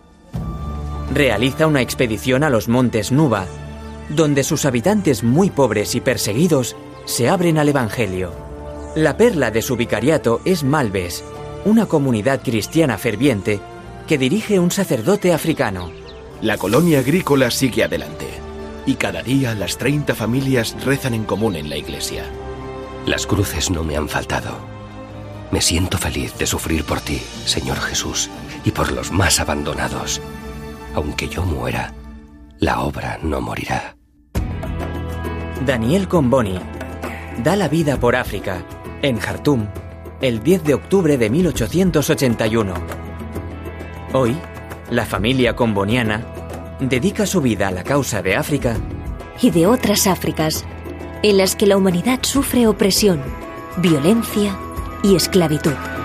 Realiza 1.13 1.67
una 1.67 1.81
expedición 1.81 2.43
a 2.43 2.49
los 2.49 2.67
montes 2.67 3.11
Nuba, 3.11 3.45
donde 4.09 4.43
sus 4.43 4.65
habitantes 4.65 5.23
muy 5.23 5.49
pobres 5.49 5.95
y 5.95 6.01
perseguidos 6.01 6.75
se 7.05 7.29
abren 7.29 7.57
al 7.57 7.69
Evangelio. 7.69 8.31
La 8.95 9.15
perla 9.15 9.51
de 9.51 9.61
su 9.61 9.75
vicariato 9.75 10.41
es 10.43 10.63
Malves, 10.63 11.23
una 11.65 11.85
comunidad 11.85 12.41
cristiana 12.43 12.97
ferviente 12.97 13.59
que 14.07 14.17
dirige 14.17 14.59
un 14.59 14.71
sacerdote 14.71 15.33
africano. 15.33 15.91
La 16.41 16.57
colonia 16.57 16.99
agrícola 16.99 17.51
sigue 17.51 17.83
adelante 17.83 18.25
y 18.85 18.95
cada 18.95 19.21
día 19.21 19.53
las 19.53 19.77
30 19.77 20.15
familias 20.15 20.75
rezan 20.83 21.13
en 21.13 21.25
común 21.25 21.55
en 21.55 21.69
la 21.69 21.77
iglesia. 21.77 22.23
Las 23.07 23.25
cruces 23.25 23.71
no 23.71 23.85
me 23.85 23.95
han 23.95 24.09
faltado. 24.09 24.51
Me 25.49 25.61
siento 25.61 25.97
feliz 25.97 26.37
de 26.37 26.45
sufrir 26.45 26.83
por 26.83 26.99
ti, 26.99 27.21
Señor 27.45 27.77
Jesús, 27.79 28.29
y 28.65 28.71
por 28.71 28.91
los 28.91 29.13
más 29.13 29.39
abandonados. 29.39 30.21
Aunque 30.93 31.29
yo 31.29 31.45
muera, 31.45 31.93
la 32.59 32.81
obra 32.81 33.17
no 33.23 33.39
morirá. 33.39 33.95
Daniel 35.65 36.09
Comboni 36.09 36.59
da 37.45 37.55
la 37.55 37.69
vida 37.69 37.97
por 37.97 38.17
África, 38.17 38.65
en 39.01 39.19
Jartum, 39.19 39.67
el 40.19 40.43
10 40.43 40.65
de 40.65 40.73
octubre 40.73 41.17
de 41.17 41.29
1881. 41.29 42.73
Hoy, 44.11 44.35
la 44.89 45.05
familia 45.05 45.55
comboniana 45.55 46.25
dedica 46.81 47.25
su 47.25 47.39
vida 47.39 47.69
a 47.69 47.71
la 47.71 47.85
causa 47.85 48.21
de 48.21 48.35
África 48.35 48.75
y 49.41 49.51
de 49.51 49.65
otras 49.65 50.07
Áfricas 50.07 50.65
en 51.23 51.37
las 51.37 51.55
que 51.55 51.67
la 51.67 51.77
humanidad 51.77 52.19
sufre 52.21 52.67
opresión, 52.67 53.21
violencia 53.77 54.57
y 55.03 55.15
esclavitud. 55.15 55.96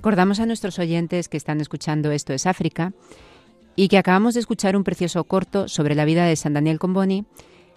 Recordamos 0.00 0.40
a 0.40 0.46
nuestros 0.46 0.78
oyentes 0.78 1.28
que 1.28 1.36
están 1.36 1.60
escuchando 1.60 2.10
Esto 2.10 2.32
es 2.32 2.46
África 2.46 2.94
y 3.76 3.88
que 3.88 3.98
acabamos 3.98 4.32
de 4.32 4.40
escuchar 4.40 4.74
un 4.74 4.82
precioso 4.82 5.24
corto 5.24 5.68
sobre 5.68 5.94
la 5.94 6.06
vida 6.06 6.24
de 6.24 6.36
San 6.36 6.54
Daniel 6.54 6.78
Comboni, 6.78 7.26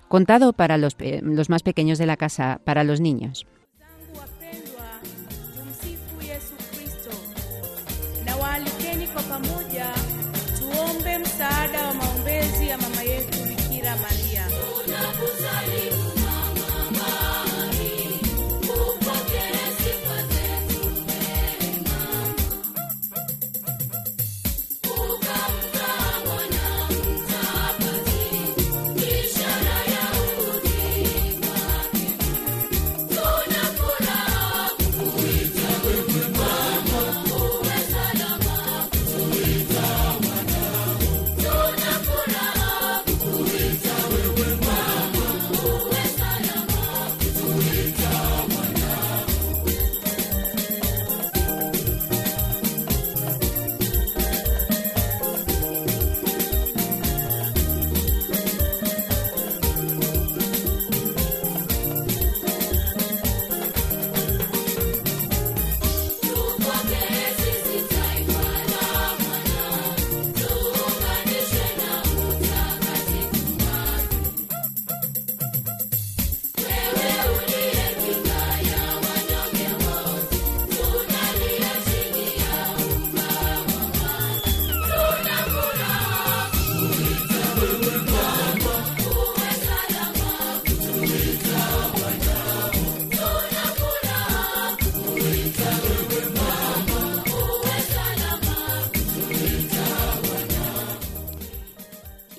contado 0.07 0.53
para 0.53 0.77
los, 0.77 0.95
los 1.21 1.49
más 1.49 1.63
pequeños 1.63 1.97
de 1.97 2.05
la 2.05 2.15
casa, 2.15 2.61
para 2.63 2.85
los 2.85 3.01
niños. 3.01 3.45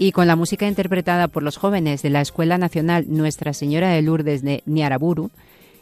Y 0.05 0.13
con 0.13 0.27
la 0.27 0.37
música 0.37 0.69
interpretada 0.69 1.29
por 1.29 1.43
los 1.43 1.57
jóvenes 1.57 2.03
de 2.03 2.11
la 2.11 2.21
Escuela 2.21 2.59
Nacional 2.59 3.07
Nuestra 3.09 3.55
Señora 3.55 3.89
de 3.89 4.03
Lourdes 4.03 4.43
de 4.43 4.63
Niaraburu, 4.67 5.31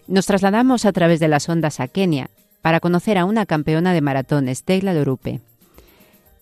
nos 0.06 0.26
trasladamos 0.26 0.84
a 0.84 0.92
través 0.92 1.18
de 1.18 1.26
las 1.26 1.48
ondas 1.48 1.80
a 1.80 1.88
Kenia 1.88 2.30
para 2.60 2.78
conocer 2.78 3.18
a 3.18 3.24
una 3.24 3.46
campeona 3.46 3.92
de 3.92 4.00
maratón, 4.00 4.46
Stella 4.54 4.92
Lorupe. 4.92 5.40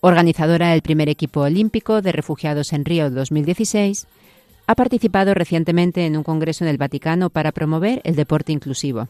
Organizadora 0.03 0.73
del 0.73 0.83
primer 0.83 1.09
equipo 1.09 1.41
olímpico 1.41 2.03
de 2.03 2.13
refugiados 2.13 2.75
en 2.75 2.85
Río 2.85 3.09
2016, 3.09 4.07
ha 4.67 4.75
participado 4.75 5.33
recientemente 5.33 6.05
en 6.05 6.19
un 6.19 6.23
congreso 6.23 6.65
en 6.65 6.71
el 6.71 6.77
Vaticano 6.77 7.31
para 7.31 7.51
promover 7.51 8.03
el 8.05 8.15
deporte 8.15 8.53
inclusivo. 8.53 9.09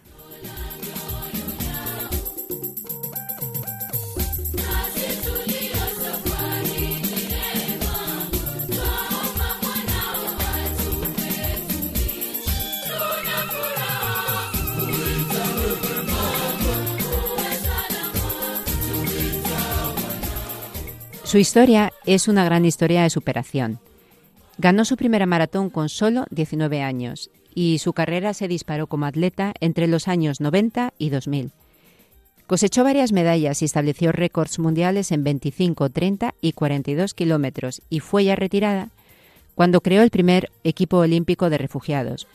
Su 21.31 21.38
historia 21.38 21.93
es 22.07 22.27
una 22.27 22.45
gran 22.45 22.64
historia 22.64 23.05
de 23.05 23.11
superación. 23.11 23.79
Ganó 24.59 24.85
su 24.85 24.97
primera 24.97 25.27
maratón 25.27 25.71
con 25.71 25.88
solo 25.88 26.25
19 26.31 26.83
años 26.83 27.31
y 27.55 27.79
su 27.79 27.93
carrera 27.93 28.35
se 28.35 28.49
disparó 28.49 28.88
como 28.88 29.07
atleta 29.07 29.55
entre 29.61 29.87
los 29.87 30.09
años 30.09 30.40
90 30.40 30.93
y 30.99 31.11
2000. 31.11 31.53
Cosechó 32.49 32.83
varias 32.83 33.12
medallas 33.12 33.62
y 33.62 33.64
estableció 33.64 34.11
récords 34.11 34.59
mundiales 34.59 35.12
en 35.12 35.23
25, 35.23 35.90
30 35.90 36.35
y 36.40 36.51
42 36.53 37.14
kilómetros 37.14 37.81
y 37.88 38.01
fue 38.01 38.25
ya 38.25 38.35
retirada 38.35 38.88
cuando 39.55 39.83
creó 39.83 40.03
el 40.03 40.11
primer 40.11 40.51
equipo 40.64 40.97
olímpico 40.97 41.49
de 41.49 41.59
refugiados. 41.59 42.27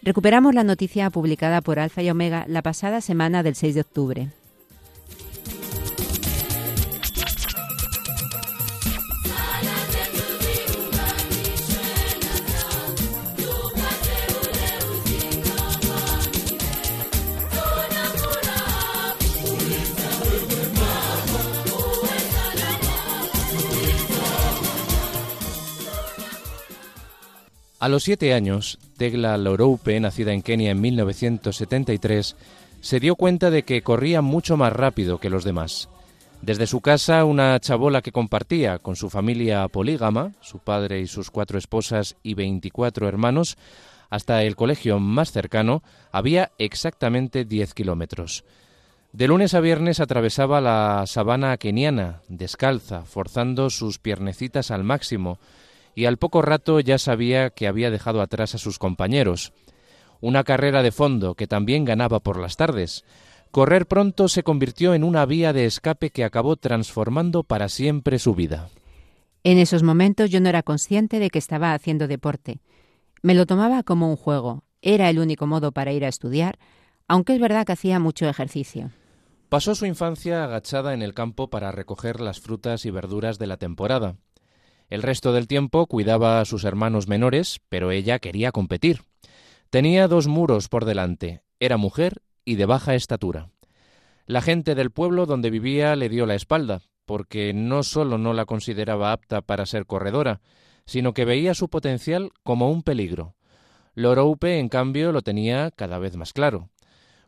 Recuperamos 0.00 0.54
la 0.54 0.62
noticia 0.62 1.10
publicada 1.10 1.60
por 1.60 1.80
Alfa 1.80 2.02
y 2.02 2.10
Omega 2.10 2.44
la 2.46 2.62
pasada 2.62 3.00
semana 3.00 3.42
del 3.42 3.56
6 3.56 3.74
de 3.74 3.80
octubre. 3.80 4.28
A 27.80 27.88
los 27.88 28.02
siete 28.02 28.34
años, 28.34 28.80
Tegla 28.96 29.36
Loroupe, 29.36 30.00
nacida 30.00 30.32
en 30.32 30.42
Kenia 30.42 30.72
en 30.72 30.80
1973, 30.80 32.34
se 32.80 32.98
dio 32.98 33.14
cuenta 33.14 33.50
de 33.50 33.62
que 33.62 33.82
corría 33.82 34.20
mucho 34.20 34.56
más 34.56 34.72
rápido 34.72 35.18
que 35.18 35.30
los 35.30 35.44
demás. 35.44 35.88
Desde 36.42 36.66
su 36.66 36.80
casa, 36.80 37.24
una 37.24 37.58
chabola 37.60 38.02
que 38.02 38.10
compartía 38.10 38.80
con 38.80 38.96
su 38.96 39.10
familia 39.10 39.68
polígama, 39.68 40.32
su 40.40 40.58
padre 40.58 41.00
y 41.00 41.06
sus 41.06 41.30
cuatro 41.30 41.56
esposas 41.56 42.16
y 42.24 42.34
24 42.34 43.06
hermanos, 43.06 43.56
hasta 44.10 44.42
el 44.42 44.56
colegio 44.56 44.98
más 44.98 45.30
cercano, 45.30 45.84
había 46.10 46.50
exactamente 46.58 47.44
10 47.44 47.74
kilómetros. 47.74 48.44
De 49.12 49.28
lunes 49.28 49.54
a 49.54 49.60
viernes 49.60 50.00
atravesaba 50.00 50.60
la 50.60 51.04
sabana 51.06 51.56
keniana, 51.58 52.22
descalza, 52.28 53.04
forzando 53.04 53.70
sus 53.70 53.98
piernecitas 53.98 54.72
al 54.72 54.82
máximo, 54.82 55.38
y 55.98 56.06
al 56.06 56.16
poco 56.16 56.42
rato 56.42 56.78
ya 56.78 56.96
sabía 56.96 57.50
que 57.50 57.66
había 57.66 57.90
dejado 57.90 58.22
atrás 58.22 58.54
a 58.54 58.58
sus 58.58 58.78
compañeros. 58.78 59.52
Una 60.20 60.44
carrera 60.44 60.84
de 60.84 60.92
fondo 60.92 61.34
que 61.34 61.48
también 61.48 61.84
ganaba 61.84 62.20
por 62.20 62.38
las 62.38 62.56
tardes. 62.56 63.04
Correr 63.50 63.86
pronto 63.86 64.28
se 64.28 64.44
convirtió 64.44 64.94
en 64.94 65.02
una 65.02 65.26
vía 65.26 65.52
de 65.52 65.64
escape 65.64 66.10
que 66.10 66.22
acabó 66.22 66.54
transformando 66.54 67.42
para 67.42 67.68
siempre 67.68 68.20
su 68.20 68.36
vida. 68.36 68.68
En 69.42 69.58
esos 69.58 69.82
momentos 69.82 70.30
yo 70.30 70.40
no 70.40 70.48
era 70.48 70.62
consciente 70.62 71.18
de 71.18 71.30
que 71.30 71.40
estaba 71.40 71.74
haciendo 71.74 72.06
deporte. 72.06 72.60
Me 73.20 73.34
lo 73.34 73.44
tomaba 73.44 73.82
como 73.82 74.08
un 74.08 74.16
juego. 74.16 74.62
Era 74.82 75.10
el 75.10 75.18
único 75.18 75.48
modo 75.48 75.72
para 75.72 75.92
ir 75.92 76.04
a 76.04 76.08
estudiar, 76.08 76.60
aunque 77.08 77.34
es 77.34 77.40
verdad 77.40 77.66
que 77.66 77.72
hacía 77.72 77.98
mucho 77.98 78.28
ejercicio. 78.28 78.92
Pasó 79.48 79.74
su 79.74 79.84
infancia 79.84 80.44
agachada 80.44 80.94
en 80.94 81.02
el 81.02 81.14
campo 81.14 81.50
para 81.50 81.72
recoger 81.72 82.20
las 82.20 82.38
frutas 82.38 82.84
y 82.84 82.92
verduras 82.92 83.40
de 83.40 83.48
la 83.48 83.56
temporada. 83.56 84.14
El 84.88 85.02
resto 85.02 85.34
del 85.34 85.46
tiempo 85.46 85.86
cuidaba 85.86 86.40
a 86.40 86.46
sus 86.46 86.64
hermanos 86.64 87.08
menores, 87.08 87.60
pero 87.68 87.90
ella 87.90 88.18
quería 88.18 88.52
competir. 88.52 89.02
Tenía 89.68 90.08
dos 90.08 90.28
muros 90.28 90.68
por 90.68 90.86
delante, 90.86 91.42
era 91.60 91.76
mujer 91.76 92.22
y 92.46 92.54
de 92.54 92.64
baja 92.64 92.94
estatura. 92.94 93.50
La 94.24 94.40
gente 94.40 94.74
del 94.74 94.90
pueblo 94.90 95.26
donde 95.26 95.50
vivía 95.50 95.94
le 95.94 96.08
dio 96.08 96.24
la 96.24 96.34
espalda, 96.34 96.80
porque 97.04 97.52
no 97.52 97.82
solo 97.82 98.16
no 98.16 98.32
la 98.32 98.46
consideraba 98.46 99.12
apta 99.12 99.42
para 99.42 99.66
ser 99.66 99.84
corredora, 99.84 100.40
sino 100.86 101.12
que 101.12 101.26
veía 101.26 101.52
su 101.52 101.68
potencial 101.68 102.30
como 102.42 102.70
un 102.70 102.82
peligro. 102.82 103.34
Loroupe, 103.94 104.58
en 104.58 104.70
cambio, 104.70 105.12
lo 105.12 105.20
tenía 105.20 105.70
cada 105.70 105.98
vez 105.98 106.16
más 106.16 106.32
claro. 106.32 106.70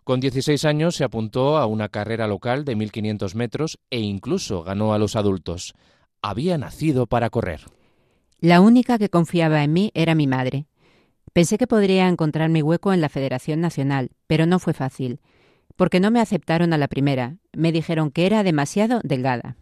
Con 0.05 0.21
16 0.21 0.65
años 0.65 0.97
se 0.97 1.05
apuntó 1.05 1.59
a 1.59 1.67
una 1.67 1.91
carrera 1.91 2.27
local 2.27 2.65
de 2.65 2.75
1500 2.75 3.35
metros 3.35 3.79
e 3.91 4.01
incluso 4.01 4.63
ganó 4.63 4.95
a 4.95 4.99
los 4.99 5.15
adultos 5.15 5.75
había 6.23 6.59
nacido 6.59 7.07
para 7.07 7.31
correr. 7.31 7.63
La 8.41 8.61
única 8.61 8.99
que 8.99 9.11
confiaba 9.11 9.63
en 9.63 9.73
mí 9.73 9.91
era 9.95 10.15
mi 10.15 10.27
madre. 10.27 10.67
Pensé 11.33 11.59
que 11.59 11.67
podría 11.67 12.09
encontrar 12.09 12.49
mi 12.49 12.63
hueco 12.63 12.93
en 12.93 13.01
la 13.01 13.09
Federación 13.09 13.61
Nacional, 13.61 14.11
pero 14.27 14.47
no 14.47 14.59
fue 14.59 14.73
fácil, 14.73 15.21
porque 15.77 16.01
no 16.01 16.11
me 16.11 16.21
aceptaron 16.21 16.73
a 16.73 16.79
la 16.79 16.89
primera. 16.89 17.37
Me 17.53 17.73
dijeron 17.73 18.11
que 18.11 18.27
era 18.27 18.43
demasiado 18.43 19.01
delgada. 19.05 19.57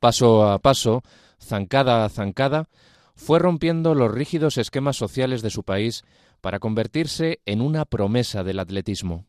Paso 0.00 0.48
a 0.48 0.58
paso, 0.58 1.02
zancada 1.40 2.04
a 2.04 2.08
zancada, 2.08 2.68
fue 3.14 3.38
rompiendo 3.38 3.94
los 3.94 4.12
rígidos 4.12 4.58
esquemas 4.58 4.96
sociales 4.96 5.42
de 5.42 5.50
su 5.50 5.64
país 5.64 6.04
para 6.40 6.58
convertirse 6.58 7.40
en 7.46 7.60
una 7.60 7.84
promesa 7.84 8.42
del 8.42 8.58
atletismo. 8.58 9.26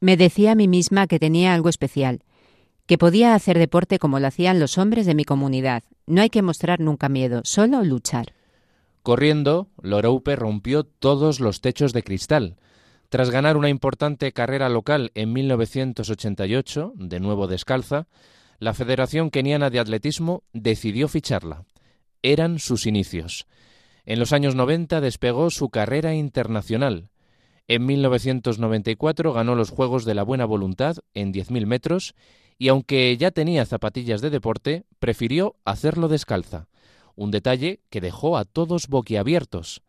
Me 0.00 0.16
decía 0.16 0.52
a 0.52 0.54
mí 0.54 0.68
misma 0.68 1.06
que 1.06 1.18
tenía 1.18 1.54
algo 1.54 1.68
especial, 1.68 2.22
que 2.86 2.98
podía 2.98 3.34
hacer 3.34 3.58
deporte 3.58 3.98
como 3.98 4.20
lo 4.20 4.26
hacían 4.26 4.60
los 4.60 4.78
hombres 4.78 5.06
de 5.06 5.14
mi 5.14 5.24
comunidad. 5.24 5.84
No 6.06 6.20
hay 6.20 6.30
que 6.30 6.42
mostrar 6.42 6.80
nunca 6.80 7.08
miedo, 7.08 7.40
solo 7.44 7.82
luchar. 7.82 8.34
Corriendo, 9.02 9.68
Loroupe 9.82 10.36
rompió 10.36 10.84
todos 10.84 11.40
los 11.40 11.60
techos 11.60 11.92
de 11.92 12.02
cristal. 12.02 12.56
Tras 13.08 13.30
ganar 13.30 13.56
una 13.56 13.68
importante 13.68 14.32
carrera 14.32 14.68
local 14.68 15.12
en 15.14 15.32
1988, 15.32 16.94
de 16.96 17.20
nuevo 17.20 17.46
descalza, 17.46 18.06
la 18.58 18.74
Federación 18.74 19.30
Keniana 19.30 19.70
de 19.70 19.78
Atletismo 19.78 20.42
decidió 20.52 21.08
ficharla. 21.08 21.64
Eran 22.22 22.58
sus 22.58 22.86
inicios. 22.86 23.46
En 24.06 24.18
los 24.18 24.32
años 24.32 24.54
90 24.54 25.00
despegó 25.00 25.50
su 25.50 25.68
carrera 25.68 26.14
internacional. 26.14 27.08
En 27.68 27.86
1994 27.86 29.32
ganó 29.32 29.54
los 29.54 29.70
Juegos 29.70 30.04
de 30.04 30.14
la 30.14 30.22
Buena 30.22 30.44
Voluntad 30.44 30.96
en 31.14 31.32
10.000 31.32 31.66
metros 31.66 32.14
y 32.58 32.68
aunque 32.68 33.16
ya 33.16 33.30
tenía 33.30 33.64
zapatillas 33.66 34.20
de 34.20 34.30
deporte, 34.30 34.84
prefirió 34.98 35.56
hacerlo 35.64 36.08
descalza, 36.08 36.68
un 37.16 37.30
detalle 37.30 37.80
que 37.90 38.00
dejó 38.00 38.36
a 38.36 38.44
todos 38.44 38.88
boquiabiertos. 38.88 39.82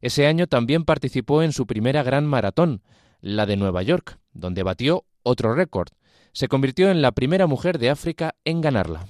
Ese 0.00 0.26
año 0.26 0.46
también 0.46 0.84
participó 0.84 1.42
en 1.42 1.52
su 1.52 1.66
primera 1.66 2.02
gran 2.02 2.26
maratón, 2.26 2.82
la 3.20 3.46
de 3.46 3.56
Nueva 3.56 3.82
York, 3.82 4.18
donde 4.32 4.62
batió 4.62 5.04
otro 5.22 5.54
récord. 5.54 5.88
Se 6.32 6.48
convirtió 6.48 6.90
en 6.90 7.00
la 7.00 7.12
primera 7.12 7.46
mujer 7.46 7.78
de 7.78 7.90
África 7.90 8.34
en 8.44 8.60
ganarla. 8.60 9.06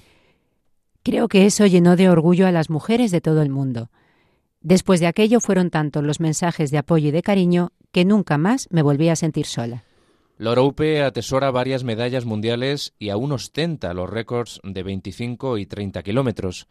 Creo 1.03 1.27
que 1.27 1.45
eso 1.45 1.65
llenó 1.65 1.95
de 1.95 2.09
orgullo 2.09 2.47
a 2.47 2.51
las 2.51 2.69
mujeres 2.69 3.11
de 3.11 3.21
todo 3.21 3.41
el 3.41 3.49
mundo. 3.49 3.89
Después 4.61 4.99
de 4.99 5.07
aquello 5.07 5.39
fueron 5.39 5.69
tantos 5.69 6.03
los 6.03 6.19
mensajes 6.19 6.71
de 6.71 6.79
apoyo 6.79 7.09
y 7.09 7.11
de 7.11 7.21
cariño 7.21 7.71
que 7.91 8.05
nunca 8.05 8.37
más 8.37 8.67
me 8.71 8.81
volví 8.81 9.09
a 9.09 9.15
sentir 9.15 9.45
sola. 9.45 9.83
Loroupe 10.37 11.01
atesora 11.01 11.49
varias 11.49 11.85
medallas 11.85 12.25
mundiales 12.25 12.93
y 12.99 13.09
aún 13.09 13.31
ostenta 13.31 13.93
los 13.93 14.09
récords 14.09 14.59
de 14.63 14.83
25 14.83 15.57
y 15.57 15.65
30 15.65 16.03
kilómetros. 16.03 16.67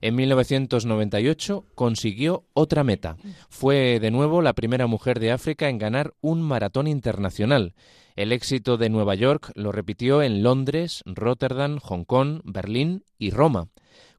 En 0.00 0.14
1998 0.14 1.64
consiguió 1.74 2.44
otra 2.54 2.84
meta. 2.84 3.16
Fue 3.48 3.98
de 4.00 4.12
nuevo 4.12 4.42
la 4.42 4.52
primera 4.52 4.86
mujer 4.86 5.18
de 5.18 5.32
África 5.32 5.68
en 5.68 5.78
ganar 5.78 6.14
un 6.20 6.42
maratón 6.42 6.86
internacional. 6.86 7.74
El 8.14 8.32
éxito 8.32 8.76
de 8.76 8.88
Nueva 8.88 9.16
York 9.16 9.50
lo 9.56 9.72
repitió 9.72 10.22
en 10.22 10.44
Londres, 10.44 11.02
Rotterdam, 11.04 11.78
Hong 11.80 12.04
Kong, 12.04 12.40
Berlín 12.44 13.04
y 13.18 13.30
Roma. 13.30 13.68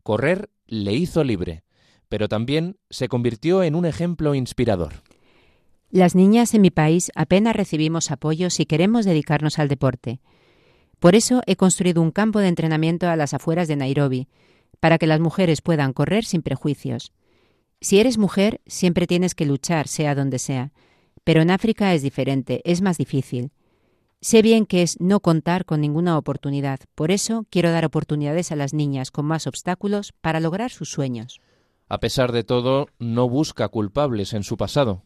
Correr 0.03 0.49
le 0.67 0.93
hizo 0.93 1.23
libre, 1.23 1.63
pero 2.09 2.27
también 2.27 2.77
se 2.89 3.07
convirtió 3.07 3.63
en 3.63 3.75
un 3.75 3.85
ejemplo 3.85 4.35
inspirador. 4.35 4.93
Las 5.91 6.13
niñas 6.13 6.53
en 6.53 6.61
mi 6.61 6.69
país 6.69 7.11
apenas 7.15 7.55
recibimos 7.55 8.11
apoyo 8.11 8.51
si 8.51 8.67
queremos 8.67 9.05
dedicarnos 9.05 9.57
al 9.57 9.69
deporte. 9.69 10.19
Por 10.99 11.15
eso 11.15 11.41
he 11.47 11.55
construido 11.55 12.01
un 12.01 12.11
campo 12.11 12.39
de 12.39 12.47
entrenamiento 12.47 13.07
a 13.07 13.15
las 13.15 13.33
afueras 13.33 13.67
de 13.67 13.75
Nairobi, 13.75 14.27
para 14.79 14.99
que 14.99 15.07
las 15.07 15.19
mujeres 15.19 15.61
puedan 15.61 15.93
correr 15.93 16.25
sin 16.25 16.43
prejuicios. 16.43 17.11
Si 17.81 17.99
eres 17.99 18.19
mujer, 18.19 18.61
siempre 18.67 19.07
tienes 19.07 19.33
que 19.33 19.45
luchar, 19.45 19.87
sea 19.87 20.13
donde 20.13 20.37
sea, 20.37 20.73
pero 21.23 21.41
en 21.41 21.49
África 21.49 21.93
es 21.95 22.03
diferente, 22.03 22.61
es 22.65 22.81
más 22.81 22.97
difícil. 22.97 23.51
Sé 24.21 24.41
bien 24.41 24.65
que 24.65 24.83
es 24.83 24.99
no 24.99 25.21
contar 25.21 25.65
con 25.65 25.81
ninguna 25.81 26.17
oportunidad, 26.17 26.81
por 26.93 27.09
eso 27.09 27.47
quiero 27.49 27.71
dar 27.71 27.85
oportunidades 27.85 28.51
a 28.51 28.55
las 28.55 28.73
niñas 28.73 29.09
con 29.09 29.25
más 29.25 29.47
obstáculos 29.47 30.13
para 30.21 30.39
lograr 30.39 30.69
sus 30.69 30.91
sueños. 30.91 31.41
A 31.87 31.99
pesar 31.99 32.31
de 32.31 32.43
todo, 32.43 32.89
no 32.99 33.27
busca 33.27 33.69
culpables 33.69 34.33
en 34.33 34.43
su 34.43 34.55
pasado. 34.55 35.03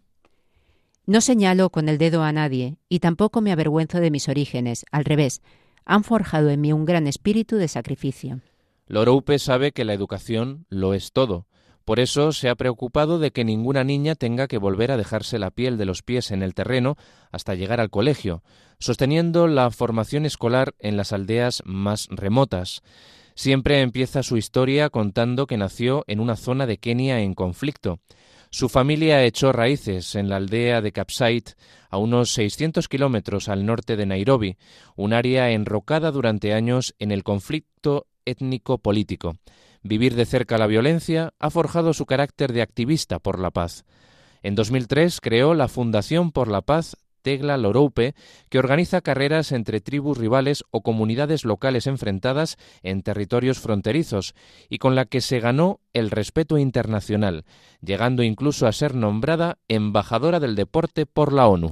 No 1.05 1.19
señalo 1.19 1.69
con 1.69 1.89
el 1.89 1.97
dedo 1.97 2.23
a 2.23 2.31
nadie 2.31 2.77
y 2.87 2.99
tampoco 2.99 3.41
me 3.41 3.51
avergüenzo 3.51 3.99
de 3.99 4.09
mis 4.11 4.29
orígenes, 4.29 4.85
al 4.91 5.03
revés, 5.03 5.41
han 5.85 6.05
forjado 6.05 6.49
en 6.49 6.61
mí 6.61 6.71
un 6.71 6.85
gran 6.85 7.07
espíritu 7.07 7.57
de 7.57 7.67
sacrificio. 7.67 8.39
Loroupe 8.87 9.37
sabe 9.37 9.73
que 9.73 9.83
la 9.83 9.93
educación 9.93 10.65
lo 10.69 10.93
es 10.93 11.11
todo. 11.11 11.45
Por 11.83 11.99
eso 11.99 12.31
se 12.31 12.47
ha 12.47 12.55
preocupado 12.55 13.19
de 13.19 13.31
que 13.31 13.43
ninguna 13.43 13.83
niña 13.83 14.15
tenga 14.15 14.47
que 14.47 14.57
volver 14.57 14.91
a 14.91 14.97
dejarse 14.97 15.37
la 15.39 15.51
piel 15.51 15.77
de 15.77 15.83
los 15.83 16.01
pies 16.01 16.31
en 16.31 16.41
el 16.41 16.53
terreno 16.53 16.95
hasta 17.31 17.55
llegar 17.55 17.81
al 17.81 17.89
colegio, 17.89 18.41
sosteniendo 18.79 19.47
la 19.47 19.69
formación 19.71 20.25
escolar 20.25 20.73
en 20.79 20.95
las 20.95 21.11
aldeas 21.11 21.61
más 21.65 22.07
remotas. 22.09 22.81
Siempre 23.35 23.81
empieza 23.81 24.23
su 24.23 24.37
historia 24.37 24.89
contando 24.89 25.47
que 25.47 25.57
nació 25.57 26.05
en 26.07 26.21
una 26.21 26.37
zona 26.37 26.65
de 26.65 26.77
Kenia 26.77 27.19
en 27.19 27.33
conflicto. 27.33 27.99
Su 28.53 28.69
familia 28.69 29.23
echó 29.23 29.51
raíces 29.51 30.13
en 30.13 30.29
la 30.29 30.35
aldea 30.35 30.81
de 30.81 30.91
Capsait, 30.91 31.55
a 31.89 31.97
unos 31.97 32.31
600 32.33 32.87
kilómetros 32.87 33.49
al 33.49 33.65
norte 33.65 33.95
de 33.95 34.05
Nairobi, 34.05 34.57
un 34.95 35.11
área 35.11 35.49
enrocada 35.49 36.11
durante 36.11 36.53
años 36.53 36.93
en 36.99 37.11
el 37.11 37.23
conflicto 37.23 38.05
étnico-político. 38.25 39.37
Vivir 39.81 40.13
de 40.13 40.27
cerca 40.27 40.59
la 40.59 40.67
violencia 40.67 41.33
ha 41.39 41.49
forjado 41.49 41.93
su 41.93 42.05
carácter 42.05 42.53
de 42.53 42.61
activista 42.61 43.17
por 43.17 43.39
la 43.39 43.49
paz. 43.49 43.85
En 44.43 44.53
2003 44.53 45.19
creó 45.19 45.55
la 45.55 45.67
Fundación 45.67 46.31
por 46.31 46.47
la 46.47 46.61
Paz 46.61 46.95
Tegla 47.23 47.57
Loroupe, 47.57 48.13
que 48.49 48.59
organiza 48.59 49.01
carreras 49.01 49.51
entre 49.51 49.81
tribus 49.81 50.19
rivales 50.19 50.63
o 50.69 50.81
comunidades 50.81 51.45
locales 51.45 51.87
enfrentadas 51.87 52.57
en 52.83 53.01
territorios 53.01 53.57
fronterizos 53.59 54.35
y 54.69 54.77
con 54.77 54.93
la 54.93 55.05
que 55.05 55.21
se 55.21 55.39
ganó 55.39 55.79
el 55.93 56.11
respeto 56.11 56.59
internacional, 56.59 57.45
llegando 57.81 58.21
incluso 58.21 58.67
a 58.67 58.71
ser 58.71 58.93
nombrada 58.93 59.57
embajadora 59.67 60.39
del 60.39 60.55
deporte 60.55 61.07
por 61.07 61.33
la 61.33 61.47
ONU. 61.47 61.71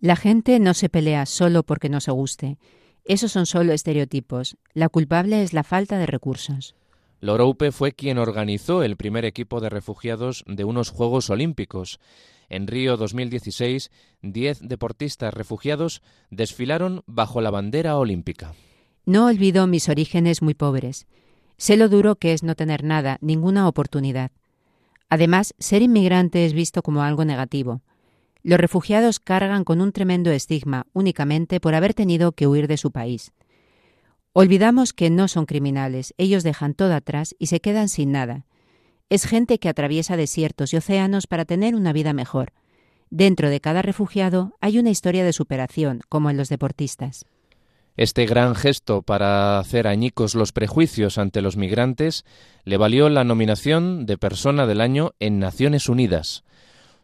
La 0.00 0.16
gente 0.16 0.58
no 0.58 0.74
se 0.74 0.88
pelea 0.88 1.26
solo 1.26 1.62
porque 1.62 1.88
no 1.88 2.00
se 2.00 2.10
guste. 2.10 2.58
Esos 3.04 3.30
son 3.30 3.46
solo 3.46 3.72
estereotipos. 3.72 4.56
La 4.74 4.88
culpable 4.88 5.42
es 5.42 5.52
la 5.52 5.62
falta 5.62 5.98
de 5.98 6.06
recursos. 6.06 6.74
Loroupe 7.20 7.70
fue 7.70 7.92
quien 7.92 8.18
organizó 8.18 8.82
el 8.82 8.96
primer 8.96 9.24
equipo 9.24 9.60
de 9.60 9.68
refugiados 9.68 10.42
de 10.48 10.64
unos 10.64 10.90
Juegos 10.90 11.30
Olímpicos. 11.30 12.00
En 12.48 12.66
Río 12.66 12.96
2016, 12.96 13.90
diez 14.22 14.60
deportistas 14.60 15.32
refugiados 15.32 16.02
desfilaron 16.30 17.02
bajo 17.06 17.40
la 17.40 17.50
bandera 17.50 17.96
olímpica. 17.96 18.54
No 19.04 19.26
olvido 19.26 19.66
mis 19.66 19.88
orígenes 19.88 20.42
muy 20.42 20.54
pobres. 20.54 21.06
Sé 21.56 21.76
lo 21.76 21.88
duro 21.88 22.16
que 22.16 22.32
es 22.32 22.42
no 22.42 22.54
tener 22.54 22.84
nada, 22.84 23.18
ninguna 23.20 23.68
oportunidad. 23.68 24.30
Además, 25.08 25.54
ser 25.58 25.82
inmigrante 25.82 26.46
es 26.46 26.52
visto 26.52 26.82
como 26.82 27.02
algo 27.02 27.24
negativo. 27.24 27.82
Los 28.42 28.58
refugiados 28.58 29.20
cargan 29.20 29.64
con 29.64 29.80
un 29.80 29.92
tremendo 29.92 30.30
estigma 30.30 30.86
únicamente 30.92 31.60
por 31.60 31.74
haber 31.74 31.94
tenido 31.94 32.32
que 32.32 32.46
huir 32.46 32.66
de 32.66 32.76
su 32.76 32.90
país. 32.90 33.32
Olvidamos 34.32 34.92
que 34.92 35.10
no 35.10 35.28
son 35.28 35.46
criminales, 35.46 36.14
ellos 36.16 36.42
dejan 36.42 36.74
todo 36.74 36.94
atrás 36.94 37.36
y 37.38 37.46
se 37.46 37.60
quedan 37.60 37.88
sin 37.88 38.12
nada. 38.12 38.46
Es 39.12 39.26
gente 39.26 39.58
que 39.58 39.68
atraviesa 39.68 40.16
desiertos 40.16 40.72
y 40.72 40.78
océanos 40.78 41.26
para 41.26 41.44
tener 41.44 41.74
una 41.74 41.92
vida 41.92 42.14
mejor. 42.14 42.54
Dentro 43.10 43.50
de 43.50 43.60
cada 43.60 43.82
refugiado 43.82 44.56
hay 44.62 44.78
una 44.78 44.88
historia 44.88 45.22
de 45.22 45.34
superación, 45.34 46.00
como 46.08 46.30
en 46.30 46.38
los 46.38 46.48
deportistas. 46.48 47.26
Este 47.98 48.24
gran 48.24 48.54
gesto 48.54 49.02
para 49.02 49.58
hacer 49.58 49.86
añicos 49.86 50.34
los 50.34 50.52
prejuicios 50.52 51.18
ante 51.18 51.42
los 51.42 51.58
migrantes 51.58 52.24
le 52.64 52.78
valió 52.78 53.10
la 53.10 53.22
nominación 53.22 54.06
de 54.06 54.16
Persona 54.16 54.66
del 54.66 54.80
Año 54.80 55.12
en 55.20 55.38
Naciones 55.38 55.90
Unidas. 55.90 56.42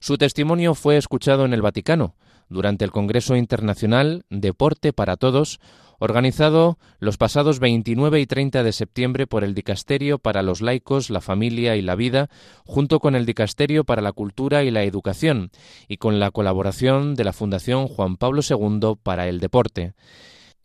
Su 0.01 0.17
testimonio 0.17 0.75
fue 0.75 0.97
escuchado 0.97 1.45
en 1.45 1.53
el 1.53 1.61
Vaticano 1.61 2.15
durante 2.49 2.87
el 2.87 2.91
Congreso 2.91 3.37
Internacional 3.37 4.25
Deporte 4.31 4.95
para 4.95 5.19
Todos, 5.19 5.61
organizado 5.99 6.79
los 6.99 7.17
pasados 7.17 7.61
29 7.61 8.21
y 8.21 8.27
30 8.27 8.63
de 8.63 8.73
septiembre 8.73 9.27
por 9.27 9.45
el 9.45 9.55
Dicasterio 9.55 10.19
para 10.19 10.43
los 10.43 10.61
laicos, 10.61 11.11
la 11.11 11.21
familia 11.21 11.77
y 11.77 11.83
la 11.83 11.97
vida, 11.97 12.31
junto 12.65 13.01
con 13.01 13.15
el 13.15 13.27
Dicasterio 13.27 13.85
para 13.85 14.03
la 14.03 14.13
Cultura 14.13 14.65
y 14.65 14.71
la 14.71 14.85
Educación, 14.85 15.51
y 15.89 15.97
con 15.97 16.21
la 16.21 16.31
colaboración 16.31 17.15
de 17.15 17.25
la 17.25 17.33
Fundación 17.33 17.89
Juan 17.89 18.17
Pablo 18.17 18.43
II 18.49 18.95
para 19.03 19.29
el 19.29 19.41
Deporte. 19.41 19.95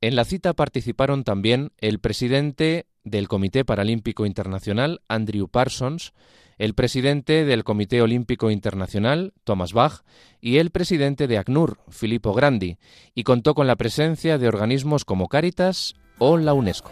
En 0.01 0.15
la 0.15 0.25
cita 0.25 0.53
participaron 0.53 1.23
también 1.23 1.71
el 1.77 1.99
presidente 1.99 2.87
del 3.03 3.27
Comité 3.27 3.65
Paralímpico 3.65 4.25
Internacional, 4.25 5.01
Andrew 5.07 5.47
Parsons, 5.47 6.13
el 6.57 6.73
presidente 6.73 7.45
del 7.45 7.63
Comité 7.63 8.01
Olímpico 8.01 8.51
Internacional, 8.51 9.33
Thomas 9.43 9.73
Bach, 9.73 10.03
y 10.39 10.57
el 10.57 10.71
presidente 10.71 11.27
de 11.27 11.37
ACNUR, 11.37 11.79
Filippo 11.89 12.33
Grandi, 12.33 12.77
y 13.15 13.23
contó 13.23 13.55
con 13.55 13.67
la 13.67 13.75
presencia 13.75 14.37
de 14.37 14.47
organismos 14.47 15.05
como 15.05 15.27
Caritas 15.27 15.95
o 16.19 16.37
la 16.37 16.53
UNESCO. 16.53 16.91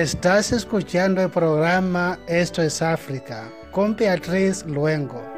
Estás 0.00 0.50
escuchando 0.52 1.22
el 1.22 1.30
programa 1.30 2.18
Esto 2.26 2.62
es 2.62 2.80
África 2.80 3.50
con 3.70 3.94
Beatriz 3.94 4.64
Luengo. 4.64 5.29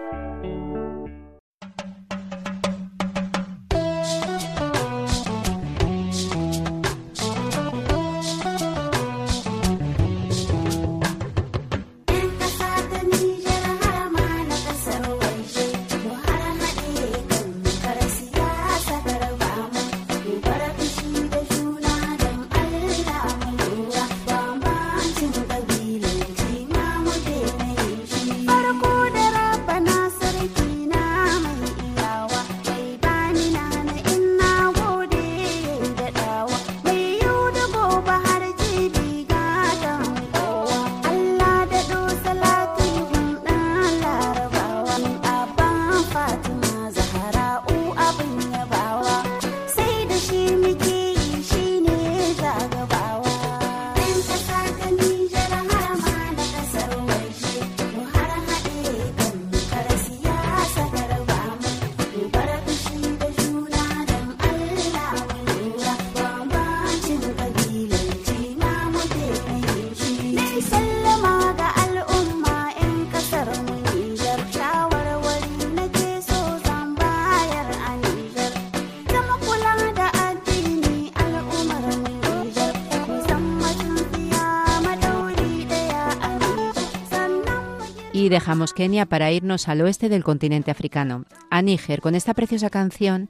Dejamos 88.33 88.73
Kenia 88.73 89.07
para 89.07 89.31
irnos 89.31 89.69
al 89.69 89.83
oeste 89.83 90.09
del 90.09 90.25
continente 90.25 90.71
africano, 90.71 91.27
a 91.51 91.63
Níger, 91.63 92.01
con 92.01 92.15
esta 92.15 92.35
preciosa 92.35 92.71
canción 92.71 93.29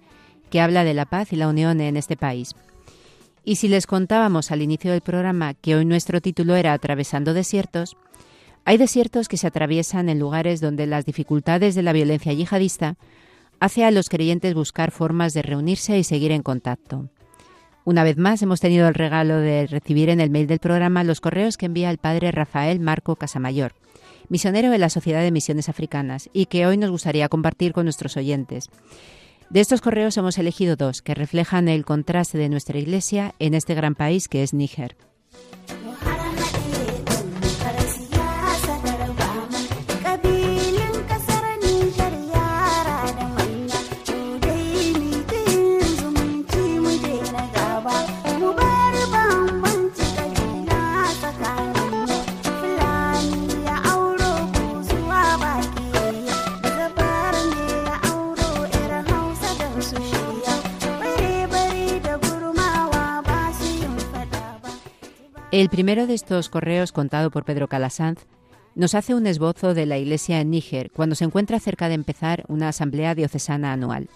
que 0.48 0.60
habla 0.60 0.84
de 0.84 0.94
la 0.94 1.06
paz 1.06 1.32
y 1.32 1.36
la 1.36 1.48
unión 1.48 1.80
en 1.80 1.96
este 1.96 2.16
país. 2.16 2.54
Y 3.44 3.56
si 3.56 3.66
les 3.66 3.88
contábamos 3.88 4.52
al 4.52 4.62
inicio 4.62 4.92
del 4.92 5.00
programa 5.00 5.54
que 5.54 5.74
hoy 5.74 5.84
nuestro 5.84 6.20
título 6.20 6.54
era 6.54 6.72
Atravesando 6.72 7.34
desiertos, 7.34 7.96
hay 8.64 8.78
desiertos 8.78 9.26
que 9.26 9.36
se 9.36 9.48
atraviesan 9.48 10.08
en 10.08 10.20
lugares 10.20 10.60
donde 10.60 10.86
las 10.86 11.04
dificultades 11.04 11.74
de 11.74 11.82
la 11.82 11.92
violencia 11.92 12.32
yihadista 12.32 12.94
hace 13.58 13.84
a 13.84 13.90
los 13.90 14.08
creyentes 14.08 14.54
buscar 14.54 14.92
formas 14.92 15.34
de 15.34 15.42
reunirse 15.42 15.98
y 15.98 16.04
seguir 16.04 16.30
en 16.30 16.42
contacto. 16.42 17.08
Una 17.84 18.04
vez 18.04 18.16
más 18.16 18.40
hemos 18.42 18.60
tenido 18.60 18.86
el 18.86 18.94
regalo 18.94 19.38
de 19.38 19.66
recibir 19.66 20.10
en 20.10 20.20
el 20.20 20.30
mail 20.30 20.46
del 20.46 20.60
programa 20.60 21.02
los 21.02 21.20
correos 21.20 21.56
que 21.56 21.66
envía 21.66 21.90
el 21.90 21.98
padre 21.98 22.30
Rafael 22.30 22.78
Marco 22.78 23.16
Casamayor, 23.16 23.74
misionero 24.28 24.70
de 24.70 24.78
la 24.78 24.90
Sociedad 24.90 25.22
de 25.22 25.30
Misiones 25.30 25.68
Africanas, 25.68 26.30
y 26.32 26.46
que 26.46 26.66
hoy 26.66 26.76
nos 26.76 26.90
gustaría 26.90 27.28
compartir 27.28 27.72
con 27.72 27.84
nuestros 27.84 28.16
oyentes. 28.16 28.68
De 29.50 29.60
estos 29.60 29.80
correos 29.80 30.16
hemos 30.16 30.38
elegido 30.38 30.76
dos 30.76 31.02
que 31.02 31.14
reflejan 31.14 31.68
el 31.68 31.84
contraste 31.84 32.38
de 32.38 32.48
nuestra 32.48 32.78
Iglesia 32.78 33.34
en 33.38 33.54
este 33.54 33.74
gran 33.74 33.94
país 33.94 34.28
que 34.28 34.42
es 34.42 34.54
Níger. 34.54 34.96
El 65.52 65.68
primero 65.68 66.06
de 66.06 66.14
estos 66.14 66.48
correos, 66.48 66.92
contado 66.92 67.30
por 67.30 67.44
Pedro 67.44 67.68
Calasanz, 67.68 68.20
nos 68.74 68.94
hace 68.94 69.14
un 69.14 69.26
esbozo 69.26 69.74
de 69.74 69.84
la 69.84 69.98
Iglesia 69.98 70.40
en 70.40 70.48
Níger 70.48 70.90
cuando 70.90 71.14
se 71.14 71.24
encuentra 71.24 71.60
cerca 71.60 71.88
de 71.88 71.94
empezar 71.94 72.46
una 72.48 72.70
asamblea 72.70 73.14
diocesana 73.14 73.74
anual. 73.74 74.08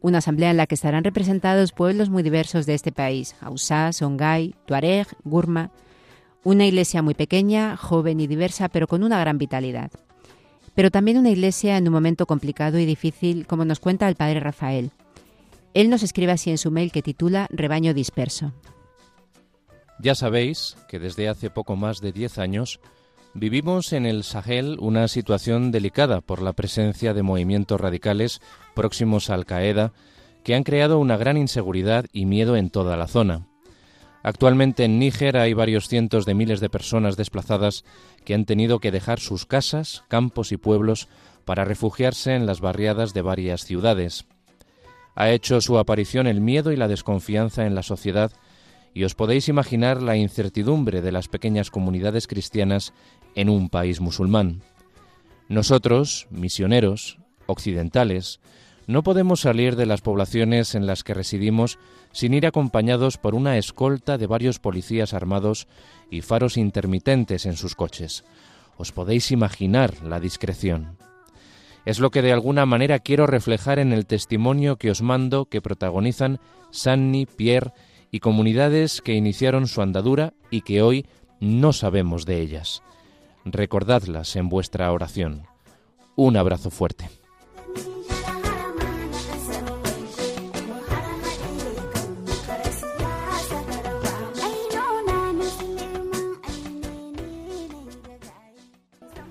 Una 0.00 0.18
asamblea 0.18 0.52
en 0.52 0.56
la 0.56 0.68
que 0.68 0.76
estarán 0.76 1.02
representados 1.02 1.72
pueblos 1.72 2.08
muy 2.08 2.22
diversos 2.22 2.66
de 2.66 2.74
este 2.74 2.92
país, 2.92 3.34
Hausa, 3.40 3.92
Songhai, 3.92 4.54
Tuareg, 4.64 5.08
Gurma. 5.24 5.72
Una 6.44 6.66
iglesia 6.66 7.02
muy 7.02 7.14
pequeña, 7.14 7.76
joven 7.76 8.20
y 8.20 8.28
diversa, 8.28 8.68
pero 8.68 8.86
con 8.86 9.02
una 9.02 9.18
gran 9.18 9.38
vitalidad. 9.38 9.90
Pero 10.76 10.92
también 10.92 11.18
una 11.18 11.30
iglesia 11.30 11.78
en 11.78 11.88
un 11.88 11.94
momento 11.94 12.26
complicado 12.26 12.78
y 12.78 12.86
difícil, 12.86 13.48
como 13.48 13.64
nos 13.64 13.80
cuenta 13.80 14.08
el 14.08 14.14
padre 14.14 14.38
Rafael. 14.38 14.92
Él 15.72 15.90
nos 15.90 16.04
escribe 16.04 16.30
así 16.30 16.50
en 16.50 16.58
su 16.58 16.70
mail 16.70 16.92
que 16.92 17.02
titula 17.02 17.48
Rebaño 17.50 17.92
disperso. 17.92 18.52
Ya 19.98 20.14
sabéis 20.14 20.76
que 20.88 20.98
desde 20.98 21.28
hace 21.28 21.50
poco 21.50 21.76
más 21.76 22.00
de 22.00 22.12
10 22.12 22.38
años 22.38 22.80
vivimos 23.32 23.92
en 23.92 24.06
el 24.06 24.24
Sahel 24.24 24.76
una 24.80 25.08
situación 25.08 25.70
delicada 25.70 26.20
por 26.20 26.42
la 26.42 26.52
presencia 26.52 27.14
de 27.14 27.22
movimientos 27.22 27.80
radicales 27.80 28.40
próximos 28.74 29.30
a 29.30 29.34
Al-Qaeda 29.34 29.92
que 30.42 30.54
han 30.54 30.62
creado 30.62 30.98
una 30.98 31.16
gran 31.16 31.36
inseguridad 31.36 32.06
y 32.12 32.26
miedo 32.26 32.56
en 32.56 32.70
toda 32.70 32.96
la 32.96 33.08
zona. 33.08 33.46
Actualmente 34.22 34.84
en 34.84 34.98
Níger 34.98 35.36
hay 35.36 35.52
varios 35.52 35.88
cientos 35.88 36.24
de 36.24 36.34
miles 36.34 36.60
de 36.60 36.70
personas 36.70 37.16
desplazadas 37.16 37.84
que 38.24 38.34
han 38.34 38.46
tenido 38.46 38.78
que 38.78 38.90
dejar 38.90 39.20
sus 39.20 39.46
casas, 39.46 40.04
campos 40.08 40.50
y 40.50 40.56
pueblos 40.56 41.08
para 41.44 41.64
refugiarse 41.64 42.34
en 42.34 42.46
las 42.46 42.60
barriadas 42.60 43.12
de 43.12 43.22
varias 43.22 43.64
ciudades. 43.64 44.24
Ha 45.14 45.30
hecho 45.30 45.60
su 45.60 45.78
aparición 45.78 46.26
el 46.26 46.40
miedo 46.40 46.72
y 46.72 46.76
la 46.76 46.88
desconfianza 46.88 47.66
en 47.66 47.74
la 47.74 47.82
sociedad 47.82 48.32
y 48.94 49.04
os 49.04 49.14
podéis 49.14 49.48
imaginar 49.48 50.00
la 50.00 50.16
incertidumbre 50.16 51.02
de 51.02 51.12
las 51.12 51.28
pequeñas 51.28 51.70
comunidades 51.70 52.28
cristianas 52.28 52.94
en 53.34 53.50
un 53.50 53.68
país 53.68 54.00
musulmán. 54.00 54.62
Nosotros, 55.48 56.28
misioneros, 56.30 57.18
occidentales, 57.46 58.40
no 58.86 59.02
podemos 59.02 59.40
salir 59.40 59.76
de 59.76 59.86
las 59.86 60.00
poblaciones 60.00 60.74
en 60.74 60.86
las 60.86 61.02
que 61.02 61.14
residimos 61.14 61.78
sin 62.12 62.34
ir 62.34 62.46
acompañados 62.46 63.18
por 63.18 63.34
una 63.34 63.58
escolta 63.58 64.16
de 64.16 64.26
varios 64.26 64.60
policías 64.60 65.12
armados 65.12 65.66
y 66.10 66.20
faros 66.20 66.56
intermitentes 66.56 67.46
en 67.46 67.56
sus 67.56 67.74
coches. 67.74 68.24
Os 68.76 68.92
podéis 68.92 69.30
imaginar 69.32 70.02
la 70.02 70.20
discreción. 70.20 70.96
Es 71.84 71.98
lo 71.98 72.10
que 72.10 72.22
de 72.22 72.32
alguna 72.32 72.64
manera 72.64 72.98
quiero 72.98 73.26
reflejar 73.26 73.78
en 73.78 73.92
el 73.92 74.06
testimonio 74.06 74.76
que 74.76 74.90
os 74.90 75.02
mando 75.02 75.46
que 75.46 75.60
protagonizan 75.60 76.40
Sanni, 76.70 77.26
Pierre 77.26 77.72
y 78.14 78.20
comunidades 78.20 79.00
que 79.00 79.14
iniciaron 79.14 79.66
su 79.66 79.82
andadura 79.82 80.34
y 80.48 80.60
que 80.60 80.82
hoy 80.82 81.04
no 81.40 81.72
sabemos 81.72 82.24
de 82.26 82.40
ellas. 82.42 82.80
Recordadlas 83.44 84.36
en 84.36 84.48
vuestra 84.48 84.92
oración. 84.92 85.48
Un 86.14 86.36
abrazo 86.36 86.70
fuerte. 86.70 87.10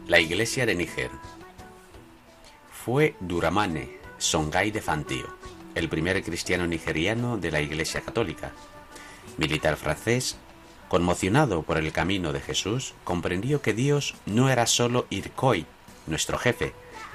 La 0.08 0.20
iglesia 0.20 0.66
de 0.66 0.76
Níger 0.76 1.10
fue 2.70 3.16
Duramane 3.22 3.92
Songhai 4.18 4.72
de 4.72 4.82
Fantío, 4.82 5.28
el 5.76 5.90
primer 5.90 6.24
cristiano 6.24 6.68
nigeriano 6.68 7.38
de 7.38 7.52
la 7.52 7.62
iglesia 7.62 8.02
católica 8.02 8.52
militar 9.38 9.76
francés, 9.78 10.38
conmocionado 10.88 11.64
por 11.64 11.78
el 11.78 11.92
camino 11.92 12.34
de 12.34 12.42
Jesús, 12.42 12.94
comprendió 13.04 13.62
que 13.62 13.74
Dios 13.74 14.16
no 14.26 14.50
era 14.50 14.68
solo 14.68 15.08
Irkoi, 15.10 15.66
nuestro 16.08 16.38
jefe, 16.38 16.74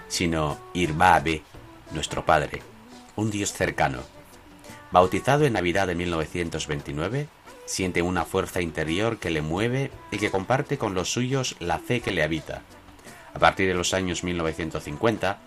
sino 0.08 0.58
Irbabe, 0.74 1.42
nuestro 1.92 2.24
Padre, 2.24 2.62
un 3.16 3.30
Dios 3.30 3.52
cercano. 3.52 4.02
Bautizado 4.90 5.44
en 5.44 5.52
Navidad 5.52 5.86
de 5.86 5.94
1929, 5.94 7.28
siente 7.66 8.02
una 8.02 8.24
fuerza 8.24 8.62
interior 8.62 9.18
que 9.18 9.30
le 9.30 9.42
mueve 9.42 9.90
y 10.10 10.16
que 10.16 10.30
comparte 10.30 10.78
con 10.78 10.94
los 10.94 11.12
suyos 11.12 11.56
la 11.60 11.78
fe 11.78 12.00
que 12.00 12.12
le 12.12 12.22
habita. 12.22 12.62
A 13.34 13.38
partir 13.38 13.68
de 13.68 13.74
los 13.74 13.92
años 13.92 14.24
1950, 14.24 15.38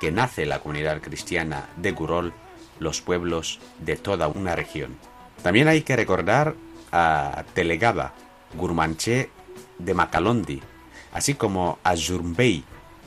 que 0.00 0.10
nace 0.10 0.44
la 0.44 0.58
comunidad 0.58 1.00
cristiana 1.00 1.68
de 1.76 1.92
Gurol, 1.92 2.34
los 2.82 3.00
pueblos 3.00 3.60
de 3.78 3.96
toda 3.96 4.28
una 4.28 4.54
región. 4.56 4.96
También 5.42 5.68
hay 5.68 5.82
que 5.82 5.96
recordar 5.96 6.54
a 6.92 7.44
Telegaba, 7.54 8.14
Gurmanché 8.54 9.30
de 9.78 9.94
Macalondi, 9.94 10.62
así 11.12 11.34
como 11.34 11.78
a 11.82 11.96
Zurmbey, 11.96 12.64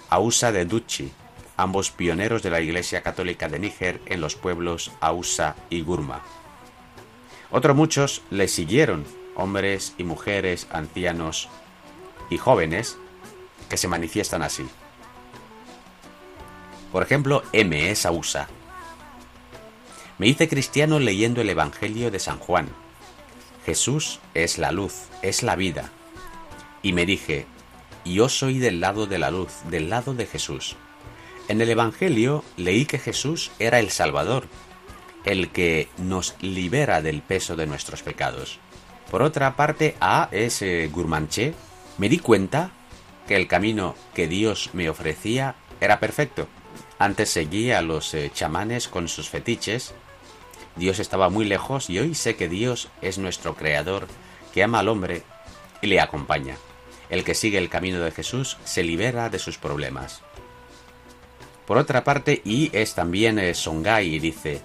Ausa 0.10 0.52
de 0.52 0.66
Duchi, 0.66 1.12
ambos 1.58 1.92
pioneros 1.92 2.44
de 2.44 2.50
la 2.50 2.62
Iglesia 2.62 3.02
Católica 3.02 3.48
de 3.48 3.60
Níger 3.60 4.02
en 4.06 4.22
los 4.22 4.36
pueblos 4.36 4.92
Ausa 5.00 5.56
y 5.70 5.82
Gurma. 5.82 6.24
Otros 7.52 7.76
muchos 7.76 8.22
le 8.32 8.48
siguieron, 8.48 9.06
hombres 9.36 9.94
y 9.98 10.04
mujeres, 10.04 10.68
ancianos 10.72 11.48
y 12.30 12.38
jóvenes, 12.38 12.98
que 13.70 13.78
se 13.78 13.88
manifiestan 13.88 14.42
así. 14.42 14.66
Por 16.92 17.04
ejemplo, 17.04 17.44
M. 17.52 17.90
es 17.90 18.06
Ausa, 18.06 18.48
me 20.18 20.28
hice 20.28 20.48
cristiano 20.48 21.00
leyendo 21.00 21.42
el 21.42 21.50
Evangelio 21.50 22.12
de 22.12 22.20
San 22.20 22.40
Juan. 22.40 22.70
Jesús 23.66 24.20
es 24.34 24.58
la 24.58 24.72
luz, 24.72 24.94
es 25.22 25.44
la 25.44 25.56
vida. 25.56 25.92
Y 26.82 26.94
me 26.94 27.06
dije, 27.06 27.48
yo 28.06 28.30
soy 28.30 28.60
del 28.60 28.80
lado 28.80 29.08
de 29.08 29.18
la 29.18 29.32
luz, 29.32 29.52
del 29.70 29.90
lado 29.90 30.14
de 30.14 30.26
Jesús. 30.26 30.76
En 31.48 31.62
el 31.62 31.70
Evangelio 31.70 32.44
leí 32.58 32.86
que 32.86 33.00
Jesús 33.00 33.52
era 33.60 33.80
el 33.80 33.90
Salvador, 33.90 34.48
el 35.26 35.50
que 35.50 35.90
nos 35.98 36.36
libera 36.42 37.02
del 37.02 37.22
peso 37.22 37.56
de 37.56 37.68
nuestros 37.68 38.04
pecados. 38.04 38.60
Por 39.12 39.22
otra 39.22 39.56
parte, 39.56 39.96
a 40.00 40.30
ese 40.32 40.88
Gurmanché, 40.88 41.54
me 41.98 42.10
di 42.10 42.20
cuenta 42.20 42.72
que 43.28 43.36
el 43.36 43.48
camino 43.48 43.96
que 44.14 44.28
Dios 44.28 44.70
me 44.74 44.90
ofrecía 44.90 45.56
era 45.82 46.00
perfecto. 46.00 46.48
Antes 47.00 47.30
seguía 47.30 47.80
a 47.80 47.82
los 47.82 48.14
eh, 48.14 48.32
chamanes 48.34 48.88
con 48.88 49.08
sus 49.08 49.30
fetiches 49.30 49.94
Dios 50.76 51.00
estaba 51.00 51.30
muy 51.30 51.46
lejos 51.46 51.90
y 51.90 52.00
hoy 52.00 52.16
sé 52.16 52.36
que 52.36 52.50
Dios 52.50 52.90
es 53.02 53.18
nuestro 53.18 53.56
Creador, 53.56 54.08
que 54.54 54.64
ama 54.64 54.80
al 54.80 54.90
hombre 54.90 55.24
y 55.82 55.88
le 55.88 56.02
acompaña. 56.02 56.58
El 57.10 57.24
que 57.24 57.36
sigue 57.36 57.58
el 57.58 57.70
camino 57.70 58.00
de 58.00 58.12
Jesús 58.12 58.58
se 58.64 58.84
libera 58.84 59.30
de 59.30 59.40
sus 59.40 59.58
problemas. 59.58 60.22
Por 61.66 61.78
otra 61.78 62.04
parte, 62.04 62.42
y 62.44 62.70
es 62.74 62.94
también 62.96 63.40
eh, 63.40 63.54
Songai 63.54 64.14
y 64.14 64.20
dice, 64.20 64.62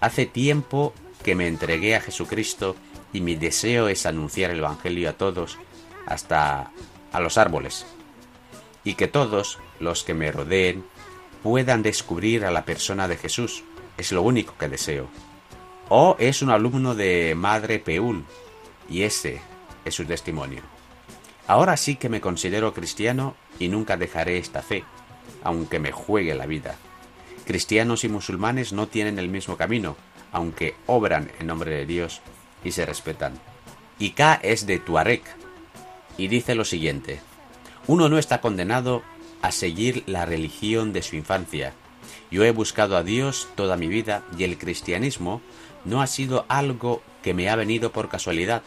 Hace 0.00 0.26
tiempo 0.26 0.94
que 1.22 1.34
me 1.34 1.46
entregué 1.46 1.94
a 1.94 2.00
Jesucristo 2.00 2.76
y 3.12 3.20
mi 3.20 3.36
deseo 3.36 3.88
es 3.88 4.06
anunciar 4.06 4.50
el 4.50 4.58
Evangelio 4.58 5.10
a 5.10 5.14
todos, 5.14 5.58
hasta 6.06 6.70
a 7.12 7.20
los 7.20 7.38
árboles. 7.38 7.86
y 8.82 8.94
que 8.94 9.08
todos 9.08 9.58
los 9.78 10.04
que 10.04 10.14
me 10.14 10.32
rodeen 10.32 10.84
puedan 11.42 11.82
descubrir 11.82 12.46
a 12.46 12.50
la 12.50 12.64
persona 12.64 13.08
de 13.08 13.18
Jesús. 13.18 13.62
Es 14.00 14.12
lo 14.12 14.22
único 14.22 14.56
que 14.56 14.66
deseo. 14.66 15.10
O 15.90 16.16
es 16.18 16.40
un 16.40 16.48
alumno 16.48 16.94
de 16.94 17.34
Madre 17.36 17.78
Peul, 17.78 18.24
y 18.88 19.02
ese 19.02 19.42
es 19.84 19.94
su 19.94 20.06
testimonio. 20.06 20.62
Ahora 21.46 21.76
sí 21.76 21.96
que 21.96 22.08
me 22.08 22.22
considero 22.22 22.72
cristiano 22.72 23.36
y 23.58 23.68
nunca 23.68 23.98
dejaré 23.98 24.38
esta 24.38 24.62
fe, 24.62 24.84
aunque 25.44 25.80
me 25.80 25.92
juegue 25.92 26.34
la 26.34 26.46
vida. 26.46 26.76
Cristianos 27.44 28.02
y 28.02 28.08
musulmanes 28.08 28.72
no 28.72 28.88
tienen 28.88 29.18
el 29.18 29.28
mismo 29.28 29.58
camino, 29.58 29.98
aunque 30.32 30.76
obran 30.86 31.30
en 31.38 31.48
nombre 31.48 31.70
de 31.70 31.84
Dios 31.84 32.22
y 32.64 32.72
se 32.72 32.86
respetan. 32.86 33.38
Ika 33.98 34.40
es 34.42 34.64
de 34.64 34.78
Tuareg 34.78 35.20
y 36.16 36.28
dice 36.28 36.54
lo 36.54 36.64
siguiente: 36.64 37.20
Uno 37.86 38.08
no 38.08 38.16
está 38.16 38.40
condenado 38.40 39.02
a 39.42 39.52
seguir 39.52 40.04
la 40.06 40.24
religión 40.24 40.94
de 40.94 41.02
su 41.02 41.16
infancia. 41.16 41.74
Yo 42.30 42.44
he 42.44 42.52
buscado 42.52 42.96
a 42.96 43.02
Dios 43.02 43.48
toda 43.56 43.76
mi 43.76 43.88
vida 43.88 44.24
y 44.38 44.44
el 44.44 44.56
cristianismo 44.56 45.40
no 45.84 46.00
ha 46.00 46.06
sido 46.06 46.44
algo 46.48 47.02
que 47.22 47.34
me 47.34 47.48
ha 47.48 47.56
venido 47.56 47.92
por 47.92 48.08
casualidad. 48.08 48.62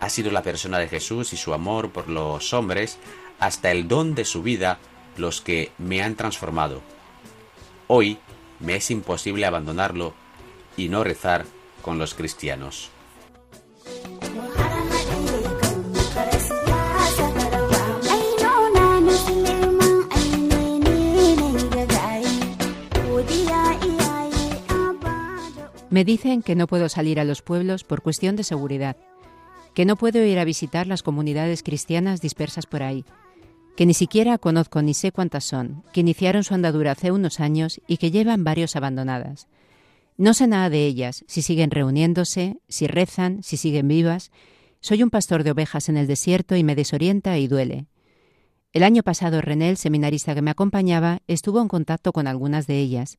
Ha 0.00 0.08
sido 0.08 0.30
la 0.30 0.42
persona 0.42 0.78
de 0.78 0.88
Jesús 0.88 1.32
y 1.32 1.36
su 1.36 1.52
amor 1.52 1.90
por 1.90 2.08
los 2.08 2.52
hombres 2.52 2.98
hasta 3.38 3.70
el 3.72 3.88
don 3.88 4.14
de 4.14 4.24
su 4.24 4.42
vida 4.42 4.78
los 5.16 5.40
que 5.40 5.72
me 5.78 6.02
han 6.02 6.14
transformado. 6.14 6.82
Hoy 7.88 8.18
me 8.60 8.76
es 8.76 8.90
imposible 8.90 9.46
abandonarlo 9.46 10.14
y 10.76 10.88
no 10.88 11.04
rezar 11.04 11.44
con 11.82 11.98
los 11.98 12.14
cristianos. 12.14 12.90
Me 25.88 26.04
dicen 26.04 26.42
que 26.42 26.56
no 26.56 26.66
puedo 26.66 26.88
salir 26.88 27.20
a 27.20 27.24
los 27.24 27.42
pueblos 27.42 27.84
por 27.84 28.02
cuestión 28.02 28.34
de 28.34 28.42
seguridad, 28.42 28.96
que 29.72 29.84
no 29.84 29.96
puedo 29.96 30.24
ir 30.24 30.38
a 30.38 30.44
visitar 30.44 30.88
las 30.88 31.04
comunidades 31.04 31.62
cristianas 31.62 32.20
dispersas 32.20 32.66
por 32.66 32.82
ahí, 32.82 33.04
que 33.76 33.86
ni 33.86 33.94
siquiera 33.94 34.38
conozco 34.38 34.82
ni 34.82 34.94
sé 34.94 35.12
cuántas 35.12 35.44
son, 35.44 35.84
que 35.92 36.00
iniciaron 36.00 36.42
su 36.42 36.54
andadura 36.54 36.92
hace 36.92 37.12
unos 37.12 37.38
años 37.38 37.80
y 37.86 37.98
que 37.98 38.10
llevan 38.10 38.42
varios 38.42 38.74
abandonadas. 38.74 39.46
No 40.16 40.34
sé 40.34 40.48
nada 40.48 40.70
de 40.70 40.86
ellas, 40.86 41.24
si 41.28 41.42
siguen 41.42 41.70
reuniéndose, 41.70 42.58
si 42.68 42.86
rezan, 42.88 43.42
si 43.42 43.56
siguen 43.56 43.86
vivas. 43.86 44.32
Soy 44.80 45.02
un 45.02 45.10
pastor 45.10 45.44
de 45.44 45.52
ovejas 45.52 45.88
en 45.88 45.98
el 45.98 46.06
desierto 46.06 46.56
y 46.56 46.64
me 46.64 46.74
desorienta 46.74 47.38
y 47.38 47.46
duele. 47.46 47.86
El 48.72 48.82
año 48.82 49.02
pasado 49.02 49.40
René, 49.40 49.70
el 49.70 49.76
seminarista 49.76 50.34
que 50.34 50.42
me 50.42 50.50
acompañaba, 50.50 51.20
estuvo 51.28 51.60
en 51.60 51.68
contacto 51.68 52.12
con 52.12 52.26
algunas 52.26 52.66
de 52.66 52.80
ellas, 52.80 53.18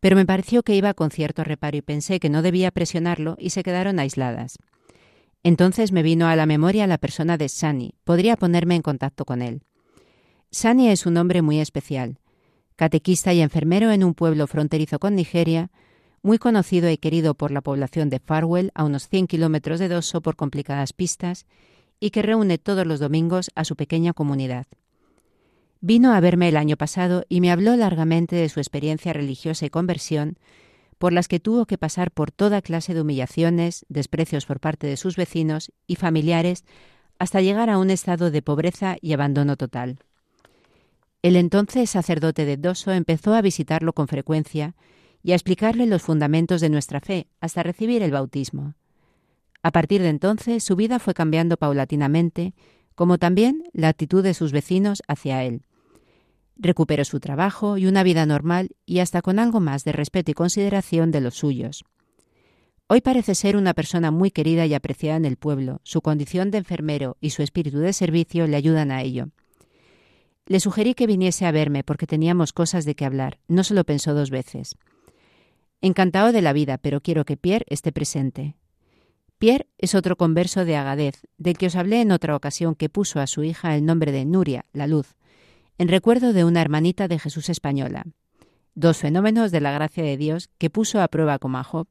pero 0.00 0.16
me 0.16 0.26
pareció 0.26 0.62
que 0.62 0.74
iba 0.74 0.94
con 0.94 1.10
cierto 1.10 1.44
reparo 1.44 1.76
y 1.76 1.82
pensé 1.82 2.20
que 2.20 2.30
no 2.30 2.42
debía 2.42 2.70
presionarlo 2.70 3.36
y 3.38 3.50
se 3.50 3.62
quedaron 3.62 3.98
aisladas. 3.98 4.58
Entonces 5.42 5.92
me 5.92 6.02
vino 6.02 6.26
a 6.26 6.36
la 6.36 6.46
memoria 6.46 6.86
la 6.86 6.98
persona 6.98 7.36
de 7.36 7.48
Sani. 7.48 7.94
Podría 8.04 8.36
ponerme 8.36 8.74
en 8.74 8.82
contacto 8.82 9.24
con 9.24 9.42
él. 9.42 9.62
Sani 10.50 10.88
es 10.88 11.06
un 11.06 11.16
hombre 11.16 11.42
muy 11.42 11.60
especial. 11.60 12.18
Catequista 12.76 13.32
y 13.32 13.40
enfermero 13.40 13.90
en 13.90 14.04
un 14.04 14.14
pueblo 14.14 14.46
fronterizo 14.46 14.98
con 14.98 15.14
Nigeria, 15.14 15.70
muy 16.22 16.38
conocido 16.38 16.90
y 16.90 16.98
querido 16.98 17.34
por 17.34 17.50
la 17.52 17.60
población 17.60 18.10
de 18.10 18.18
Farwell, 18.18 18.72
a 18.74 18.84
unos 18.84 19.08
100 19.08 19.28
kilómetros 19.28 19.78
de 19.78 19.88
Doso 19.88 20.20
por 20.20 20.34
complicadas 20.34 20.92
pistas, 20.92 21.46
y 22.00 22.10
que 22.10 22.22
reúne 22.22 22.58
todos 22.58 22.86
los 22.86 23.00
domingos 23.00 23.50
a 23.54 23.64
su 23.64 23.76
pequeña 23.76 24.12
comunidad. 24.12 24.66
Vino 25.88 26.14
a 26.14 26.18
verme 26.18 26.48
el 26.48 26.56
año 26.56 26.76
pasado 26.76 27.24
y 27.28 27.40
me 27.40 27.52
habló 27.52 27.76
largamente 27.76 28.34
de 28.34 28.48
su 28.48 28.58
experiencia 28.58 29.12
religiosa 29.12 29.66
y 29.66 29.70
conversión, 29.70 30.36
por 30.98 31.12
las 31.12 31.28
que 31.28 31.38
tuvo 31.38 31.66
que 31.66 31.78
pasar 31.78 32.10
por 32.10 32.32
toda 32.32 32.60
clase 32.60 32.92
de 32.92 33.02
humillaciones, 33.02 33.86
desprecios 33.88 34.46
por 34.46 34.58
parte 34.58 34.88
de 34.88 34.96
sus 34.96 35.14
vecinos 35.14 35.70
y 35.86 35.94
familiares, 35.94 36.64
hasta 37.20 37.40
llegar 37.40 37.70
a 37.70 37.78
un 37.78 37.90
estado 37.90 38.32
de 38.32 38.42
pobreza 38.42 38.96
y 39.00 39.12
abandono 39.12 39.56
total. 39.56 40.00
El 41.22 41.36
entonces 41.36 41.88
sacerdote 41.88 42.46
de 42.46 42.56
Doso 42.56 42.90
empezó 42.90 43.34
a 43.34 43.40
visitarlo 43.40 43.92
con 43.92 44.08
frecuencia 44.08 44.74
y 45.22 45.30
a 45.30 45.34
explicarle 45.36 45.86
los 45.86 46.02
fundamentos 46.02 46.60
de 46.60 46.68
nuestra 46.68 46.98
fe 46.98 47.28
hasta 47.40 47.62
recibir 47.62 48.02
el 48.02 48.10
bautismo. 48.10 48.74
A 49.62 49.70
partir 49.70 50.02
de 50.02 50.08
entonces 50.08 50.64
su 50.64 50.74
vida 50.74 50.98
fue 50.98 51.14
cambiando 51.14 51.56
paulatinamente 51.56 52.54
como 52.96 53.18
también 53.18 53.62
la 53.72 53.86
actitud 53.86 54.24
de 54.24 54.34
sus 54.34 54.50
vecinos 54.50 55.04
hacia 55.06 55.44
él. 55.44 55.62
Recuperó 56.56 57.04
su 57.04 57.20
trabajo 57.20 57.76
y 57.76 57.86
una 57.86 58.02
vida 58.02 58.24
normal 58.24 58.70
y 58.86 59.00
hasta 59.00 59.22
con 59.22 59.38
algo 59.38 59.60
más 59.60 59.84
de 59.84 59.92
respeto 59.92 60.30
y 60.30 60.34
consideración 60.34 61.10
de 61.10 61.20
los 61.20 61.34
suyos. 61.34 61.84
Hoy 62.88 63.00
parece 63.00 63.34
ser 63.34 63.56
una 63.56 63.74
persona 63.74 64.10
muy 64.10 64.30
querida 64.30 64.64
y 64.64 64.72
apreciada 64.72 65.16
en 65.16 65.24
el 65.24 65.36
pueblo. 65.36 65.80
Su 65.82 66.02
condición 66.02 66.50
de 66.50 66.58
enfermero 66.58 67.16
y 67.20 67.30
su 67.30 67.42
espíritu 67.42 67.78
de 67.78 67.92
servicio 67.92 68.46
le 68.46 68.56
ayudan 68.56 68.92
a 68.92 69.02
ello. 69.02 69.30
Le 70.46 70.60
sugerí 70.60 70.94
que 70.94 71.08
viniese 71.08 71.46
a 71.46 71.50
verme 71.50 71.82
porque 71.82 72.06
teníamos 72.06 72.52
cosas 72.52 72.84
de 72.84 72.94
qué 72.94 73.04
hablar. 73.04 73.40
No 73.48 73.64
se 73.64 73.74
lo 73.74 73.82
pensó 73.82 74.14
dos 74.14 74.30
veces. 74.30 74.76
Encantado 75.80 76.30
de 76.30 76.42
la 76.42 76.52
vida, 76.52 76.78
pero 76.78 77.00
quiero 77.00 77.24
que 77.24 77.36
Pierre 77.36 77.66
esté 77.68 77.90
presente. 77.90 78.54
Pierre 79.38 79.66
es 79.76 79.96
otro 79.96 80.16
converso 80.16 80.64
de 80.64 80.76
Agadez, 80.76 81.26
del 81.36 81.58
que 81.58 81.66
os 81.66 81.74
hablé 81.76 82.00
en 82.00 82.12
otra 82.12 82.36
ocasión 82.36 82.76
que 82.76 82.88
puso 82.88 83.18
a 83.20 83.26
su 83.26 83.42
hija 83.42 83.74
el 83.74 83.84
nombre 83.84 84.12
de 84.12 84.24
Nuria, 84.24 84.64
la 84.72 84.86
luz, 84.86 85.15
en 85.78 85.88
recuerdo 85.88 86.32
de 86.32 86.44
una 86.44 86.60
hermanita 86.60 87.08
de 87.08 87.18
Jesús 87.18 87.48
española. 87.48 88.04
Dos 88.74 88.98
fenómenos 88.98 89.52
de 89.52 89.60
la 89.60 89.72
gracia 89.72 90.02
de 90.02 90.16
Dios 90.16 90.50
que 90.58 90.70
puso 90.70 91.00
a 91.00 91.08
prueba 91.08 91.38
como 91.38 91.58
a 91.58 91.64
Job, 91.64 91.88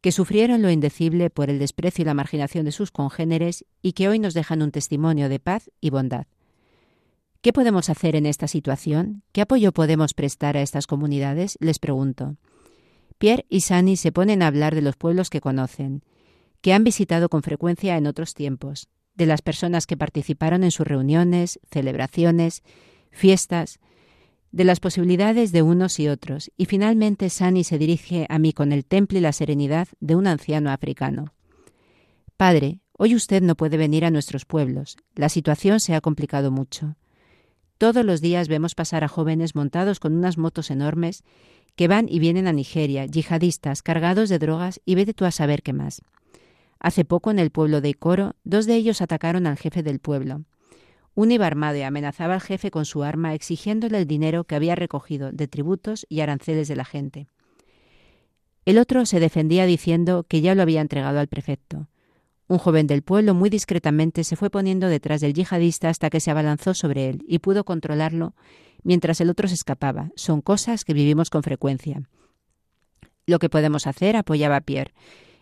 que 0.00 0.12
sufrieron 0.12 0.62
lo 0.62 0.70
indecible 0.70 1.30
por 1.30 1.50
el 1.50 1.58
desprecio 1.58 2.02
y 2.02 2.06
la 2.06 2.14
marginación 2.14 2.64
de 2.64 2.72
sus 2.72 2.90
congéneres 2.90 3.64
y 3.82 3.92
que 3.92 4.08
hoy 4.08 4.18
nos 4.18 4.34
dejan 4.34 4.62
un 4.62 4.70
testimonio 4.70 5.28
de 5.28 5.40
paz 5.40 5.70
y 5.80 5.90
bondad. 5.90 6.26
¿Qué 7.40 7.52
podemos 7.52 7.90
hacer 7.90 8.16
en 8.16 8.26
esta 8.26 8.48
situación? 8.48 9.22
¿Qué 9.32 9.40
apoyo 9.40 9.72
podemos 9.72 10.14
prestar 10.14 10.56
a 10.56 10.62
estas 10.62 10.86
comunidades? 10.86 11.56
Les 11.60 11.78
pregunto. 11.78 12.36
Pierre 13.18 13.46
y 13.48 13.60
Sani 13.60 13.96
se 13.96 14.12
ponen 14.12 14.42
a 14.42 14.48
hablar 14.48 14.74
de 14.74 14.82
los 14.82 14.96
pueblos 14.96 15.30
que 15.30 15.40
conocen, 15.40 16.02
que 16.60 16.72
han 16.72 16.84
visitado 16.84 17.28
con 17.28 17.42
frecuencia 17.42 17.96
en 17.96 18.06
otros 18.06 18.34
tiempos, 18.34 18.88
de 19.14 19.26
las 19.26 19.42
personas 19.42 19.86
que 19.86 19.96
participaron 19.96 20.64
en 20.64 20.70
sus 20.70 20.86
reuniones, 20.86 21.60
celebraciones, 21.70 22.62
fiestas, 23.16 23.80
de 24.52 24.64
las 24.64 24.78
posibilidades 24.78 25.52
de 25.52 25.62
unos 25.62 25.98
y 25.98 26.08
otros, 26.08 26.52
y 26.56 26.66
finalmente 26.66 27.28
Sani 27.30 27.64
se 27.64 27.78
dirige 27.78 28.26
a 28.28 28.38
mí 28.38 28.52
con 28.52 28.72
el 28.72 28.84
temple 28.84 29.18
y 29.18 29.22
la 29.22 29.32
serenidad 29.32 29.88
de 30.00 30.14
un 30.14 30.26
anciano 30.26 30.70
africano. 30.70 31.34
Padre, 32.36 32.80
hoy 32.92 33.14
usted 33.14 33.42
no 33.42 33.56
puede 33.56 33.76
venir 33.76 34.04
a 34.04 34.10
nuestros 34.10 34.44
pueblos. 34.44 34.96
La 35.14 35.28
situación 35.28 35.80
se 35.80 35.94
ha 35.94 36.00
complicado 36.00 36.50
mucho. 36.50 36.96
Todos 37.78 38.04
los 38.04 38.20
días 38.20 38.48
vemos 38.48 38.74
pasar 38.74 39.04
a 39.04 39.08
jóvenes 39.08 39.54
montados 39.54 40.00
con 40.00 40.14
unas 40.14 40.38
motos 40.38 40.70
enormes 40.70 41.24
que 41.74 41.88
van 41.88 42.06
y 42.08 42.18
vienen 42.18 42.46
a 42.46 42.52
Nigeria, 42.52 43.04
yihadistas 43.04 43.82
cargados 43.82 44.28
de 44.28 44.38
drogas 44.38 44.80
y 44.84 44.94
vete 44.94 45.12
tú 45.12 45.26
a 45.26 45.30
saber 45.30 45.62
qué 45.62 45.72
más. 45.72 46.02
Hace 46.78 47.04
poco 47.04 47.30
en 47.30 47.38
el 47.38 47.50
pueblo 47.50 47.80
de 47.80 47.90
Icoro, 47.90 48.36
dos 48.44 48.66
de 48.66 48.76
ellos 48.76 49.02
atacaron 49.02 49.46
al 49.46 49.58
jefe 49.58 49.82
del 49.82 49.98
pueblo. 49.98 50.44
Un 51.16 51.32
iba 51.32 51.46
armado 51.46 51.78
y 51.78 51.82
amenazaba 51.82 52.34
al 52.34 52.42
jefe 52.42 52.70
con 52.70 52.84
su 52.84 53.02
arma 53.02 53.32
exigiéndole 53.32 53.96
el 53.96 54.06
dinero 54.06 54.44
que 54.44 54.54
había 54.54 54.74
recogido 54.74 55.32
de 55.32 55.48
tributos 55.48 56.04
y 56.10 56.20
aranceles 56.20 56.68
de 56.68 56.76
la 56.76 56.84
gente. 56.84 57.26
El 58.66 58.76
otro 58.76 59.06
se 59.06 59.18
defendía 59.18 59.64
diciendo 59.64 60.26
que 60.28 60.42
ya 60.42 60.54
lo 60.54 60.60
había 60.60 60.82
entregado 60.82 61.18
al 61.18 61.26
prefecto. 61.26 61.88
Un 62.48 62.58
joven 62.58 62.86
del 62.86 63.00
pueblo 63.00 63.32
muy 63.32 63.48
discretamente 63.48 64.24
se 64.24 64.36
fue 64.36 64.50
poniendo 64.50 64.88
detrás 64.88 65.22
del 65.22 65.32
yihadista 65.32 65.88
hasta 65.88 66.10
que 66.10 66.20
se 66.20 66.30
abalanzó 66.30 66.74
sobre 66.74 67.08
él 67.08 67.24
y 67.26 67.38
pudo 67.38 67.64
controlarlo 67.64 68.34
mientras 68.82 69.18
el 69.22 69.30
otro 69.30 69.48
se 69.48 69.54
escapaba. 69.54 70.10
Son 70.16 70.42
cosas 70.42 70.84
que 70.84 70.92
vivimos 70.92 71.30
con 71.30 71.42
frecuencia. 71.42 72.02
Lo 73.24 73.38
que 73.38 73.48
podemos 73.48 73.86
hacer, 73.86 74.16
apoyaba 74.16 74.60
Pierre, 74.60 74.92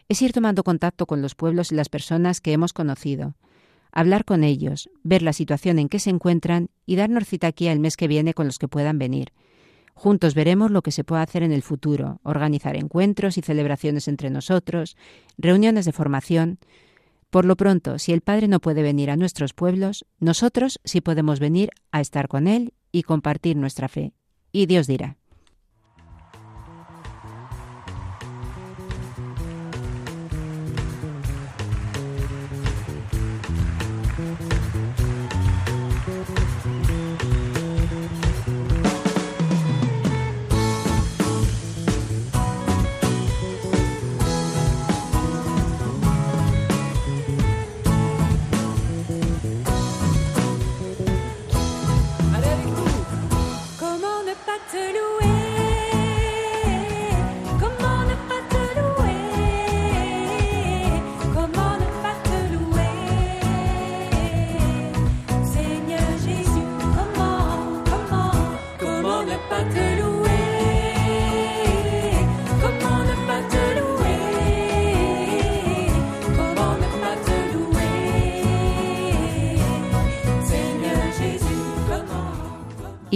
es 0.09 0.22
ir 0.22 0.33
tomando 0.33 0.62
contacto 0.62 1.07
con 1.07 1.20
los 1.20 1.35
pueblos 1.35 1.72
y 1.72 1.75
las 1.75 1.89
personas 1.89 2.41
que 2.41 2.53
hemos 2.53 2.72
conocido, 2.72 3.35
hablar 3.95 4.24
con 4.24 4.45
ellos, 4.45 4.90
ver 5.05 5.22
la 5.22 5.32
situación 5.32 5.78
en 5.78 5.88
que 5.88 6.01
se 6.01 6.11
encuentran 6.11 6.68
y 6.84 6.97
darnos 6.97 7.26
cita 7.26 7.47
aquí 7.47 7.68
el 7.68 7.78
mes 7.78 7.97
que 7.97 8.09
viene 8.09 8.34
con 8.34 8.47
los 8.47 8.59
que 8.59 8.68
puedan 8.68 8.99
venir. 8.99 9.32
Juntos 9.95 10.34
veremos 10.34 10.72
lo 10.72 10.82
que 10.82 10.90
se 10.90 11.05
puede 11.05 11.22
hacer 11.22 11.45
en 11.45 11.53
el 11.53 11.62
futuro, 11.62 12.20
organizar 12.24 12.76
encuentros 12.76 13.38
y 13.38 13.42
celebraciones 13.42 14.09
entre 14.09 14.28
nosotros, 14.28 14.97
reuniones 15.38 15.84
de 15.84 15.92
formación. 15.92 16.59
Por 17.30 17.45
lo 17.45 17.57
pronto, 17.57 18.01
si 18.01 18.12
el 18.12 18.20
Padre 18.20 18.49
no 18.49 18.61
puede 18.61 18.82
venir 18.82 19.11
a 19.11 19.16
nuestros 19.16 19.55
pueblos, 19.55 20.05
nosotros 20.18 20.80
sí 20.84 21.01
podemos 21.01 21.38
venir 21.38 21.70
a 21.92 22.01
estar 22.01 22.26
con 22.26 22.49
Él 22.49 22.74
y 22.90 23.05
compartir 23.05 23.57
nuestra 23.57 23.88
fe. 23.88 24.12
Y 24.51 24.66
Dios 24.66 24.88
dirá. 24.88 25.16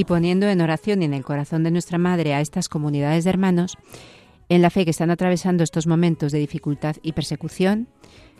Poniendo 0.09 0.49
en 0.49 0.63
oración 0.63 1.03
y 1.03 1.05
en 1.05 1.13
el 1.13 1.23
corazón 1.23 1.63
de 1.63 1.71
nuestra 1.71 1.99
Madre 1.99 2.33
a 2.33 2.41
estas 2.41 2.71
comunidades 2.71 3.25
de 3.25 3.31
hermanos, 3.31 3.77
en 4.49 4.63
la 4.63 4.71
fe 4.71 4.87
que 4.87 4.91
están 4.91 5.11
atravesando 5.11 5.63
estos 5.63 5.87
momentos 5.87 6.33
de 6.33 6.39
dificultad 6.39 6.97
y 7.03 7.13
persecución, 7.13 7.89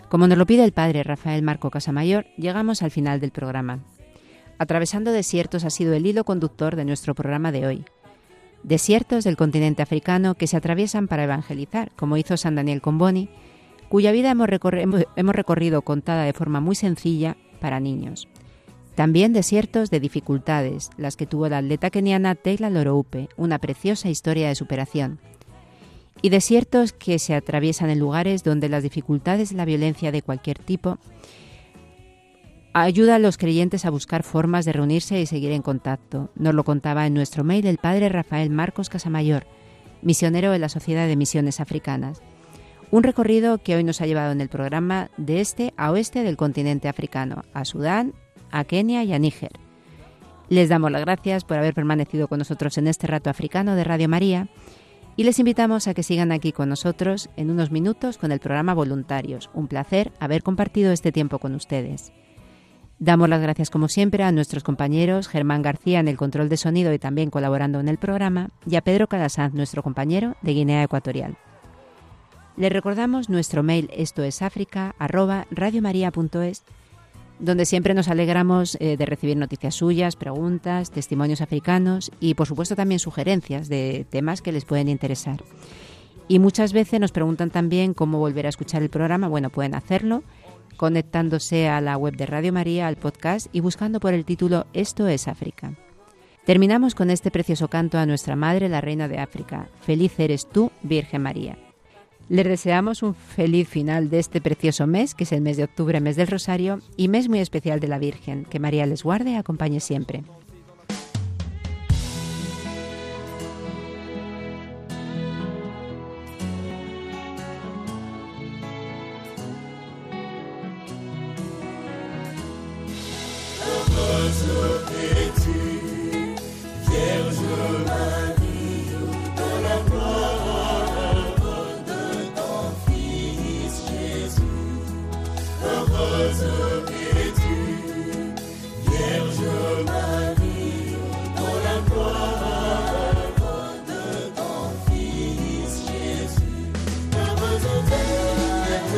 como 0.09 0.27
nos 0.27 0.39
lo 0.39 0.47
pide 0.47 0.65
el 0.65 0.73
Padre 0.73 1.03
Rafael 1.03 1.43
Marco 1.43 1.71
Casamayor, 1.71 2.25
llegamos 2.39 2.83
al 2.83 2.91
final 2.91 3.21
del 3.21 3.33
programa. 3.33 3.81
Atravesando 4.57 5.13
desiertos 5.13 5.65
ha 5.65 5.71
sido 5.71 5.93
el 5.93 6.07
hilo 6.07 6.25
conductor 6.25 6.75
de 6.75 6.87
nuestro 6.87 7.15
programa 7.15 7.53
de 7.53 7.67
hoy. 7.67 7.85
Desiertos 8.63 9.25
del 9.25 9.37
continente 9.37 9.83
africano 9.83 10.37
que 10.37 10.47
se 10.47 10.57
atraviesan 10.57 11.07
para 11.07 11.25
evangelizar, 11.25 11.93
como 11.97 12.17
hizo 12.17 12.39
San 12.39 12.55
Daniel 12.55 12.81
Comboni, 12.81 13.29
cuya 13.91 14.11
vida 14.11 14.31
hemos, 14.31 14.49
hemos 15.17 15.35
recorrido 15.35 15.83
contada 15.83 16.25
de 16.25 16.33
forma 16.33 16.61
muy 16.61 16.77
sencilla 16.77 17.37
para 17.61 17.79
niños. 17.79 18.27
También 18.99 19.33
desiertos 19.33 19.91
de 19.91 20.01
dificultades, 20.01 20.91
las 20.97 21.17
que 21.17 21.25
tuvo 21.25 21.49
la 21.49 21.59
atleta 21.59 21.89
keniana 21.89 22.35
Teila 22.35 22.69
Loroupe, 22.69 23.29
una 23.37 23.61
preciosa 23.61 24.11
historia 24.11 24.49
de 24.49 24.57
superación. 24.57 25.21
Y 26.21 26.31
desiertos 26.31 26.93
que 26.93 27.21
se 27.21 27.37
atraviesan 27.37 27.91
en 27.91 28.01
lugares 28.01 28.43
donde 28.43 28.69
las 28.69 28.83
dificultades 28.83 29.53
y 29.53 29.55
la 29.55 29.67
violencia 29.67 30.11
de 30.11 30.23
cualquier 30.23 30.59
tipo 30.59 30.99
ayuda 32.73 33.15
a 33.15 33.19
los 33.21 33.39
creyentes 33.39 33.85
a 33.85 33.91
buscar 33.91 34.25
formas 34.25 34.65
de 34.65 34.73
reunirse 34.73 35.21
y 35.21 35.27
seguir 35.27 35.53
en 35.53 35.63
contacto. 35.63 36.33
Nos 36.35 36.55
lo 36.55 36.65
contaba 36.65 37.07
en 37.07 37.15
nuestro 37.15 37.45
mail 37.45 37.69
el 37.69 37.79
padre 37.79 38.09
Rafael 38.09 38.51
Marcos 38.51 38.89
Casamayor, 38.89 39.47
misionero 40.03 40.51
de 40.51 40.59
la 40.59 40.69
Sociedad 40.69 41.07
de 41.07 41.15
Misiones 41.15 41.61
Africanas. 41.61 42.21
Un 42.91 43.05
recorrido 43.05 43.59
que 43.59 43.77
hoy 43.77 43.85
nos 43.85 44.01
ha 44.01 44.07
llevado 44.07 44.33
en 44.33 44.41
el 44.41 44.49
programa 44.49 45.09
de 45.19 45.41
este 45.41 45.73
a 45.77 45.93
oeste 45.93 46.25
del 46.25 46.37
continente 46.37 46.89
africano, 46.89 47.45
a 47.55 47.65
Sudán, 47.65 48.15
a 48.51 48.65
Kenia 48.65 49.05
y 49.05 49.13
a 49.13 49.19
Níger. 49.19 49.53
Les 50.49 50.69
damos 50.69 50.91
las 50.91 51.03
gracias 51.03 51.45
por 51.45 51.59
haber 51.59 51.75
permanecido 51.75 52.29
con 52.29 52.39
nosotros 52.39 52.79
en 52.79 52.89
este 52.89 53.07
rato 53.07 53.29
africano 53.29 53.75
de 53.75 53.85
Radio 53.85 54.09
María 54.09 54.49
y 55.17 55.25
les 55.25 55.39
invitamos 55.39 55.89
a 55.89 55.95
que 55.95 56.03
sigan 56.03 56.33
aquí 56.33 56.53
con 56.53 56.69
nosotros 56.69 57.29
en 57.37 57.51
unos 57.51 57.71
minutos 57.71 58.19
con 58.19 58.33
el 58.33 58.41
programa 58.41 58.73
Voluntarios. 58.73 59.51
Un 59.53 59.67
placer 59.67 60.13
haber 60.21 60.43
compartido 60.43 60.93
este 60.93 61.13
tiempo 61.13 61.39
con 61.39 61.55
ustedes. 61.55 62.13
Damos 63.01 63.29
las 63.29 63.41
gracias 63.43 63.69
como 63.71 63.89
siempre 63.89 64.25
a 64.25 64.33
nuestros 64.33 64.65
compañeros 64.65 65.29
Germán 65.29 65.63
García 65.63 66.01
en 66.01 66.09
el 66.09 66.17
control 66.17 66.49
de 66.49 66.57
sonido 66.57 66.93
y 66.93 66.99
también 66.99 67.31
colaborando 67.31 67.79
en 67.79 67.89
el 67.89 67.99
programa 67.99 68.51
y 68.67 68.77
a 68.77 68.81
Pedro 68.81 69.07
Calasanz, 69.07 69.55
nuestro 69.55 69.83
compañero 69.83 70.37
de 70.43 70.55
Guinea 70.55 70.83
Ecuatorial. 70.83 71.37
Les 72.57 72.73
recordamos 72.73 73.29
nuestro 73.29 73.63
mail 73.63 73.89
esto 73.93 74.25
es 74.25 74.41
radiomaria.es 75.51 76.65
donde 77.39 77.67
siempre 77.67 77.95
nos 77.95 78.09
alegramos 78.09 78.77
eh, 78.81 78.97
de 78.97 79.07
recibir 79.07 79.37
noticias 79.37 79.75
suyas, 79.75 80.17
preguntas, 80.17 80.91
testimonios 80.91 81.41
africanos 81.41 82.11
y 82.21 82.35
por 82.35 82.47
supuesto 82.47 82.77
también 82.77 82.99
sugerencias 82.99 83.69
de 83.69 84.07
temas 84.11 84.43
que 84.43 84.53
les 84.53 84.65
pueden 84.65 84.89
interesar. 84.89 85.43
Y 86.29 86.39
muchas 86.39 86.73
veces 86.73 87.01
nos 87.01 87.13
preguntan 87.13 87.51
también 87.51 87.95
cómo 87.95 88.19
volver 88.19 88.47
a 88.47 88.51
escuchar 88.51 88.83
el 88.83 88.91
programa. 88.91 89.29
Bueno, 89.29 89.51
pueden 89.51 89.75
hacerlo 89.75 90.23
conectándose 90.77 91.69
a 91.69 91.81
la 91.81 91.97
web 91.97 92.17
de 92.17 92.27
Radio 92.27 92.53
María, 92.53 92.87
al 92.87 92.97
podcast 92.97 93.49
y 93.53 93.61
buscando 93.61 94.01
por 94.01 94.15
el 94.15 94.25
título 94.25 94.67
Esto 94.73 95.09
es 95.09 95.27
África. 95.27 95.75
Terminamos 96.47 96.95
con 96.95 97.11
este 97.11 97.31
precioso 97.31 97.69
canto 97.69 97.99
a 97.99 98.07
nuestra 98.07 98.37
Madre, 98.37 98.71
la 98.71 98.81
Reina 98.81 99.09
de 99.09 99.19
África. 99.19 99.69
Feliz 99.83 100.19
eres 100.19 100.49
tú, 100.49 100.71
Virgen 100.83 101.23
María. 101.23 101.68
Les 102.29 102.45
deseamos 102.45 103.03
un 103.03 103.15
feliz 103.15 103.69
final 103.69 104.11
de 104.11 104.19
este 104.19 104.43
precioso 104.43 104.87
mes, 104.87 105.15
que 105.15 105.25
es 105.25 105.33
el 105.33 105.41
mes 105.41 105.57
de 105.57 105.65
octubre, 105.65 105.99
mes 106.01 106.17
del 106.17 106.27
Rosario, 106.27 106.81
y 106.97 107.09
mes 107.09 107.29
muy 107.29 107.39
especial 107.39 107.81
de 107.81 107.89
la 107.89 107.99
Virgen. 107.99 108.45
Que 108.45 108.61
María 108.61 108.85
les 108.85 109.03
guarde 109.03 109.31
y 109.31 109.37
acompañe 109.37 109.81
siempre. 109.81 110.25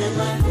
in 0.01 0.17
my 0.17 0.50